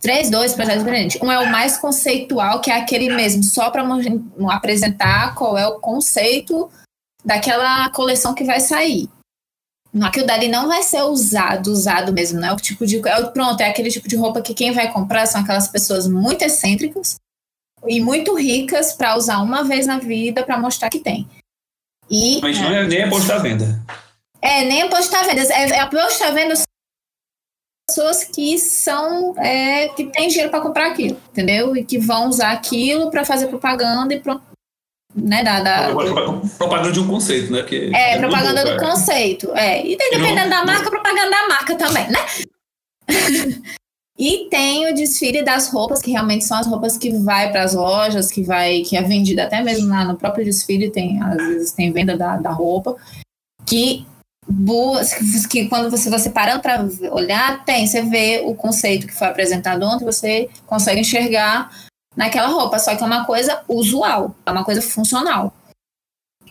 Três, 0.00 0.28
dois 0.28 0.52
projetos 0.52 0.82
diferentes. 0.82 1.20
Um 1.22 1.30
é 1.30 1.38
o 1.38 1.50
mais 1.52 1.76
conceitual, 1.76 2.60
que 2.60 2.72
é 2.72 2.76
aquele 2.76 3.14
mesmo, 3.14 3.42
só 3.44 3.70
para 3.70 3.84
apresentar 4.50 5.34
qual 5.36 5.56
é 5.56 5.64
o 5.68 5.78
conceito 5.78 6.68
daquela 7.24 7.88
coleção 7.90 8.34
que 8.34 8.42
vai 8.42 8.58
sair. 8.58 9.08
Aquilo 10.00 10.26
dali 10.26 10.48
não 10.48 10.68
vai 10.68 10.82
ser 10.82 11.02
usado, 11.02 11.66
usado 11.68 12.12
mesmo, 12.12 12.40
não 12.40 12.48
é 12.48 12.52
o 12.52 12.56
tipo 12.56 12.86
de. 12.86 12.96
É, 13.06 13.22
pronto, 13.26 13.60
é 13.60 13.68
aquele 13.68 13.90
tipo 13.90 14.08
de 14.08 14.16
roupa 14.16 14.40
que 14.40 14.54
quem 14.54 14.72
vai 14.72 14.90
comprar 14.90 15.26
são 15.26 15.42
aquelas 15.42 15.68
pessoas 15.68 16.08
muito 16.08 16.42
excêntricas 16.42 17.16
e 17.86 18.00
muito 18.00 18.34
ricas 18.34 18.94
para 18.94 19.16
usar 19.16 19.38
uma 19.38 19.64
vez 19.64 19.86
na 19.86 19.98
vida 19.98 20.44
para 20.44 20.58
mostrar 20.58 20.88
que 20.88 20.98
tem. 20.98 21.28
E 22.10 22.40
Mas 22.40 22.58
não 22.58 22.72
é 22.72 22.86
nem 22.86 23.00
é 23.00 23.08
posto 23.10 23.30
à 23.32 23.38
venda. 23.38 23.82
é, 24.40 24.64
nem 24.64 24.82
apostar 24.82 25.26
vendas. 25.26 25.50
É, 25.50 25.68
é 25.70 25.80
apostar 25.80 26.32
vendas 26.32 26.62
pessoas 27.88 28.24
que 28.24 28.58
são 28.58 29.34
é, 29.38 29.88
que 29.88 30.06
têm 30.06 30.28
dinheiro 30.28 30.50
para 30.50 30.60
comprar 30.60 30.90
aquilo, 30.90 31.20
entendeu? 31.30 31.76
E 31.76 31.84
que 31.84 31.98
vão 31.98 32.28
usar 32.28 32.52
aquilo 32.52 33.10
para 33.10 33.24
fazer 33.24 33.48
propaganda 33.48 34.14
e 34.14 34.20
pronto. 34.20 34.42
Né, 35.14 35.44
da, 35.44 35.60
da- 35.60 35.90
Propaganda 36.56 36.90
de 36.90 36.98
um 37.00 37.06
conceito, 37.06 37.52
né? 37.52 37.62
Que 37.64 37.94
é, 37.94 38.18
muito 38.18 38.30
propaganda 38.30 38.64
do 38.64 38.70
é. 38.70 38.78
conceito. 38.78 39.50
É. 39.54 39.84
E 39.86 39.92
E 39.92 39.96
não- 39.98 40.10
dependendo 40.18 40.48
da 40.50 40.64
marca, 40.64 40.90
propaganda 40.90 41.30
da 41.30 41.48
marca 41.48 41.74
também, 41.76 42.08
né? 42.10 42.18
e 44.18 44.48
tem 44.50 44.90
o 44.90 44.94
desfile 44.94 45.42
das 45.42 45.68
roupas, 45.68 46.00
que 46.00 46.10
realmente 46.10 46.44
são 46.44 46.56
as 46.58 46.66
roupas 46.66 46.96
que 46.96 47.10
vai 47.10 47.50
para 47.50 47.62
as 47.62 47.74
lojas, 47.74 48.30
que 48.30 48.42
vai, 48.42 48.80
que 48.82 48.96
é 48.96 49.02
vendida 49.02 49.44
até 49.44 49.62
mesmo 49.62 49.88
lá 49.88 50.04
no 50.04 50.16
próprio 50.16 50.44
desfile, 50.44 50.90
tem, 50.90 51.20
às 51.22 51.36
vezes 51.36 51.72
tem 51.72 51.92
venda 51.92 52.16
da, 52.16 52.36
da 52.38 52.50
roupa, 52.50 52.96
que 53.66 54.06
boas, 54.48 55.12
que 55.46 55.68
quando 55.68 55.90
você 55.90 56.08
você 56.08 56.30
parando 56.30 56.60
para 56.62 56.86
olhar, 57.12 57.64
tem, 57.64 57.86
você 57.86 58.02
vê 58.02 58.42
o 58.44 58.54
conceito 58.54 59.06
que 59.06 59.14
foi 59.14 59.28
apresentado 59.28 59.82
ontem, 59.84 60.04
você 60.04 60.48
consegue 60.66 61.00
enxergar 61.00 61.70
naquela 62.16 62.48
roupa, 62.48 62.78
só 62.78 62.94
que 62.94 63.02
é 63.02 63.06
uma 63.06 63.24
coisa 63.24 63.60
usual, 63.68 64.34
é 64.46 64.50
uma 64.50 64.64
coisa 64.64 64.82
funcional. 64.82 65.52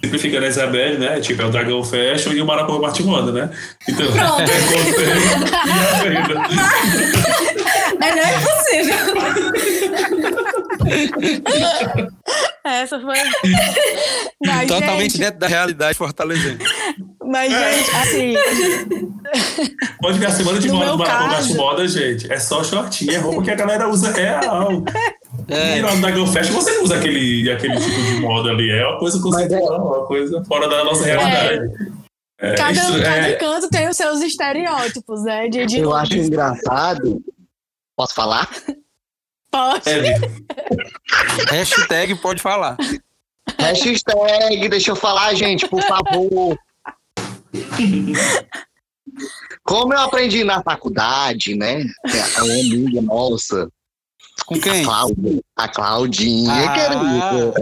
Simplificando 0.03 0.45
a 0.45 0.49
Isabelle, 0.49 0.97
né? 0.97 1.19
Tipo, 1.19 1.43
é 1.43 1.45
o 1.45 1.51
Dragão 1.51 1.83
Fashion 1.83 2.31
e 2.33 2.41
o 2.41 2.45
Marapó 2.45 2.79
Marte 2.79 3.03
Moda, 3.03 3.31
né? 3.31 3.49
Então, 3.87 4.05
Pronto. 4.11 4.41
é 4.41 4.45
conceito 4.45 5.01
e 5.01 5.77
a 5.77 6.23
venda. 6.23 6.41
Mas 7.99 8.15
não 8.15 8.23
é 8.23 8.39
possível. 8.39 8.95
Essa 12.63 12.99
foi. 12.99 13.17
Mas, 14.45 14.67
Totalmente 14.67 15.11
gente, 15.11 15.19
dentro 15.19 15.39
da 15.39 15.47
realidade 15.47 15.97
fortalecendo. 15.97 16.63
mas, 17.25 17.51
gente, 17.51 17.91
assim, 17.95 18.35
Pode 20.01 20.19
ver 20.19 20.25
a 20.27 20.31
semana 20.31 20.59
de 20.59 20.67
No 20.67 20.75
moda 20.75 20.97
do 20.97 21.03
caso- 21.03 21.55
Moda, 21.55 21.87
gente. 21.87 22.31
É 22.31 22.39
só 22.39 22.63
shortinho, 22.63 23.11
é 23.13 23.17
roupa 23.17 23.43
que 23.43 23.51
a 23.51 23.55
galera 23.55 23.87
usa 23.89 24.11
real. 24.11 24.83
É. 25.51 25.77
E 25.77 25.81
lá 25.81 25.93
no 25.95 26.01
Dragão 26.01 26.25
Fashion 26.27 26.53
você 26.53 26.71
não 26.71 26.83
usa 26.83 26.95
aquele, 26.97 27.51
aquele 27.51 27.77
tipo 27.79 28.01
de 28.01 28.19
moda 28.21 28.49
ali. 28.49 28.69
É 28.71 28.87
uma 28.87 28.97
coisa 28.99 29.21
conceitual, 29.21 29.85
uma 29.85 30.05
coisa 30.07 30.43
fora 30.45 30.67
da 30.69 30.83
nossa 30.83 31.03
realidade. 31.05 31.69
É, 32.39 32.55
cada, 32.55 32.71
isso- 32.71 32.91
cada 33.03 33.27
é, 33.27 33.33
canto 33.33 33.69
tem 33.69 33.87
os 33.89 33.97
seus 33.97 34.21
estereótipos, 34.21 35.23
né? 35.23 35.47
De, 35.47 35.65
de 35.65 35.79
Eu 35.79 35.93
acho 35.93 36.15
engraçado. 36.15 37.21
Posso 37.95 38.15
falar? 38.15 38.49
Pode. 39.51 39.89
é, 39.89 40.15
Hashtag 41.51 42.15
pode 42.15 42.41
falar. 42.41 42.77
Hashtag, 43.59 44.69
deixa 44.69 44.91
eu 44.91 44.95
falar, 44.95 45.33
gente, 45.35 45.67
por 45.67 45.81
favor. 45.83 46.57
Como 49.63 49.93
eu 49.93 49.99
aprendi 49.99 50.43
na 50.43 50.63
faculdade, 50.63 51.55
né? 51.55 51.83
A 52.37 52.43
uma 52.43 52.53
amiga 52.53 53.01
nossa, 53.01 53.69
Com 54.51 54.59
quem? 54.59 54.83
Cláudia, 54.83 55.41
a 55.55 55.67
Claudinha, 55.69 56.51
Ah. 56.51 56.73
querida. 56.73 57.53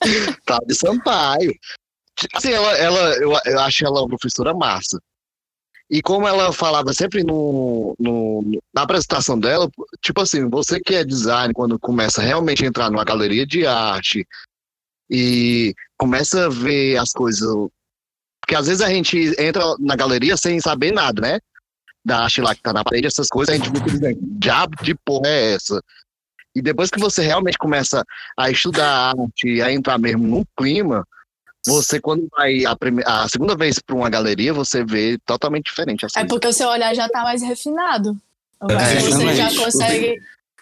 Cláudia 0.46 0.74
Sampaio. 0.74 1.54
Assim, 2.32 2.52
ela, 2.52 2.76
ela, 2.78 3.00
eu, 3.16 3.32
eu 3.44 3.60
acho 3.60 3.84
ela 3.84 4.02
uma 4.02 4.08
professora 4.08 4.54
massa. 4.54 5.00
E 5.90 6.00
como 6.00 6.28
ela 6.28 6.52
falava 6.52 6.92
sempre 6.92 7.24
no, 7.24 7.96
no, 7.98 8.62
na 8.72 8.82
apresentação 8.82 9.36
dela, 9.36 9.68
tipo 10.00 10.20
assim, 10.20 10.48
você 10.48 10.78
que 10.78 10.94
é 10.94 11.02
design, 11.04 11.52
quando 11.52 11.76
começa 11.80 12.22
realmente 12.22 12.64
a 12.64 12.68
entrar 12.68 12.88
numa 12.88 13.04
galeria 13.04 13.44
de 13.44 13.66
arte 13.66 14.24
e 15.10 15.74
começa 15.98 16.46
a 16.46 16.48
ver 16.48 16.96
as 16.98 17.10
coisas. 17.10 17.48
Porque 18.40 18.54
às 18.54 18.68
vezes 18.68 18.80
a 18.80 18.88
gente 18.88 19.18
entra 19.40 19.74
na 19.80 19.96
galeria 19.96 20.36
sem 20.36 20.60
saber 20.60 20.92
nada, 20.92 21.20
né? 21.20 21.40
Da 22.04 22.20
arte 22.24 22.40
lá 22.40 22.54
que 22.54 22.62
tá 22.62 22.72
na 22.72 22.82
parede, 22.82 23.06
essas 23.06 23.28
coisas, 23.28 23.54
a 23.54 23.58
gente 23.58 23.68
fica 23.70 23.90
dizendo, 23.90 24.18
diabo 24.22 24.74
de 24.82 24.94
porra 24.94 25.28
é 25.28 25.52
essa? 25.54 25.82
E 26.56 26.62
depois 26.62 26.90
que 26.90 26.98
você 26.98 27.22
realmente 27.22 27.58
começa 27.58 28.02
a 28.38 28.50
estudar 28.50 29.14
arte, 29.14 29.60
a 29.62 29.70
entrar 29.72 29.98
mesmo 29.98 30.26
num 30.26 30.44
clima, 30.56 31.06
você 31.66 32.00
quando 32.00 32.26
vai 32.36 32.64
a, 32.64 32.74
prime- 32.74 33.02
a 33.06 33.28
segunda 33.28 33.54
vez 33.54 33.78
para 33.78 33.94
uma 33.94 34.08
galeria, 34.08 34.52
você 34.52 34.82
vê 34.82 35.18
totalmente 35.26 35.66
diferente 35.66 36.06
as 36.06 36.16
É 36.16 36.24
porque 36.24 36.46
o 36.48 36.52
seu 36.52 36.68
olhar 36.68 36.94
já 36.94 37.08
tá 37.08 37.22
mais 37.22 37.42
refinado. 37.42 38.16
É, 38.68 39.00
você 39.00 39.34
já 39.36 39.54
consegue. 39.54 40.20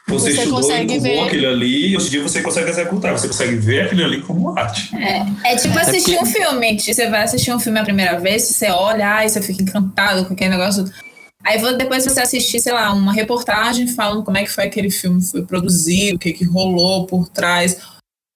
Você, 0.08 0.30
Você 0.32 0.38
estudou 0.40 0.60
consegue 0.62 0.94
e 0.94 0.98
ver. 1.00 1.20
aquilo 1.20 1.48
ali, 1.48 1.88
e 1.90 1.96
hoje 1.96 2.06
em 2.06 2.10
dia 2.10 2.22
você 2.22 2.40
consegue 2.42 2.70
executar, 2.70 3.12
você 3.12 3.26
consegue 3.26 3.56
ver 3.56 3.82
aquilo 3.82 4.04
ali 4.04 4.22
como 4.22 4.58
arte. 4.58 4.90
É 5.44 5.54
tipo 5.56 5.78
assistir 5.78 6.16
porque- 6.16 6.30
um 6.30 6.32
filme. 6.32 6.80
Você 6.80 7.10
vai 7.10 7.22
assistir 7.24 7.52
um 7.52 7.60
filme 7.60 7.78
a 7.78 7.84
primeira 7.84 8.18
vez, 8.18 8.42
você 8.44 8.70
olha, 8.70 9.06
ai, 9.16 9.28
você 9.28 9.42
fica 9.42 9.62
encantado 9.62 10.24
com 10.24 10.32
aquele 10.32 10.50
negócio. 10.50 10.84
Aí 11.48 11.76
depois 11.78 12.04
você 12.04 12.20
assistir, 12.20 12.60
sei 12.60 12.74
lá, 12.74 12.92
uma 12.92 13.10
reportagem 13.10 13.88
falando 13.88 14.22
como 14.22 14.36
é 14.36 14.44
que 14.44 14.50
foi 14.50 14.64
aquele 14.64 14.90
filme 14.90 15.22
foi 15.24 15.42
produzido, 15.46 16.16
o 16.16 16.18
que, 16.18 16.34
que 16.34 16.44
rolou 16.44 17.06
por 17.06 17.26
trás. 17.26 17.80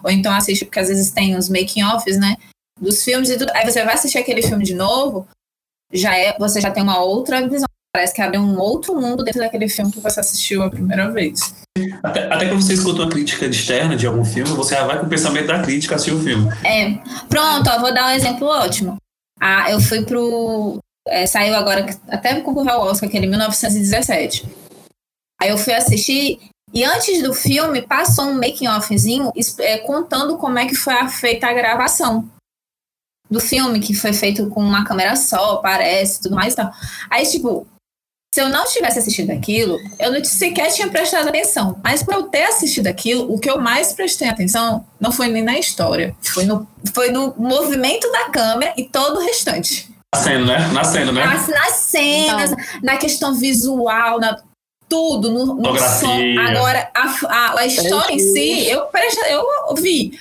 Ou 0.03 0.11
então 0.11 0.33
assiste, 0.33 0.64
porque 0.64 0.79
às 0.79 0.88
vezes 0.88 1.11
tem 1.11 1.37
os 1.37 1.51
making-offs, 1.51 2.16
né? 2.16 2.37
Dos 2.81 3.05
filmes 3.05 3.29
e 3.29 3.37
tudo. 3.37 3.53
Aí 3.55 3.70
você 3.70 3.85
vai 3.85 3.94
assistir 3.94 4.16
aquele 4.16 4.40
filme 4.40 4.64
de 4.64 4.75
novo, 4.75 5.29
já 5.92 6.16
é, 6.16 6.35
você 6.38 6.59
já 6.59 6.70
tem 6.70 6.83
uma 6.83 7.03
outra 7.03 7.46
visão. 7.46 7.66
Parece 7.94 8.14
que 8.14 8.22
abre 8.22 8.38
um 8.38 8.59
outro 8.59 8.98
mundo 8.98 9.22
dentro 9.22 9.40
daquele 9.40 9.68
filme 9.68 9.92
que 9.92 10.01
você 10.01 10.18
assistiu 10.18 10.62
a 10.62 10.70
primeira 10.70 11.11
vez. 11.11 11.55
Até, 12.03 12.33
até 12.33 12.48
quando 12.48 12.62
você 12.62 12.72
escuta 12.72 13.03
uma 13.03 13.11
crítica 13.11 13.44
externa 13.44 13.94
de 13.94 14.07
algum 14.07 14.25
filme, 14.25 14.51
você 14.53 14.75
já 14.75 14.87
vai 14.87 14.98
com 14.98 15.05
o 15.05 15.11
pensamento 15.11 15.48
da 15.48 15.61
crítica 15.61 15.96
assistir 15.96 16.14
o 16.14 16.22
filme. 16.22 16.51
É, 16.64 16.94
pronto, 17.29 17.68
ó, 17.68 17.79
vou 17.79 17.92
dar 17.92 18.07
um 18.07 18.16
exemplo 18.16 18.46
ótimo. 18.46 18.96
Ah, 19.38 19.70
eu 19.70 19.79
fui 19.83 20.03
pro. 20.03 20.79
É, 21.07 21.27
saiu 21.27 21.55
agora, 21.55 21.87
até 22.09 22.41
concorreu 22.41 22.75
ao 22.75 22.87
Oscar, 22.87 23.09
aquele 23.09 23.27
1917. 23.27 24.47
Aí 25.41 25.51
eu 25.51 25.59
fui 25.59 25.73
assistir, 25.75 26.41
e 26.73 26.85
antes 26.85 27.23
do 27.23 27.35
filme, 27.35 27.83
passou 27.83 28.27
um 28.27 28.35
making-offzinho 28.35 29.33
es- 29.35 29.59
é, 29.59 29.79
contando 29.79 30.38
como 30.38 30.59
é 30.59 30.67
que 30.67 30.75
foi 30.75 30.95
feita 31.09 31.47
a 31.49 31.53
gravação 31.53 32.31
do 33.31 33.41
filme, 33.41 33.81
que 33.81 33.95
foi 33.95 34.12
feito 34.12 34.49
com 34.51 34.61
uma 34.62 34.85
câmera 34.85 35.17
só, 35.17 35.57
parece, 35.57 36.23
tudo 36.23 36.35
mais 36.35 36.53
e 36.53 36.57
tal. 36.57 36.71
Aí, 37.11 37.27
tipo, 37.27 37.67
se 38.35 38.41
eu 38.41 38.49
não 38.49 38.65
tivesse 38.67 38.99
assistido 38.99 39.31
aquilo, 39.31 39.79
eu 39.99 40.12
não 40.12 40.25
sequer 40.25 40.71
tinha 40.73 40.88
prestado 40.88 41.29
atenção. 41.29 41.79
Mas 41.83 42.03
por 42.03 42.15
eu 42.15 42.25
ter 42.25 42.45
assistido 42.45 42.87
aquilo, 42.87 43.33
o 43.33 43.38
que 43.38 43.51
eu 43.51 43.61
mais 43.61 43.93
prestei 43.93 44.29
atenção 44.29 44.87
não 45.01 45.11
foi 45.12 45.29
nem 45.29 45.43
na 45.43 45.59
história, 45.59 46.15
foi 46.23 46.45
no, 46.45 46.67
foi 46.95 47.11
no 47.11 47.35
movimento 47.37 48.11
da 48.12 48.31
câmera 48.31 48.73
e 48.77 48.85
todo 48.88 49.17
o 49.17 49.23
restante. 49.25 49.91
Nascendo, 50.14 50.46
né? 50.46 50.59
Nascendo, 50.72 51.12
né? 51.12 51.25
Nas, 51.25 51.48
nas 51.48 51.72
cenas, 51.72 52.51
na 52.83 52.96
questão 52.98 53.35
visual, 53.35 54.20
na 54.20 54.37
tudo 54.88 55.31
no, 55.31 55.46
no 55.46 55.57
Fotografia. 55.57 55.98
som. 56.01 56.40
Agora, 56.46 56.90
a, 56.94 57.27
a, 57.27 57.59
a 57.61 57.66
história 57.66 58.12
em 58.14 58.18
si, 58.18 58.68
eu, 58.68 58.83
preste, 58.87 59.18
eu 59.31 59.42
vi. 59.75 60.18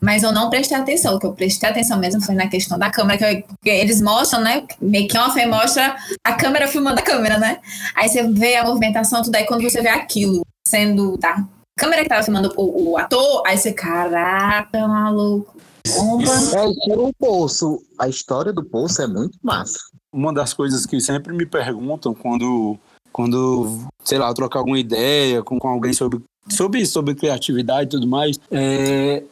Mas 0.00 0.22
eu 0.22 0.30
não 0.32 0.48
prestei 0.48 0.76
atenção. 0.76 1.16
O 1.16 1.18
que 1.18 1.26
eu 1.26 1.32
prestei 1.32 1.68
atenção 1.68 1.98
mesmo 1.98 2.20
foi 2.20 2.34
na 2.36 2.46
questão 2.48 2.78
da 2.78 2.88
câmera, 2.90 3.18
que, 3.18 3.24
eu- 3.24 3.56
que 3.62 3.68
eles 3.70 4.00
mostram, 4.00 4.40
né? 4.40 4.64
Make 4.80 5.16
off 5.18 5.38
aí 5.38 5.46
mostra 5.46 5.96
a 6.24 6.34
câmera 6.34 6.68
filmando 6.68 7.00
a 7.00 7.02
câmera, 7.02 7.36
né? 7.38 7.58
Aí 7.96 8.08
você 8.08 8.22
vê 8.28 8.54
a 8.56 8.64
movimentação, 8.64 9.22
tudo 9.22 9.34
aí 9.34 9.44
quando 9.44 9.62
você 9.62 9.80
vê 9.82 9.88
aquilo 9.88 10.42
sendo 10.68 11.16
da 11.18 11.44
câmera 11.76 12.02
que 12.04 12.08
tava 12.08 12.22
filmando 12.22 12.52
o, 12.56 12.92
o 12.92 12.98
ator, 12.98 13.42
aí 13.44 13.58
você, 13.58 13.72
caraca, 13.72 14.86
maluco. 14.86 15.56
É, 15.86 16.72
tira 16.84 17.00
o 17.00 17.12
poço. 17.12 17.82
A 17.98 18.08
história 18.08 18.52
do 18.52 18.64
poço 18.64 19.02
é 19.02 19.06
muito 19.06 19.38
massa. 19.42 19.78
Uma 20.12 20.32
das 20.32 20.52
coisas 20.52 20.86
que 20.86 21.00
sempre 21.00 21.34
me 21.34 21.46
perguntam 21.46 22.14
quando, 22.14 22.78
quando 23.12 23.86
sei 24.04 24.18
lá, 24.18 24.28
eu 24.28 24.34
trocar 24.34 24.60
alguma 24.60 24.78
ideia 24.78 25.42
com, 25.42 25.58
com 25.58 25.68
alguém 25.68 25.92
sobre, 25.92 26.20
sobre, 26.48 26.86
sobre 26.86 27.14
criatividade 27.14 27.86
e 27.86 27.90
tudo 27.90 28.06
mais, 28.06 28.38
é 28.50 29.22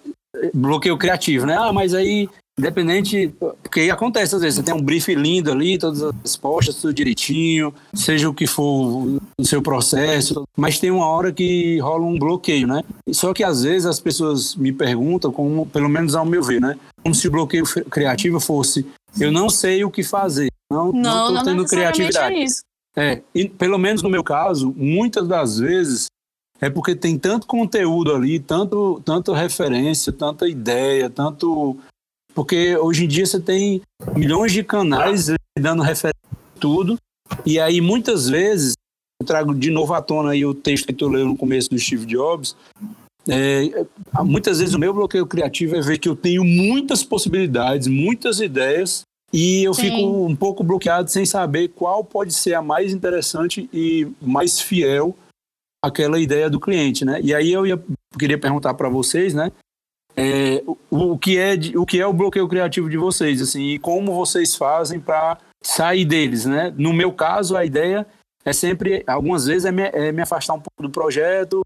bloqueio 0.54 0.96
criativo, 0.96 1.46
né? 1.46 1.56
Ah, 1.56 1.72
mas 1.72 1.94
aí, 1.94 2.28
independente, 2.60 3.34
porque 3.62 3.90
acontece 3.90 4.34
às 4.34 4.42
vezes, 4.42 4.56
você 4.56 4.62
tem 4.62 4.74
um 4.74 4.82
brief 4.82 5.12
lindo 5.14 5.50
ali, 5.50 5.78
todas 5.78 6.02
as 6.02 6.14
respostas, 6.22 6.76
tudo 6.76 6.94
direitinho, 6.94 7.74
seja 7.94 8.28
o 8.28 8.34
que 8.34 8.46
for 8.46 9.18
o 9.38 9.44
seu 9.44 9.60
processo, 9.60 10.44
mas 10.56 10.78
tem 10.78 10.90
uma 10.90 11.06
hora 11.06 11.32
que 11.32 11.78
rola 11.80 12.04
um 12.04 12.18
bloqueio, 12.18 12.66
né? 12.66 12.82
Só 13.10 13.32
que 13.32 13.42
às 13.42 13.62
vezes 13.62 13.86
as 13.86 13.98
pessoas 13.98 14.54
me 14.54 14.72
perguntam, 14.72 15.32
como, 15.32 15.66
pelo 15.66 15.88
menos 15.88 16.14
ao 16.14 16.24
meu 16.24 16.42
ver, 16.42 16.60
né? 16.60 16.76
Como 17.02 17.14
se 17.14 17.26
o 17.26 17.30
bloqueio 17.30 17.64
criativo 17.90 18.38
fosse 18.38 18.86
eu 19.18 19.32
não 19.32 19.48
sei 19.48 19.84
o 19.84 19.90
que 19.90 20.02
fazer, 20.02 20.50
não, 20.70 20.92
não, 20.92 21.32
Não, 21.32 21.34
tô 21.34 21.44
tendo 21.44 21.62
necessariamente 21.62 21.98
criatividade. 21.98 22.34
é 22.34 22.44
isso. 22.44 22.62
É, 22.96 23.22
e 23.34 23.48
pelo 23.48 23.78
menos 23.78 24.02
no 24.02 24.10
meu 24.10 24.22
caso, 24.22 24.74
muitas 24.76 25.26
das 25.26 25.58
vezes 25.58 26.06
é 26.60 26.68
porque 26.68 26.94
tem 26.94 27.18
tanto 27.18 27.46
conteúdo 27.46 28.14
ali, 28.14 28.38
tanto, 28.38 29.00
tanto 29.04 29.32
referência, 29.32 30.12
tanta 30.12 30.46
ideia, 30.48 31.08
tanto. 31.08 31.76
Porque 32.34 32.76
hoje 32.76 33.04
em 33.04 33.08
dia 33.08 33.26
você 33.26 33.40
tem 33.40 33.82
milhões 34.14 34.52
de 34.52 34.62
canais 34.62 35.32
dando 35.58 35.82
referência 35.82 36.18
a 36.32 36.60
tudo, 36.60 36.96
e 37.44 37.58
aí 37.58 37.80
muitas 37.80 38.28
vezes, 38.28 38.74
eu 39.20 39.26
trago 39.26 39.54
de 39.54 39.70
novo 39.70 39.92
à 39.94 40.00
tona 40.00 40.30
aí 40.30 40.44
o 40.44 40.54
texto 40.54 40.86
que 40.86 40.92
tu 40.92 41.08
leu 41.08 41.26
no 41.26 41.36
começo 41.36 41.68
do 41.70 41.78
Steve 41.78 42.06
Jobs. 42.06 42.56
é, 43.28 43.84
muitas 44.24 44.58
vezes 44.58 44.74
o 44.74 44.78
meu 44.78 44.94
bloqueio 44.94 45.26
criativo 45.26 45.76
é 45.76 45.80
ver 45.80 45.98
que 45.98 46.08
eu 46.08 46.16
tenho 46.16 46.44
muitas 46.44 47.04
possibilidades, 47.04 47.86
muitas 47.86 48.40
ideias, 48.40 49.02
e 49.32 49.62
eu 49.62 49.74
Sim. 49.74 49.82
fico 49.82 50.26
um 50.26 50.34
pouco 50.34 50.64
bloqueado 50.64 51.10
sem 51.10 51.24
saber 51.24 51.68
qual 51.68 52.02
pode 52.02 52.34
ser 52.34 52.54
a 52.54 52.62
mais 52.62 52.92
interessante 52.92 53.68
e 53.72 54.08
mais 54.20 54.60
fiel 54.60 55.16
àquela 55.84 56.18
ideia 56.18 56.50
do 56.50 56.58
cliente, 56.58 57.04
né? 57.04 57.20
E 57.22 57.32
aí 57.32 57.52
eu 57.52 57.66
ia, 57.66 57.80
queria 58.18 58.38
perguntar 58.38 58.74
para 58.74 58.88
vocês, 58.88 59.32
né? 59.32 59.52
É, 60.16 60.62
o, 60.66 60.76
o 61.12 61.18
que 61.18 61.38
é 61.38 61.56
de- 61.56 61.76
o 61.78 61.84
que 61.86 62.00
é 62.00 62.06
o 62.06 62.12
bloqueio 62.12 62.48
criativo 62.48 62.88
de 62.90 62.96
vocês, 62.96 63.40
assim, 63.40 63.62
e 63.70 63.78
como 63.78 64.14
vocês 64.14 64.54
fazem 64.56 64.98
para 65.00 65.38
sair 65.62 66.04
deles, 66.04 66.44
né? 66.46 66.72
No 66.76 66.92
meu 66.92 67.12
caso, 67.12 67.56
a 67.56 67.64
ideia 67.64 68.06
é 68.44 68.52
sempre, 68.52 69.02
algumas 69.06 69.46
vezes, 69.46 69.64
é 69.64 69.72
me, 69.72 69.82
é 69.82 70.10
me 70.12 70.22
afastar 70.22 70.54
um 70.54 70.60
pouco 70.60 70.82
do 70.82 70.90
projeto, 70.90 71.60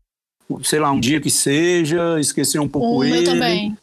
sei 0.62 0.78
lá, 0.80 0.90
um 0.90 1.00
dia 1.00 1.20
que 1.20 1.30
seja, 1.30 2.18
esquecer 2.20 2.58
um 2.58 2.68
pouco 2.68 2.98
O 2.98 3.04
ele 3.04 3.24
também. 3.24 3.76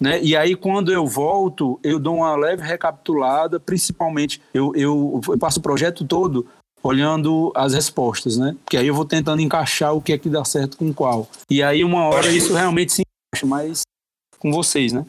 né? 0.00 0.20
E 0.22 0.36
aí, 0.36 0.54
quando 0.56 0.92
eu 0.92 1.06
volto, 1.06 1.78
eu 1.82 1.98
dou 2.00 2.16
uma 2.16 2.34
leve 2.36 2.62
recapitulada, 2.62 3.60
principalmente, 3.60 4.42
eu, 4.52 4.74
eu, 4.74 5.20
eu 5.28 5.38
passo 5.38 5.60
o 5.60 5.62
projeto 5.62 6.04
todo 6.04 6.46
olhando 6.82 7.52
as 7.54 7.74
respostas, 7.74 8.36
né? 8.36 8.56
Porque 8.64 8.76
aí 8.76 8.86
eu 8.88 8.94
vou 8.94 9.04
tentando 9.04 9.40
encaixar 9.40 9.94
o 9.94 10.02
que 10.02 10.12
é 10.12 10.18
que 10.18 10.28
dá 10.28 10.44
certo 10.44 10.76
com 10.76 10.92
qual. 10.92 11.28
E 11.48 11.62
aí, 11.62 11.84
uma 11.84 12.06
hora, 12.06 12.28
isso 12.28 12.52
realmente 12.52 12.92
se 12.92 13.02
encaixa, 13.02 13.46
mas 13.46 13.82
com 14.42 14.50
vocês, 14.52 14.92
né? 14.92 15.04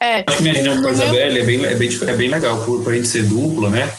É, 0.00 0.24
Acho 0.26 0.36
que 0.38 0.42
minha 0.42 0.54
reunião 0.54 0.82
com 0.82 0.88
a 0.88 0.92
No 0.92 0.96
meu- 0.98 1.06
Isabelle 1.06 1.38
é 1.40 1.44
bem, 1.44 1.64
é 1.64 1.74
bem, 1.76 1.88
é 1.88 2.16
bem 2.16 2.28
legal, 2.28 2.64
por, 2.64 2.82
por 2.82 2.92
a 2.92 2.96
gente 2.96 3.08
ser 3.08 3.22
dupla, 3.24 3.70
né? 3.70 3.92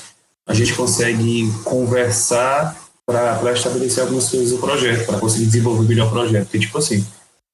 A 0.46 0.54
gente 0.54 0.74
consegue 0.74 1.50
conversar 1.64 2.78
para 3.06 3.54
estabelecer 3.54 4.04
algumas 4.04 4.30
coisas 4.30 4.52
do 4.52 4.58
projeto, 4.58 5.06
para 5.06 5.20
conseguir 5.20 5.46
desenvolver 5.46 5.88
melhor 5.88 6.08
o 6.08 6.12
projeto. 6.12 6.44
Porque, 6.46 6.60
tipo 6.60 6.78
assim, 6.78 7.06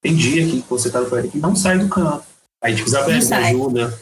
tem 0.02 0.14
dia 0.16 0.44
que 0.44 0.64
você 0.68 0.90
tá 0.90 1.00
no 1.00 1.06
projeto 1.06 1.30
que 1.30 1.38
não 1.38 1.54
sai 1.54 1.78
do 1.78 1.88
canto. 1.88 2.24
Aí, 2.62 2.74
tipo, 2.74 2.90
me 2.90 3.22
sai. 3.22 3.44
ajuda, 3.50 3.96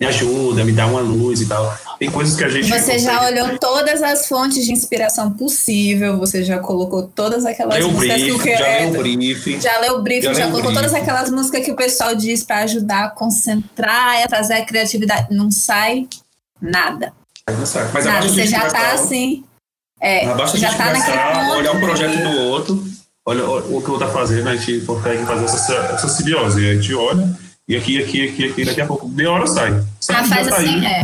me 0.00 0.06
ajuda, 0.06 0.64
me 0.64 0.70
dá 0.72 0.86
uma 0.86 1.00
luz 1.00 1.40
e 1.40 1.46
tal. 1.46 1.76
Tem 1.98 2.08
coisas 2.08 2.36
que 2.36 2.44
a 2.44 2.48
gente. 2.48 2.68
Você 2.68 2.98
já 3.00 3.18
consegue- 3.18 3.40
olhou 3.42 3.58
todas 3.58 4.00
as 4.02 4.28
fontes 4.28 4.64
de 4.64 4.72
inspiração 4.72 5.32
possível, 5.32 6.16
você 6.18 6.44
já 6.44 6.60
colocou 6.60 7.02
todas 7.08 7.44
aquelas 7.44 7.74
Leu 7.78 7.90
músicas 7.90 8.22
que 8.22 8.30
o 8.30 8.38
brief, 8.38 8.42
que 8.44 8.56
já 8.56 8.66
é, 8.68 8.80
leu 8.80 8.88
o 8.88 9.02
brief. 9.02 9.60
já 9.60 9.78
leu 9.80 9.94
o 9.96 10.02
briefing, 10.02 10.22
Já 10.22 10.32
já, 10.34 10.46
colocou 10.50 10.72
todas 10.72 10.92
briefing. 10.92 11.10
aquelas 11.10 11.30
músicas 11.30 11.64
que 11.64 11.72
o 11.72 11.76
pessoal 11.76 12.14
diz 12.14 12.44
para 12.44 12.58
ajudar 12.60 13.04
a 13.06 13.10
concentrar 13.10 14.22
a 14.22 14.28
trazer 14.28 14.54
a 14.54 14.64
criatividade. 14.64 15.34
Não 15.34 15.50
sai 15.50 16.06
nada. 16.62 17.12
Não 17.50 17.66
sai. 17.66 17.90
Mas 17.92 18.04
nada. 18.04 18.28
Você 18.28 18.46
já 18.46 18.70
tá 18.70 18.92
assim. 18.92 19.42
É, 20.00 20.26
já 20.54 20.74
tá 20.74 20.92
naquele 20.92 21.18
ponto. 21.18 21.56
olhar 21.56 21.72
um 21.72 21.80
projeto 21.80 22.22
do 22.22 22.38
outro, 22.42 22.84
olha 23.26 23.44
o 23.44 23.78
o 23.78 23.82
que 23.82 23.90
o 23.90 23.94
outro 23.94 24.06
tá 24.06 24.12
fazendo, 24.12 24.48
a 24.48 24.54
gente 24.54 24.86
consegue 24.86 25.24
fazer 25.26 25.44
essa, 25.44 25.74
essa 25.74 26.08
simbiose. 26.08 26.70
A 26.70 26.74
gente 26.74 26.94
olha, 26.94 27.36
e 27.68 27.76
aqui, 27.76 28.02
aqui, 28.02 28.28
aqui, 28.28 28.44
aqui, 28.50 28.64
daqui 28.64 28.80
a 28.80 28.86
pouco, 28.86 29.06
meia 29.08 29.30
hora 29.30 29.46
sai. 29.46 29.70
sai 30.00 30.16
Ah, 30.16 30.22
já 30.24 30.34
faz 30.34 30.48
tá 30.48 30.56
assim, 30.56 30.66
aí. 30.78 30.86
é. 30.86 31.02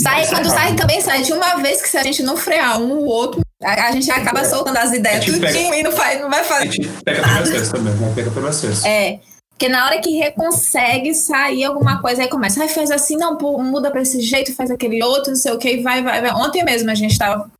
Sai, 0.00 0.24
Sai 0.24 0.34
quando 0.34 0.48
sai, 0.50 0.76
também 0.76 1.00
sai 1.00 1.22
de 1.22 1.32
uma 1.32 1.56
vez 1.56 1.82
que 1.82 1.88
se 1.88 1.96
a 1.96 2.02
gente 2.04 2.22
não 2.22 2.36
frear 2.36 2.80
um 2.80 2.98
ou 2.98 3.04
outro, 3.06 3.40
a, 3.60 3.88
a 3.88 3.90
gente 3.92 4.08
acaba 4.10 4.44
soltando 4.44 4.76
as 4.76 4.92
ideias 4.92 5.22
A 5.24 5.26
tudinho 5.26 5.74
e 5.74 5.82
não, 5.82 5.90
faz, 5.90 6.20
não 6.20 6.30
vai 6.30 6.40
A 6.40 6.44
fazer. 6.44 6.70
gente 6.72 6.88
pega 7.04 7.20
pelo 7.22 7.40
acesso 7.42 7.72
também, 7.72 7.94
né? 7.94 8.12
Pega 8.14 8.30
pelo 8.30 8.46
acesso. 8.46 8.86
É. 8.86 9.18
Porque 9.50 9.68
na 9.68 9.84
hora 9.86 10.00
que 10.00 10.10
re- 10.16 10.30
consegue 10.30 11.12
sair 11.14 11.64
alguma 11.64 12.00
coisa, 12.00 12.22
aí 12.22 12.28
começa, 12.28 12.60
ai, 12.62 12.68
faz 12.68 12.92
assim, 12.92 13.16
não, 13.16 13.36
pô, 13.36 13.60
muda 13.60 13.90
pra 13.90 14.02
esse 14.02 14.20
jeito, 14.20 14.54
faz 14.54 14.70
aquele 14.70 15.02
outro, 15.02 15.30
não 15.32 15.36
sei 15.36 15.50
o 15.50 15.58
que, 15.58 15.82
vai, 15.82 16.00
vai, 16.00 16.20
vai. 16.20 16.30
Ontem 16.32 16.62
mesmo 16.64 16.88
a 16.88 16.94
gente 16.94 17.18
tava 17.18 17.50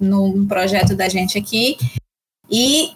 num 0.00 0.46
projeto 0.46 0.96
da 0.96 1.10
gente 1.10 1.36
aqui, 1.36 1.76
e 2.52 2.92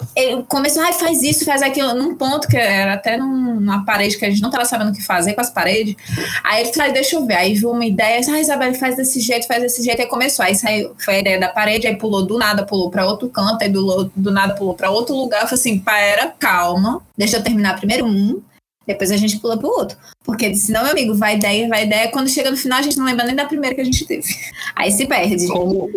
começou, 0.49 0.83
ai, 0.83 0.93
faz 0.93 1.23
isso, 1.23 1.47
faz 1.47 1.63
aquilo, 1.63 1.95
num 1.95 2.15
ponto 2.15 2.47
que 2.47 2.59
era 2.59 2.93
até 2.93 3.17
num- 3.17 3.55
numa 3.59 3.87
parede 3.87 4.19
que 4.19 4.25
a 4.27 4.29
gente 4.29 4.43
não 4.43 4.51
tava 4.51 4.67
sabendo 4.67 4.91
o 4.91 4.95
que 4.95 5.03
fazer 5.03 5.33
com 5.33 5.41
as 5.41 5.49
paredes. 5.49 5.97
Aí 6.45 6.63
ele 6.63 6.75
falou, 6.75 6.93
deixa 6.93 7.17
eu 7.17 7.25
ver. 7.25 7.37
Aí 7.37 7.55
viu 7.55 7.71
uma 7.71 7.87
ideia, 7.87 8.21
ah, 8.29 8.41
Isabel, 8.41 8.75
faz 8.75 8.97
desse 8.97 9.19
jeito, 9.19 9.47
faz 9.47 9.63
desse 9.63 9.83
jeito. 9.83 10.03
Aí 10.03 10.07
começou. 10.09 10.45
Aí 10.45 10.55
saiu, 10.55 10.95
foi 10.99 11.15
a 11.15 11.19
ideia 11.21 11.41
da 11.41 11.49
parede, 11.49 11.87
aí 11.87 11.97
pulou 11.97 12.27
do 12.27 12.37
nada, 12.37 12.67
pulou 12.67 12.91
pra 12.91 13.07
outro 13.07 13.31
canto, 13.31 13.63
aí 13.63 13.71
do, 13.71 14.11
do 14.15 14.31
nada 14.31 14.55
pulou 14.55 14.75
pra 14.75 14.91
outro 14.91 15.17
lugar. 15.17 15.41
Eu 15.41 15.49
falei 15.49 15.61
assim, 15.61 15.79
pera, 15.79 16.35
calma, 16.39 17.03
deixa 17.17 17.39
eu 17.39 17.43
terminar 17.43 17.79
primeiro 17.79 18.05
um, 18.05 18.43
depois 18.87 19.11
a 19.11 19.17
gente 19.17 19.39
pula 19.39 19.57
pro 19.57 19.69
outro. 19.71 19.97
Porque 20.23 20.55
senão, 20.55 20.83
meu 20.83 20.93
amigo, 20.93 21.15
vai 21.15 21.37
ideia, 21.37 21.67
vai 21.67 21.85
ideia. 21.87 22.11
Quando 22.11 22.29
chega 22.29 22.51
no 22.51 22.59
final, 22.59 22.81
a 22.81 22.83
gente 22.83 22.99
não 22.99 23.07
lembra 23.07 23.25
nem 23.25 23.35
da 23.35 23.47
primeira 23.47 23.75
que 23.75 23.81
a 23.81 23.85
gente 23.85 24.05
teve. 24.05 24.29
Aí 24.75 24.93
se 24.93 25.07
perde. 25.07 25.49
Como, 25.49 25.89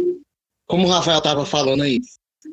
como 0.66 0.88
o 0.88 0.90
Rafael 0.90 1.20
tava 1.20 1.46
falando 1.46 1.84
aí, 1.84 2.00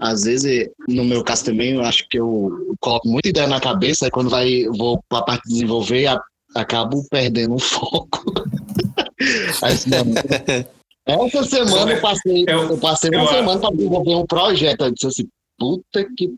às 0.01 0.23
vezes, 0.23 0.69
no 0.89 1.05
meu 1.05 1.23
caso 1.25 1.45
também, 1.47 1.73
eu 1.75 1.83
acho 1.83 2.07
que 2.09 2.19
eu 2.19 2.77
coloco 2.81 3.09
muita 3.09 3.29
ideia 3.29 3.47
na 3.47 3.61
cabeça, 3.61 4.05
aí 4.05 4.11
quando 4.11 4.29
vai, 4.31 4.65
vou 4.77 5.03
pra 5.09 5.23
parte 5.23 5.45
de 5.49 5.55
desenvolver, 5.55 6.07
a- 6.07 6.21
acabo 6.55 7.05
perdendo 7.11 7.55
o 7.55 7.59
foco. 7.59 8.25
Aí, 9.63 9.73
assim, 9.73 9.91
não, 9.91 11.27
essa 11.27 11.43
semana 11.45 11.93
eu 11.93 12.01
passei, 12.01 12.45
Eu- 12.47 12.63
eu 12.71 12.79
passei 12.79 13.11
eu 13.11 13.19
uma 13.19 13.25
acho- 13.25 13.35
semana 13.35 13.61
para 13.61 13.75
desenvolver 13.77 14.15
um 14.15 14.27
projeto. 14.27 14.85
Eu 14.85 14.91
disse 14.91 15.07
assim, 15.07 15.29
puta 15.59 16.05
que 16.17 16.31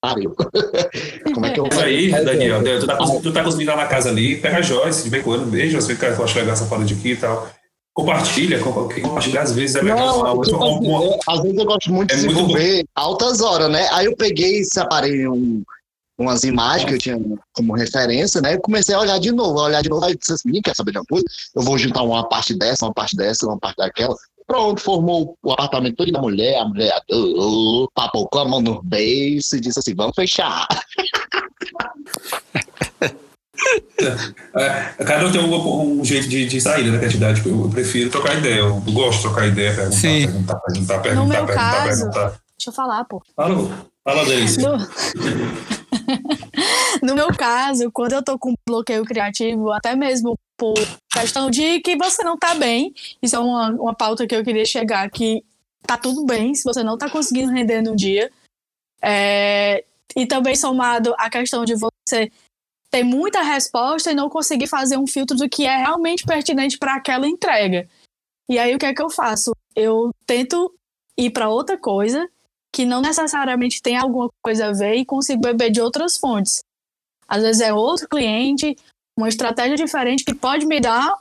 pariu. 0.00 0.34
Como 1.34 1.46
é 1.46 1.50
que 1.50 1.60
eu 1.60 1.66
Isso 1.68 1.80
aí, 1.80 2.10
Daniel, 2.24 2.62
tu 2.80 2.86
tá, 2.86 2.96
tu 3.22 3.32
tá 3.32 3.44
conseguindo 3.44 3.70
ir 3.70 3.74
lá 3.74 3.82
na 3.82 3.86
casa 3.86 4.08
ali, 4.08 4.36
pega 4.40 4.58
a 4.58 4.62
Joyce 4.62 5.04
de 5.04 5.10
vez 5.10 5.22
em 5.22 5.24
quando, 5.24 5.48
veja, 5.50 5.80
você 5.80 5.94
cara, 5.94 6.14
eu 6.14 6.24
acho 6.24 6.36
legal 6.38 6.52
essa 6.54 6.66
parada 6.66 6.92
aqui 6.92 7.10
e 7.10 7.16
tal. 7.16 7.48
Compartilha, 7.94 8.58
com- 8.62 8.72
compartilha 8.72 9.42
às 9.42 9.52
vezes 9.52 9.76
é 9.76 9.82
legal. 9.82 10.24
Não, 10.24 10.34
Uma- 10.34 10.44
tipo 10.44 10.64
assim, 10.64 10.92
eu- 10.92 11.18
às 11.28 11.42
vezes 11.42 11.58
eu 11.58 11.64
gosto 11.66 11.92
muito 11.92 12.08
de 12.08 12.14
É 12.14 12.16
muito 12.22 12.34
desenvolver 12.34 12.84
altas 12.94 13.40
horas, 13.42 13.70
né? 13.70 13.86
Aí 13.92 14.06
eu 14.06 14.16
peguei, 14.16 14.64
separei 14.64 15.28
um, 15.28 15.62
umas 16.18 16.42
imagens 16.42 16.88
que 16.88 16.94
eu 16.94 16.98
tinha 16.98 17.20
como 17.52 17.74
referência, 17.74 18.40
né? 18.40 18.54
E 18.54 18.58
comecei 18.60 18.94
a 18.94 19.00
olhar 19.00 19.18
de 19.18 19.30
novo, 19.30 19.60
a 19.60 19.64
olhar 19.64 19.82
de 19.82 19.90
novo, 19.90 20.04
aí 20.06 20.12
eu 20.12 20.18
disse 20.18 20.32
assim, 20.32 20.48
"Ih, 20.50 20.62
quer 20.62 20.74
saber 20.74 20.92
de 20.92 20.98
uma 20.98 21.04
coisa? 21.04 21.24
Eu 21.54 21.62
vou 21.62 21.76
juntar 21.76 22.02
uma 22.02 22.26
parte 22.26 22.54
dessa, 22.56 22.86
uma 22.86 22.94
parte 22.94 23.14
dessa, 23.14 23.46
uma 23.46 23.58
parte 23.58 23.76
daquela. 23.76 24.16
Pronto, 24.46 24.80
formou 24.80 25.36
o 25.42 25.52
apartamento 25.52 25.96
todo 25.96 26.10
da 26.10 26.20
mulher, 26.20 26.58
a 26.58 26.64
mulher 26.66 26.98
uh, 27.12 27.86
papocou 27.94 28.40
a 28.40 28.48
mão 28.48 28.60
no 28.60 28.82
beijo 28.82 29.54
e 29.54 29.60
disse 29.60 29.78
assim, 29.78 29.94
vamos 29.94 30.14
fechar. 30.16 30.66
É, 34.54 35.04
cada 35.04 35.26
um 35.26 35.32
tem 35.32 35.40
um, 35.40 36.00
um 36.00 36.04
jeito 36.04 36.28
de, 36.28 36.46
de 36.46 36.60
sair 36.60 36.90
da 36.90 36.98
criatividade. 36.98 37.42
Eu, 37.46 37.62
eu 37.64 37.70
prefiro 37.70 38.10
trocar 38.10 38.36
ideia, 38.38 38.60
eu 38.60 38.80
gosto 38.80 39.16
de 39.18 39.22
trocar 39.22 39.46
ideia, 39.46 39.74
perguntar, 39.74 39.96
Sim. 39.96 40.26
perguntar, 40.26 40.56
perguntar, 40.60 40.98
perguntar, 41.00 41.22
No 41.22 41.28
meu 41.28 41.46
perguntar, 41.46 41.72
caso- 41.84 42.00
perguntar. 42.00 42.28
Deixa 42.58 42.70
eu 42.70 42.72
falar, 42.72 43.04
pô. 43.04 43.22
Fala, 43.34 43.54
fala 44.04 44.24
Denise. 44.24 44.60
No... 44.62 44.76
no 47.02 47.14
meu 47.14 47.28
caso, 47.34 47.90
quando 47.90 48.12
eu 48.12 48.22
tô 48.22 48.38
com 48.38 48.54
bloqueio 48.66 49.04
criativo, 49.04 49.70
até 49.72 49.96
mesmo 49.96 50.38
por 50.56 50.74
questão 51.12 51.50
de 51.50 51.80
que 51.80 51.96
você 51.96 52.22
não 52.22 52.36
tá 52.36 52.54
bem, 52.54 52.92
isso 53.20 53.34
é 53.34 53.38
uma, 53.38 53.70
uma 53.70 53.94
pauta 53.94 54.26
que 54.26 54.34
eu 54.34 54.44
queria 54.44 54.64
chegar, 54.64 55.10
que 55.10 55.42
tá 55.86 55.96
tudo 55.96 56.24
bem 56.24 56.54
se 56.54 56.62
você 56.62 56.82
não 56.84 56.96
tá 56.96 57.10
conseguindo 57.10 57.52
render 57.52 57.82
no 57.82 57.96
dia. 57.96 58.30
É, 59.02 59.84
e 60.14 60.26
também 60.26 60.54
somado 60.54 61.14
a 61.18 61.28
questão 61.28 61.64
de 61.64 61.74
você 61.74 62.30
ter 62.92 63.02
muita 63.02 63.40
resposta 63.40 64.12
e 64.12 64.14
não 64.14 64.28
conseguir 64.28 64.66
fazer 64.66 64.98
um 64.98 65.06
filtro 65.06 65.34
do 65.34 65.48
que 65.48 65.66
é 65.66 65.76
realmente 65.78 66.24
pertinente 66.24 66.78
para 66.78 66.96
aquela 66.96 67.26
entrega. 67.26 67.88
E 68.48 68.58
aí 68.58 68.74
o 68.74 68.78
que 68.78 68.84
é 68.84 68.94
que 68.94 69.02
eu 69.02 69.08
faço? 69.08 69.52
Eu 69.74 70.10
tento 70.26 70.72
ir 71.16 71.30
para 71.30 71.48
outra 71.48 71.78
coisa 71.78 72.28
que 72.70 72.84
não 72.84 73.00
necessariamente 73.00 73.80
tem 73.80 73.96
alguma 73.96 74.28
coisa 74.44 74.68
a 74.68 74.72
ver 74.72 74.96
e 74.96 75.06
consigo 75.06 75.40
beber 75.40 75.70
de 75.70 75.80
outras 75.80 76.18
fontes. 76.18 76.60
Às 77.26 77.42
vezes 77.42 77.62
é 77.62 77.72
outro 77.72 78.06
cliente, 78.06 78.76
uma 79.18 79.28
estratégia 79.28 79.76
diferente 79.76 80.24
que 80.24 80.34
pode 80.34 80.66
me 80.66 80.78
dar 80.78 81.18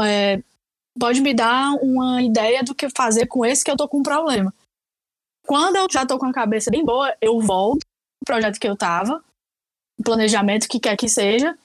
é, 0.00 0.40
pode 0.98 1.20
me 1.20 1.34
dar 1.34 1.74
uma 1.82 2.22
ideia 2.22 2.62
do 2.62 2.74
que 2.74 2.88
fazer 2.96 3.26
com 3.26 3.44
esse 3.44 3.64
que 3.64 3.70
eu 3.70 3.76
tô 3.76 3.88
com 3.88 3.98
um 3.98 4.02
problema. 4.02 4.54
Quando 5.44 5.76
eu 5.76 5.88
já 5.90 6.06
tô 6.06 6.18
com 6.18 6.26
a 6.26 6.32
cabeça 6.32 6.70
bem 6.70 6.84
boa, 6.84 7.12
eu 7.20 7.40
volto 7.40 7.80
pro 8.24 8.34
projeto 8.34 8.60
que 8.60 8.68
eu 8.68 8.76
tava, 8.76 9.22
o 9.98 10.02
planejamento 10.02 10.68
que 10.68 10.80
quer 10.80 10.96
que 10.96 11.08
seja, 11.08 11.56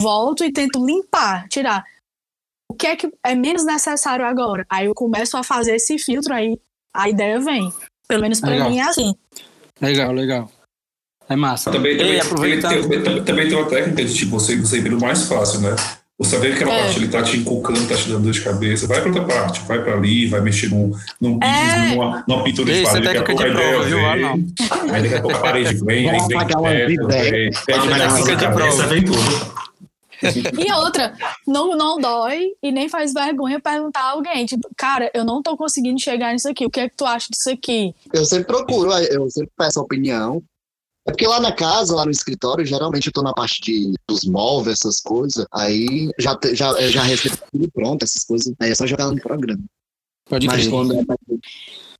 volto 0.00 0.44
e 0.44 0.52
tento 0.52 0.84
limpar, 0.84 1.48
tirar 1.48 1.84
o 2.70 2.74
que 2.74 2.86
é 2.86 2.96
que 2.96 3.10
é 3.24 3.34
menos 3.34 3.64
necessário 3.64 4.24
agora. 4.24 4.66
Aí 4.68 4.86
eu 4.86 4.94
começo 4.94 5.36
a 5.36 5.42
fazer 5.42 5.76
esse 5.76 5.98
filtro 5.98 6.34
aí, 6.34 6.58
a 6.94 7.08
ideia 7.08 7.38
vem. 7.40 7.72
Pelo 8.08 8.22
menos 8.22 8.40
para 8.40 8.68
mim 8.68 8.78
é 8.78 8.82
assim. 8.82 9.14
Legal, 9.80 10.12
legal. 10.12 10.50
É 11.28 11.36
massa. 11.36 11.70
Também, 11.70 11.96
também, 11.96 12.20
aproveitando... 12.20 12.88
tem, 12.88 13.02
também, 13.02 13.24
também 13.24 13.48
tem 13.48 13.56
uma 13.56 13.68
técnica 13.68 14.04
de 14.04 14.14
tipo, 14.14 14.38
você, 14.38 14.56
você 14.56 14.78
ir 14.78 14.82
pelo 14.82 15.00
mais 15.00 15.26
fácil, 15.26 15.60
né? 15.60 15.70
Você 16.16 16.38
vê 16.38 16.50
que 16.50 16.54
aquela 16.54 16.74
é. 16.74 16.82
parte 16.82 16.98
ele 16.98 17.08
tá 17.08 17.22
te 17.24 17.36
encucando, 17.36 17.88
tá 17.88 17.96
te 17.96 18.08
dando 18.08 18.22
dor 18.22 18.32
de 18.32 18.40
cabeça, 18.40 18.86
vai 18.86 19.00
pra 19.00 19.10
outra 19.10 19.24
parte, 19.24 19.60
vai 19.66 19.82
pra 19.82 19.94
ali, 19.94 20.26
vai 20.26 20.40
mexer 20.40 20.68
num, 20.68 20.92
num, 21.20 21.40
é. 21.42 21.90
numa, 21.90 22.24
numa 22.28 22.44
pintura 22.44 22.72
de 22.72 22.82
parede, 22.84 23.04
daqui 23.04 23.18
a 23.18 23.24
pouco 23.24 23.42
a 23.42 23.48
ideia 23.48 23.80
vem, 23.80 24.04
aí 24.92 25.02
daqui 25.02 25.14
a 25.14 25.20
pouco 25.20 25.36
a 25.36 25.40
parede 25.40 25.84
vem, 25.84 26.10
aí 26.10 26.18
vem 26.18 26.28
teto, 26.28 26.62
vem, 26.62 27.50
aí 27.74 28.24
daqui 28.24 28.32
a 28.32 28.36
cabeça 28.36 28.86
vem 28.86 29.04
tudo. 29.04 29.64
E 30.56 30.72
outra, 30.72 31.14
não, 31.46 31.76
não 31.76 31.98
dói 31.98 32.52
e 32.62 32.70
nem 32.70 32.88
faz 32.88 33.12
vergonha 33.12 33.58
perguntar 33.58 34.02
a 34.02 34.10
alguém, 34.12 34.46
tipo, 34.46 34.68
cara, 34.76 35.10
eu 35.12 35.24
não 35.24 35.42
tô 35.42 35.56
conseguindo 35.56 36.00
chegar 36.00 36.32
nisso 36.32 36.48
aqui, 36.48 36.64
o 36.64 36.70
que 36.70 36.80
é 36.80 36.88
que 36.88 36.96
tu 36.96 37.04
acha 37.04 37.26
disso 37.28 37.50
aqui? 37.50 37.92
Eu 38.12 38.24
sempre 38.24 38.46
procuro, 38.46 38.92
eu 38.92 39.28
sempre 39.30 39.50
peço 39.58 39.80
opinião, 39.80 40.40
é 41.06 41.10
porque 41.10 41.26
lá 41.26 41.38
na 41.38 41.52
casa, 41.52 41.94
lá 41.94 42.04
no 42.04 42.10
escritório, 42.10 42.64
geralmente 42.64 43.06
eu 43.08 43.12
tô 43.12 43.22
na 43.22 43.32
parte 43.32 43.60
de, 43.60 43.92
dos 44.08 44.24
móveis, 44.24 44.78
essas 44.80 45.00
coisas. 45.00 45.46
Aí 45.52 46.10
já, 46.18 46.38
já, 46.54 46.72
já 46.88 47.02
recebo 47.02 47.36
tudo 47.52 47.70
pronto, 47.72 48.04
essas 48.04 48.24
coisas. 48.24 48.54
Aí 48.60 48.70
é 48.70 48.74
só 48.74 48.86
jogar 48.86 49.10
no 49.10 49.20
programa. 49.20 49.62
Pode 50.28 50.46
Mas 50.46 50.66
quando 50.68 50.94
é 50.94 51.04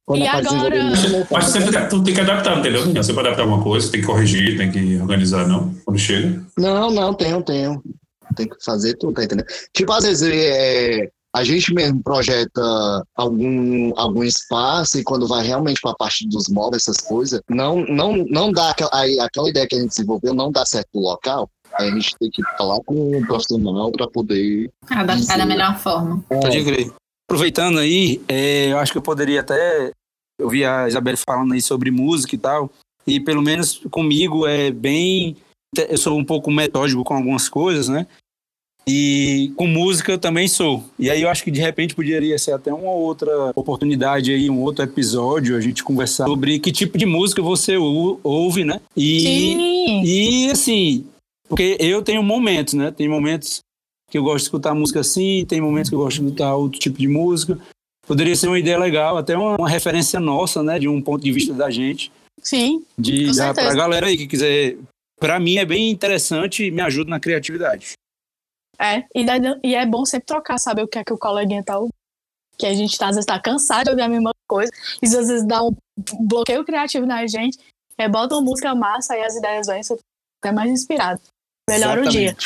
quando 0.07 0.21
e 0.21 0.27
agora... 0.27 0.93
Mas 1.31 1.45
sempre 1.47 1.89
tu 1.89 2.03
tem 2.03 2.15
que 2.15 2.21
adaptar, 2.21 2.59
entendeu? 2.59 2.93
Você 2.93 3.13
pode 3.13 3.27
adaptar 3.27 3.43
alguma 3.43 3.63
coisa, 3.63 3.91
tem 3.91 4.01
que 4.01 4.07
corrigir, 4.07 4.57
tem 4.57 4.71
que 4.71 4.97
organizar, 4.99 5.49
não? 5.49 5.75
Quando 5.85 5.99
chega. 5.99 6.45
Não, 6.59 6.91
não, 6.91 7.15
tenho, 7.15 7.43
tenho. 7.43 7.83
Tem 8.37 8.49
que 8.49 8.57
fazer 8.63 8.95
tudo, 8.99 9.15
tá 9.15 9.25
entendendo? 9.25 9.47
Tipo, 9.73 9.93
às 9.93 10.05
vezes 10.05 10.29
é, 10.31 11.11
a 11.35 11.43
gente 11.43 11.75
mesmo 11.75 12.01
projeta 12.01 12.63
algum, 13.17 13.93
algum 13.99 14.23
espaço 14.23 14.99
e 14.99 15.03
quando 15.03 15.27
vai 15.27 15.45
realmente 15.45 15.81
para 15.81 15.91
a 15.91 15.97
parte 15.97 16.29
dos 16.29 16.49
móveis, 16.49 16.85
essas 16.85 16.99
coisas, 16.99 17.41
não, 17.51 17.85
não, 17.87 18.19
não 18.29 18.53
dá 18.53 18.71
aquela, 18.71 18.91
aquela 19.21 19.51
ideia 19.51 19.67
que 19.67 19.75
a 19.75 19.81
gente 19.81 19.89
desenvolveu, 19.89 20.33
não 20.33 20.53
dá 20.53 20.65
certo 20.65 20.91
no 20.95 21.01
local. 21.01 21.51
Aí 21.77 21.89
a 21.89 21.91
gente 21.91 22.17
tem 22.21 22.31
que 22.31 22.41
falar 22.57 22.79
com 22.85 23.19
um 23.19 23.27
profissional 23.27 23.91
para 23.91 24.07
poder. 24.07 24.71
Adaptar 24.89 25.39
da 25.39 25.45
melhor 25.45 25.77
forma. 25.77 26.25
É. 26.31 26.39
Pode 26.39 26.65
crer. 26.65 26.93
Aproveitando 27.29 27.81
aí, 27.81 28.23
é, 28.29 28.71
eu 28.71 28.79
acho 28.79 28.93
que 28.93 28.99
eu 28.99 29.03
poderia 29.03 29.41
até. 29.41 29.91
Eu 30.39 30.49
vi 30.49 30.65
a 30.65 30.87
Isabel 30.87 31.17
falando 31.17 31.53
aí 31.53 31.61
sobre 31.61 31.91
música 31.91 32.37
e 32.37 32.39
tal. 32.39 32.71
E 33.05 33.19
pelo 33.19 33.43
menos 33.43 33.81
comigo 33.91 34.47
é 34.47 34.71
bem. 34.71 35.37
Eu 35.77 35.99
sou 35.99 36.17
um 36.17 36.25
pouco 36.25 36.49
metódico 36.49 37.03
com 37.03 37.15
algumas 37.15 37.49
coisas, 37.49 37.89
né? 37.89 38.07
E 38.87 39.53
com 39.57 39.67
música 39.67 40.13
eu 40.13 40.19
também 40.19 40.47
sou. 40.47 40.85
E 40.99 41.09
aí 41.09 41.23
eu 41.23 41.29
acho 41.29 41.43
que 41.43 41.51
de 41.51 41.61
repente 41.61 41.95
poderia 41.95 42.39
ser 42.39 42.53
até 42.53 42.73
uma 42.73 42.91
outra 42.91 43.51
oportunidade 43.55 44.31
aí, 44.31 44.51
um 44.51 44.61
outro 44.61 44.85
episódio, 44.85 45.57
a 45.57 45.61
gente 45.61 45.83
conversar 45.83 46.27
sobre 46.27 46.59
que 46.59 46.71
tipo 46.71 46.99
de 46.99 47.07
música 47.07 47.41
você 47.41 47.77
ouve, 47.77 48.65
né? 48.65 48.81
E, 48.97 49.21
Sim. 49.21 50.03
e 50.05 50.51
assim, 50.51 51.07
porque 51.49 51.77
eu 51.81 52.03
tenho 52.03 52.23
momentos, 52.23 52.75
né? 52.75 52.91
Tem 52.91 53.09
momentos 53.09 53.61
que 54.11 54.19
eu 54.19 54.23
gosto 54.23 54.39
de 54.39 54.43
escutar 54.45 54.75
música 54.75 55.01
assim, 55.01 55.47
tem 55.49 55.61
momentos 55.61 55.89
que 55.89 55.95
eu 55.95 56.01
gosto 56.01 56.21
de 56.21 56.27
escutar 56.27 56.55
outro 56.55 56.79
tipo 56.79 56.99
de 56.99 57.09
música. 57.09 57.59
Poderia 58.07 58.37
ser 58.37 58.49
uma 58.49 58.59
ideia 58.59 58.79
legal, 58.79 59.17
até 59.17 59.35
uma, 59.35 59.57
uma 59.57 59.69
referência 59.69 60.21
nossa, 60.21 60.63
né? 60.63 60.79
De 60.79 60.87
um 60.87 61.01
ponto 61.01 61.25
de 61.25 61.33
vista 61.33 61.55
da 61.55 61.71
gente. 61.71 62.13
Sim. 62.43 62.85
De 62.99 63.35
dar 63.35 63.55
pra 63.55 63.75
galera 63.75 64.07
aí 64.07 64.19
que 64.19 64.27
quiser. 64.27 64.77
Para 65.19 65.41
mim 65.41 65.57
é 65.57 65.65
bem 65.65 65.91
interessante 65.91 66.65
e 66.65 66.71
me 66.71 66.83
ajuda 66.83 67.09
na 67.09 67.19
criatividade. 67.19 67.95
É, 68.79 69.05
e, 69.15 69.25
daí, 69.25 69.41
e 69.63 69.75
é 69.75 69.87
bom 69.87 70.05
sempre 70.05 70.27
trocar, 70.27 70.59
saber 70.59 70.83
o 70.83 70.89
que 70.89 70.99
é 70.99 71.05
que 71.05 71.13
o 71.13 71.19
coleguinha 71.19 71.63
tá 71.63 71.79
que 72.57 72.67
a 72.67 72.75
gente 72.75 72.97
tá, 72.97 73.09
às 73.09 73.17
vezes 73.17 73.27
tá 73.27 73.39
cansado 73.39 73.85
de 73.85 73.91
ouvir 73.91 74.03
a 74.03 74.09
mesma 74.09 74.33
coisa, 74.47 74.71
e 75.03 75.07
às 75.07 75.13
vezes 75.13 75.45
dá 75.45 75.63
um 75.63 75.75
bloqueio 76.21 76.65
criativo 76.65 77.05
na 77.05 77.27
gente, 77.27 77.59
é, 77.99 78.09
bota 78.09 78.35
uma 78.35 78.43
música 78.43 78.75
massa 78.75 79.17
e 79.17 79.23
as 79.23 79.35
ideias 79.35 79.67
vêm, 79.67 79.83
você 79.83 79.99
até 80.43 80.53
mais 80.53 80.71
inspirado. 80.71 81.21
Melhora 81.69 82.03
o 82.03 82.09
dia. 82.09 82.37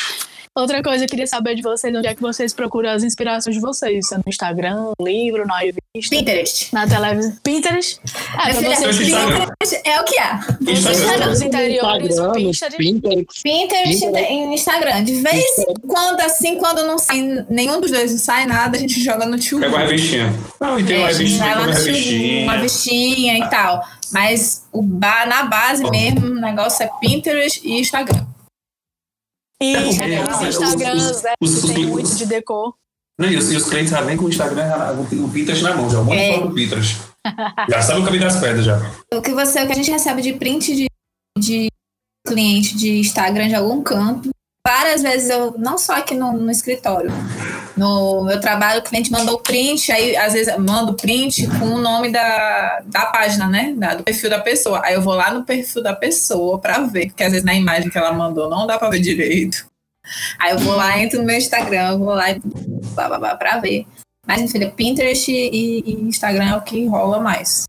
Outra 0.59 0.83
coisa, 0.83 1.05
eu 1.05 1.07
queria 1.07 1.25
saber 1.25 1.55
de 1.55 1.61
vocês, 1.61 1.95
onde 1.95 2.05
é 2.05 2.13
que 2.13 2.21
vocês 2.21 2.53
procuram 2.53 2.89
as 2.89 3.01
inspirações 3.01 3.55
de 3.55 3.61
vocês? 3.61 4.11
É 4.11 4.17
no 4.17 4.23
Instagram, 4.27 4.91
no 4.99 5.05
livro, 5.07 5.47
na 5.47 5.59
revista? 5.59 5.79
Pinterest. 6.09 6.73
Na 6.73 6.85
televisão. 6.85 7.33
Pinterest? 7.41 8.01
É, 8.45 8.53
vocês 8.53 8.97
Pinterest 8.97 9.81
é 9.85 10.01
o 10.01 10.03
que 10.03 10.19
há. 10.19 10.39
Instagram. 10.61 11.31
Os 11.31 11.41
interiores, 11.41 12.15
Pinterest. 12.33 12.77
Pinterest. 12.77 13.41
Pinterest 13.41 14.05
e 14.05 14.33
Instagram. 14.53 15.03
De 15.05 15.15
vez 15.21 15.45
em 15.59 15.73
quando, 15.87 16.19
assim, 16.19 16.57
quando 16.57 16.85
não 16.85 16.97
sai, 16.97 17.45
nenhum 17.49 17.79
dos 17.79 17.91
dois 17.91 18.11
não 18.11 18.19
sai 18.19 18.45
nada, 18.45 18.75
a 18.75 18.79
gente 18.81 19.01
joga 19.01 19.25
no 19.25 19.39
tio. 19.39 19.61
Pega 19.61 19.73
uma 19.73 19.85
revistinha. 19.85 20.33
Não, 20.59 20.77
e 20.77 20.83
tem 20.83 20.97
é, 20.97 20.99
uma 20.99 21.07
revistinha, 21.07 21.55
uma 21.55 21.65
revistinha. 21.67 22.43
Uma 22.43 22.53
revistinha 22.53 23.37
e 23.37 23.49
tal. 23.49 23.87
Mas 24.11 24.65
o 24.73 24.81
ba 24.81 25.25
na 25.25 25.43
base 25.43 25.89
mesmo, 25.89 26.27
o 26.27 26.41
negócio 26.41 26.83
é 26.83 26.89
Pinterest 26.99 27.61
e 27.63 27.79
Instagram. 27.79 28.25
E 29.61 29.75
é, 29.75 30.23
os 30.23 30.41
Instagrams, 30.41 31.21
né, 31.23 31.33
os, 31.41 31.63
os, 31.63 31.71
tem 31.71 31.85
muito 31.85 32.15
de 32.15 32.25
decor. 32.25 32.73
Não, 33.19 33.29
e, 33.29 33.35
os, 33.35 33.51
e 33.51 33.57
os 33.57 33.67
clientes 33.67 33.91
já 33.91 34.01
vêm 34.01 34.15
com 34.15 34.25
o 34.25 34.29
Instagram, 34.29 34.71
o 34.97 35.29
Pinterest 35.29 35.61
na 35.61 35.75
mão, 35.75 35.89
já. 35.89 35.99
Um 35.99 36.05
monte 36.05 36.17
é. 36.17 36.39
do 36.39 36.53
Pinterest. 36.53 37.01
já 37.69 37.81
sabe 37.81 37.99
o 37.99 38.05
caminho 38.05 38.23
das 38.23 38.39
pedras, 38.39 38.63
já. 38.63 38.79
O 39.13 39.21
que, 39.21 39.31
você, 39.31 39.61
o 39.61 39.67
que 39.67 39.73
a 39.73 39.75
gente 39.75 39.91
recebe 39.91 40.21
de 40.21 40.33
print 40.33 40.73
de, 40.73 40.87
de 41.37 41.67
cliente 42.25 42.77
de 42.77 42.99
Instagram 42.99 43.49
de 43.49 43.55
algum 43.55 43.83
canto, 43.83 44.29
várias 44.65 45.01
vezes 45.01 45.29
eu, 45.29 45.55
não 45.57 45.77
só 45.77 45.97
aqui 45.97 46.13
no, 46.13 46.33
no 46.33 46.51
escritório, 46.51 47.11
no 47.75 48.23
meu 48.23 48.39
trabalho, 48.39 48.81
o 48.81 48.83
cliente 48.83 49.11
mandou 49.11 49.39
print, 49.39 49.91
aí 49.91 50.15
às 50.15 50.33
vezes 50.33 50.55
mando 50.57 50.93
print 50.93 51.47
com 51.59 51.65
o 51.65 51.77
nome 51.77 52.11
da, 52.11 52.81
da 52.85 53.05
página, 53.07 53.47
né? 53.47 53.73
Da, 53.77 53.95
do 53.95 54.03
perfil 54.03 54.29
da 54.29 54.39
pessoa. 54.39 54.81
Aí 54.83 54.93
eu 54.93 55.01
vou 55.01 55.13
lá 55.13 55.31
no 55.31 55.45
perfil 55.45 55.81
da 55.81 55.95
pessoa 55.95 56.59
para 56.59 56.79
ver, 56.81 57.07
porque 57.07 57.23
às 57.23 57.31
vezes 57.31 57.45
na 57.45 57.53
imagem 57.53 57.89
que 57.89 57.97
ela 57.97 58.11
mandou 58.11 58.49
não 58.49 58.67
dá 58.67 58.77
para 58.77 58.89
ver 58.89 58.99
direito. 58.99 59.65
Aí 60.39 60.51
eu 60.51 60.59
vou 60.59 60.75
lá, 60.75 60.99
entro 60.99 61.19
no 61.19 61.25
meu 61.25 61.37
Instagram, 61.37 61.97
vou 61.97 62.13
lá 62.13 62.31
e 62.31 62.39
blá, 62.39 63.35
pra 63.35 63.59
ver. 63.59 63.85
Mas, 64.25 64.41
enfim, 64.41 64.69
Pinterest 64.71 65.31
e, 65.31 65.83
e, 65.85 65.93
Instagram 66.01 66.49
é 66.49 66.55
o 66.55 66.61
que 66.61 66.85
rola 66.85 67.19
mais. 67.19 67.65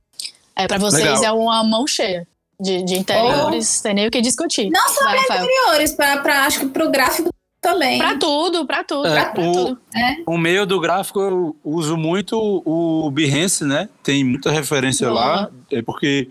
É, 0.57 0.67
para 0.67 0.79
vocês 0.79 1.05
Legal. 1.05 1.25
é 1.25 1.33
uma 1.33 1.63
mão 1.65 1.87
cheia 1.87 2.27
de, 2.61 2.83
de 2.83 2.99
interiores, 2.99 3.79
oh. 3.79 3.83
tem 3.83 3.95
nem 3.95 4.07
o 4.07 4.11
que 4.11 4.21
discutir. 4.21 4.71
Não 4.71 4.89
só 4.89 5.05
para 5.05 5.23
interiores, 5.23 5.93
para 5.93 6.47
acho 6.47 6.61
que 6.61 6.67
pro 6.67 6.91
gráfico 6.91 7.31
também. 7.61 7.99
Para 7.99 8.17
tudo, 8.17 8.67
para 8.67 8.85
tudo. 8.85 9.07
É, 9.07 9.25
pra, 9.25 9.43
o, 9.43 9.53
tudo. 9.53 9.79
É. 9.95 10.23
o 10.27 10.39
meio 10.39 10.67
do 10.67 10.81
gráfico 10.81 11.21
eu 11.21 11.57
uso 11.65 11.97
muito 11.97 12.37
o 12.65 13.11
Behance, 13.11 13.65
né? 13.65 13.89
Tem 14.03 14.25
muita 14.25 14.51
referência 14.51 15.09
Boa. 15.09 15.21
lá, 15.21 15.51
é 15.71 15.83
porque 15.83 16.29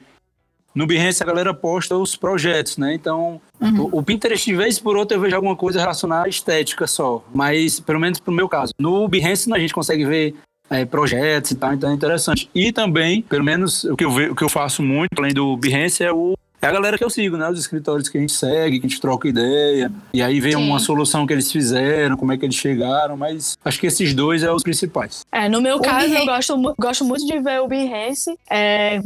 no 0.73 0.87
Behance 0.87 1.21
a 1.21 1.25
galera 1.25 1.53
posta 1.53 1.97
os 1.97 2.15
projetos, 2.15 2.77
né? 2.77 2.93
Então, 2.93 3.41
uhum. 3.59 3.89
o, 3.91 3.99
o, 3.99 4.03
Pinterest, 4.03 4.45
de 4.45 4.55
vez 4.55 4.79
por 4.79 4.95
outra, 4.95 5.17
eu 5.17 5.21
vejo 5.21 5.35
alguma 5.35 5.55
coisa 5.55 5.79
relacionada 5.79 6.25
à 6.25 6.29
estética 6.29 6.87
só. 6.87 7.23
Mas, 7.33 7.79
pelo 7.79 7.99
menos 7.99 8.19
pro 8.19 8.33
meu 8.33 8.47
caso. 8.47 8.73
No 8.79 9.07
Behance 9.07 9.51
a 9.51 9.59
gente 9.59 9.73
consegue 9.73 10.05
ver 10.05 10.35
é, 10.69 10.85
projetos 10.85 11.51
e 11.51 11.55
tal, 11.55 11.73
então 11.73 11.89
é 11.89 11.93
interessante. 11.93 12.49
E 12.53 12.71
também, 12.71 13.21
pelo 13.21 13.43
menos, 13.43 13.83
o 13.85 13.95
que 13.95 14.05
eu, 14.05 14.11
ve, 14.11 14.29
o 14.29 14.35
que 14.35 14.43
eu 14.43 14.49
faço 14.49 14.81
muito, 14.81 15.09
além 15.17 15.33
do 15.33 15.57
Behance, 15.57 16.03
é 16.03 16.11
o 16.11 16.35
é 16.61 16.67
a 16.67 16.71
galera 16.71 16.97
que 16.97 17.03
eu 17.05 17.09
sigo, 17.09 17.37
né? 17.37 17.49
Os 17.49 17.57
escritórios 17.57 18.09
que 18.09 18.17
a 18.17 18.21
gente 18.21 18.33
segue, 18.33 18.81
que 18.81 18.85
a 18.85 18.89
gente 18.89 18.99
troca 18.99 19.29
ideia. 19.29 19.89
E 20.13 20.21
aí 20.21 20.41
vem 20.41 20.51
Sim. 20.51 20.57
uma 20.57 20.77
solução 20.77 21.25
que 21.25 21.31
eles 21.31 21.49
fizeram, 21.49 22.17
como 22.17 22.33
é 22.33 22.37
que 22.37 22.45
eles 22.45 22.55
chegaram, 22.55 23.15
mas 23.15 23.57
acho 23.63 23.79
que 23.79 23.87
esses 23.87 24.13
dois 24.13 24.41
são 24.41 24.53
os 24.53 24.63
principais. 24.63 25.21
É, 25.31 25.47
no 25.47 25.61
meu 25.61 25.77
o 25.77 25.81
caso, 25.81 26.09
Behance. 26.09 26.19
eu 26.19 26.25
gosto, 26.25 26.75
gosto 26.77 27.05
muito 27.05 27.25
de 27.25 27.39
ver 27.39 27.61
o 27.61 27.67
Behance. 27.67 28.37
É, 28.49 28.99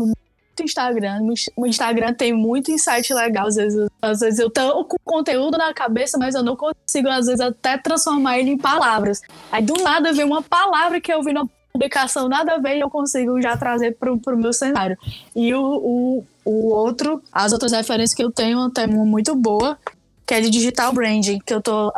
Instagram. 0.62 1.22
O 1.56 1.66
Instagram 1.66 2.14
tem 2.14 2.34
muito 2.34 2.72
insight 2.72 3.14
legal. 3.14 3.48
Às 3.48 3.56
vezes, 3.56 3.90
às 4.02 4.20
vezes 4.20 4.40
eu 4.40 4.50
tô 4.50 4.84
com 4.86 4.98
conteúdo 5.04 5.58
na 5.58 5.74
cabeça, 5.74 6.18
mas 6.18 6.36
eu 6.36 6.44
não 6.44 6.56
consigo, 6.56 7.08
às 7.08 7.26
vezes, 7.26 7.40
até 7.40 7.78
transformar 7.78 8.38
ele 8.38 8.52
em 8.52 8.58
palavras. 8.58 9.22
Aí 9.52 9.64
do 9.64 9.74
nada 9.82 10.12
vem 10.12 10.26
uma 10.26 10.44
palavra 10.44 11.00
que 11.00 11.12
eu 11.12 11.24
vi 11.24 11.34
no 11.34 11.50
publicação 11.74 12.30
nada 12.30 12.54
a 12.54 12.60
ver 12.60 12.78
e 12.78 12.82
eu 12.82 12.90
consigo 12.90 13.42
já 13.42 13.58
trazer 13.58 13.98
pro, 13.98 14.18
pro 14.20 14.38
meu 14.38 14.54
cenário. 14.54 14.96
E 15.36 15.54
o, 15.56 15.64
o, 15.64 16.26
o 16.46 16.68
outro, 16.68 17.22
as 17.32 17.52
outras 17.52 17.72
referências 17.72 18.14
que 18.14 18.24
eu 18.24 18.32
tenho, 18.32 18.70
tem 18.70 18.86
uma 18.86 19.04
muito 19.04 19.36
boa, 19.36 19.78
que 20.26 20.36
é 20.36 20.42
de 20.42 20.52
digital 20.52 20.94
branding, 20.94 21.40
que 21.40 21.54
eu 21.54 21.62
tô, 21.62 21.92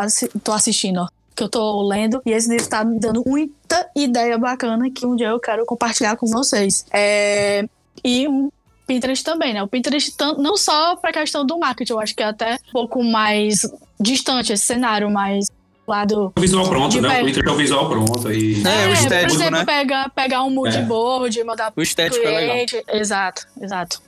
tô 0.44 0.54
assistindo, 0.54 1.02
ó, 1.02 1.08
que 1.36 1.44
eu 1.44 1.50
tô 1.50 1.84
lendo, 1.84 2.22
e 2.26 2.32
esse 2.32 2.50
livro 2.50 2.68
tá 2.68 2.86
me 2.86 2.98
dando 2.98 3.22
muita 3.26 3.90
ideia 3.96 4.38
bacana 4.38 4.90
que 4.90 5.06
um 5.06 5.16
dia 5.16 5.28
eu 5.28 5.40
quero 5.40 5.66
compartilhar 5.66 6.16
com 6.16 6.26
vocês. 6.26 6.86
É, 6.92 7.68
e 8.04 8.28
um 8.28 8.50
Pinterest 8.88 9.24
também, 9.24 9.54
né? 9.54 9.64
O 9.64 9.68
Pinterest 9.68 10.14
não 10.38 10.58
só 10.58 10.96
para 10.96 11.10
a 11.10 11.14
questão 11.14 11.46
do 11.46 11.58
marketing, 11.58 11.94
eu 11.94 12.00
acho 12.00 12.16
que 12.16 12.22
é 12.22 12.28
até 12.28 12.60
um 12.70 12.72
pouco 12.72 13.04
mais 13.04 13.62
distante 14.00 14.54
esse 14.54 14.64
cenário, 14.64 15.10
mais 15.10 15.50
lado. 15.88 16.32
O 16.36 16.42
visual 16.42 16.68
pronto, 16.68 17.02
né? 17.02 17.22
O 17.22 17.26
Pinterest 17.26 17.48
é 17.48 17.52
o 17.52 17.56
visual 17.56 17.90
pronto. 17.90 18.32
E... 18.32 18.64
É, 18.66 18.84
é 18.84 18.88
o 18.88 18.94
estético, 18.94 19.32
por 19.32 19.36
exemplo, 19.36 19.60
né? 19.60 19.66
pegar, 19.66 20.10
pegar 20.10 20.44
um 20.44 20.50
mood 20.50 20.76
é. 20.76 20.82
board, 20.84 21.44
mandar 21.44 21.74
o 21.76 21.82
estético 21.82 22.24
cliente. 22.24 22.76
É 22.76 22.80
legal. 22.80 23.02
Exato, 23.02 23.48
exato. 23.60 24.02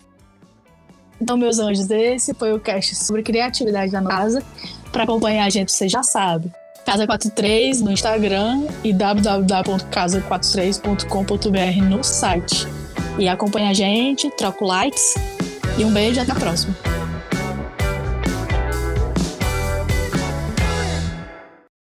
Então, 1.19 1.35
meus 1.35 1.57
anjos, 1.59 1.89
esse 1.89 2.33
foi 2.33 2.53
o 2.53 2.59
cast 2.59 2.95
sobre 2.95 3.23
criatividade 3.23 3.91
da 3.91 4.01
casa. 4.03 4.41
Para 4.91 5.03
acompanhar 5.03 5.45
a 5.45 5.49
gente, 5.49 5.71
você 5.71 5.89
já 5.89 6.03
sabe. 6.03 6.51
Casa43 6.85 7.81
no 7.81 7.91
Instagram 7.91 8.67
e 8.83 8.93
www.casa43.com.br 8.93 11.83
no 11.89 12.03
site. 12.03 12.67
E 13.17 13.27
acompanha 13.27 13.69
a 13.69 13.73
gente, 13.73 14.29
troca 14.31 14.63
likes 14.63 15.15
e 15.77 15.83
um 15.83 15.91
beijo 15.91 16.21
até 16.21 16.31
a 16.31 16.35
próxima. 16.35 16.75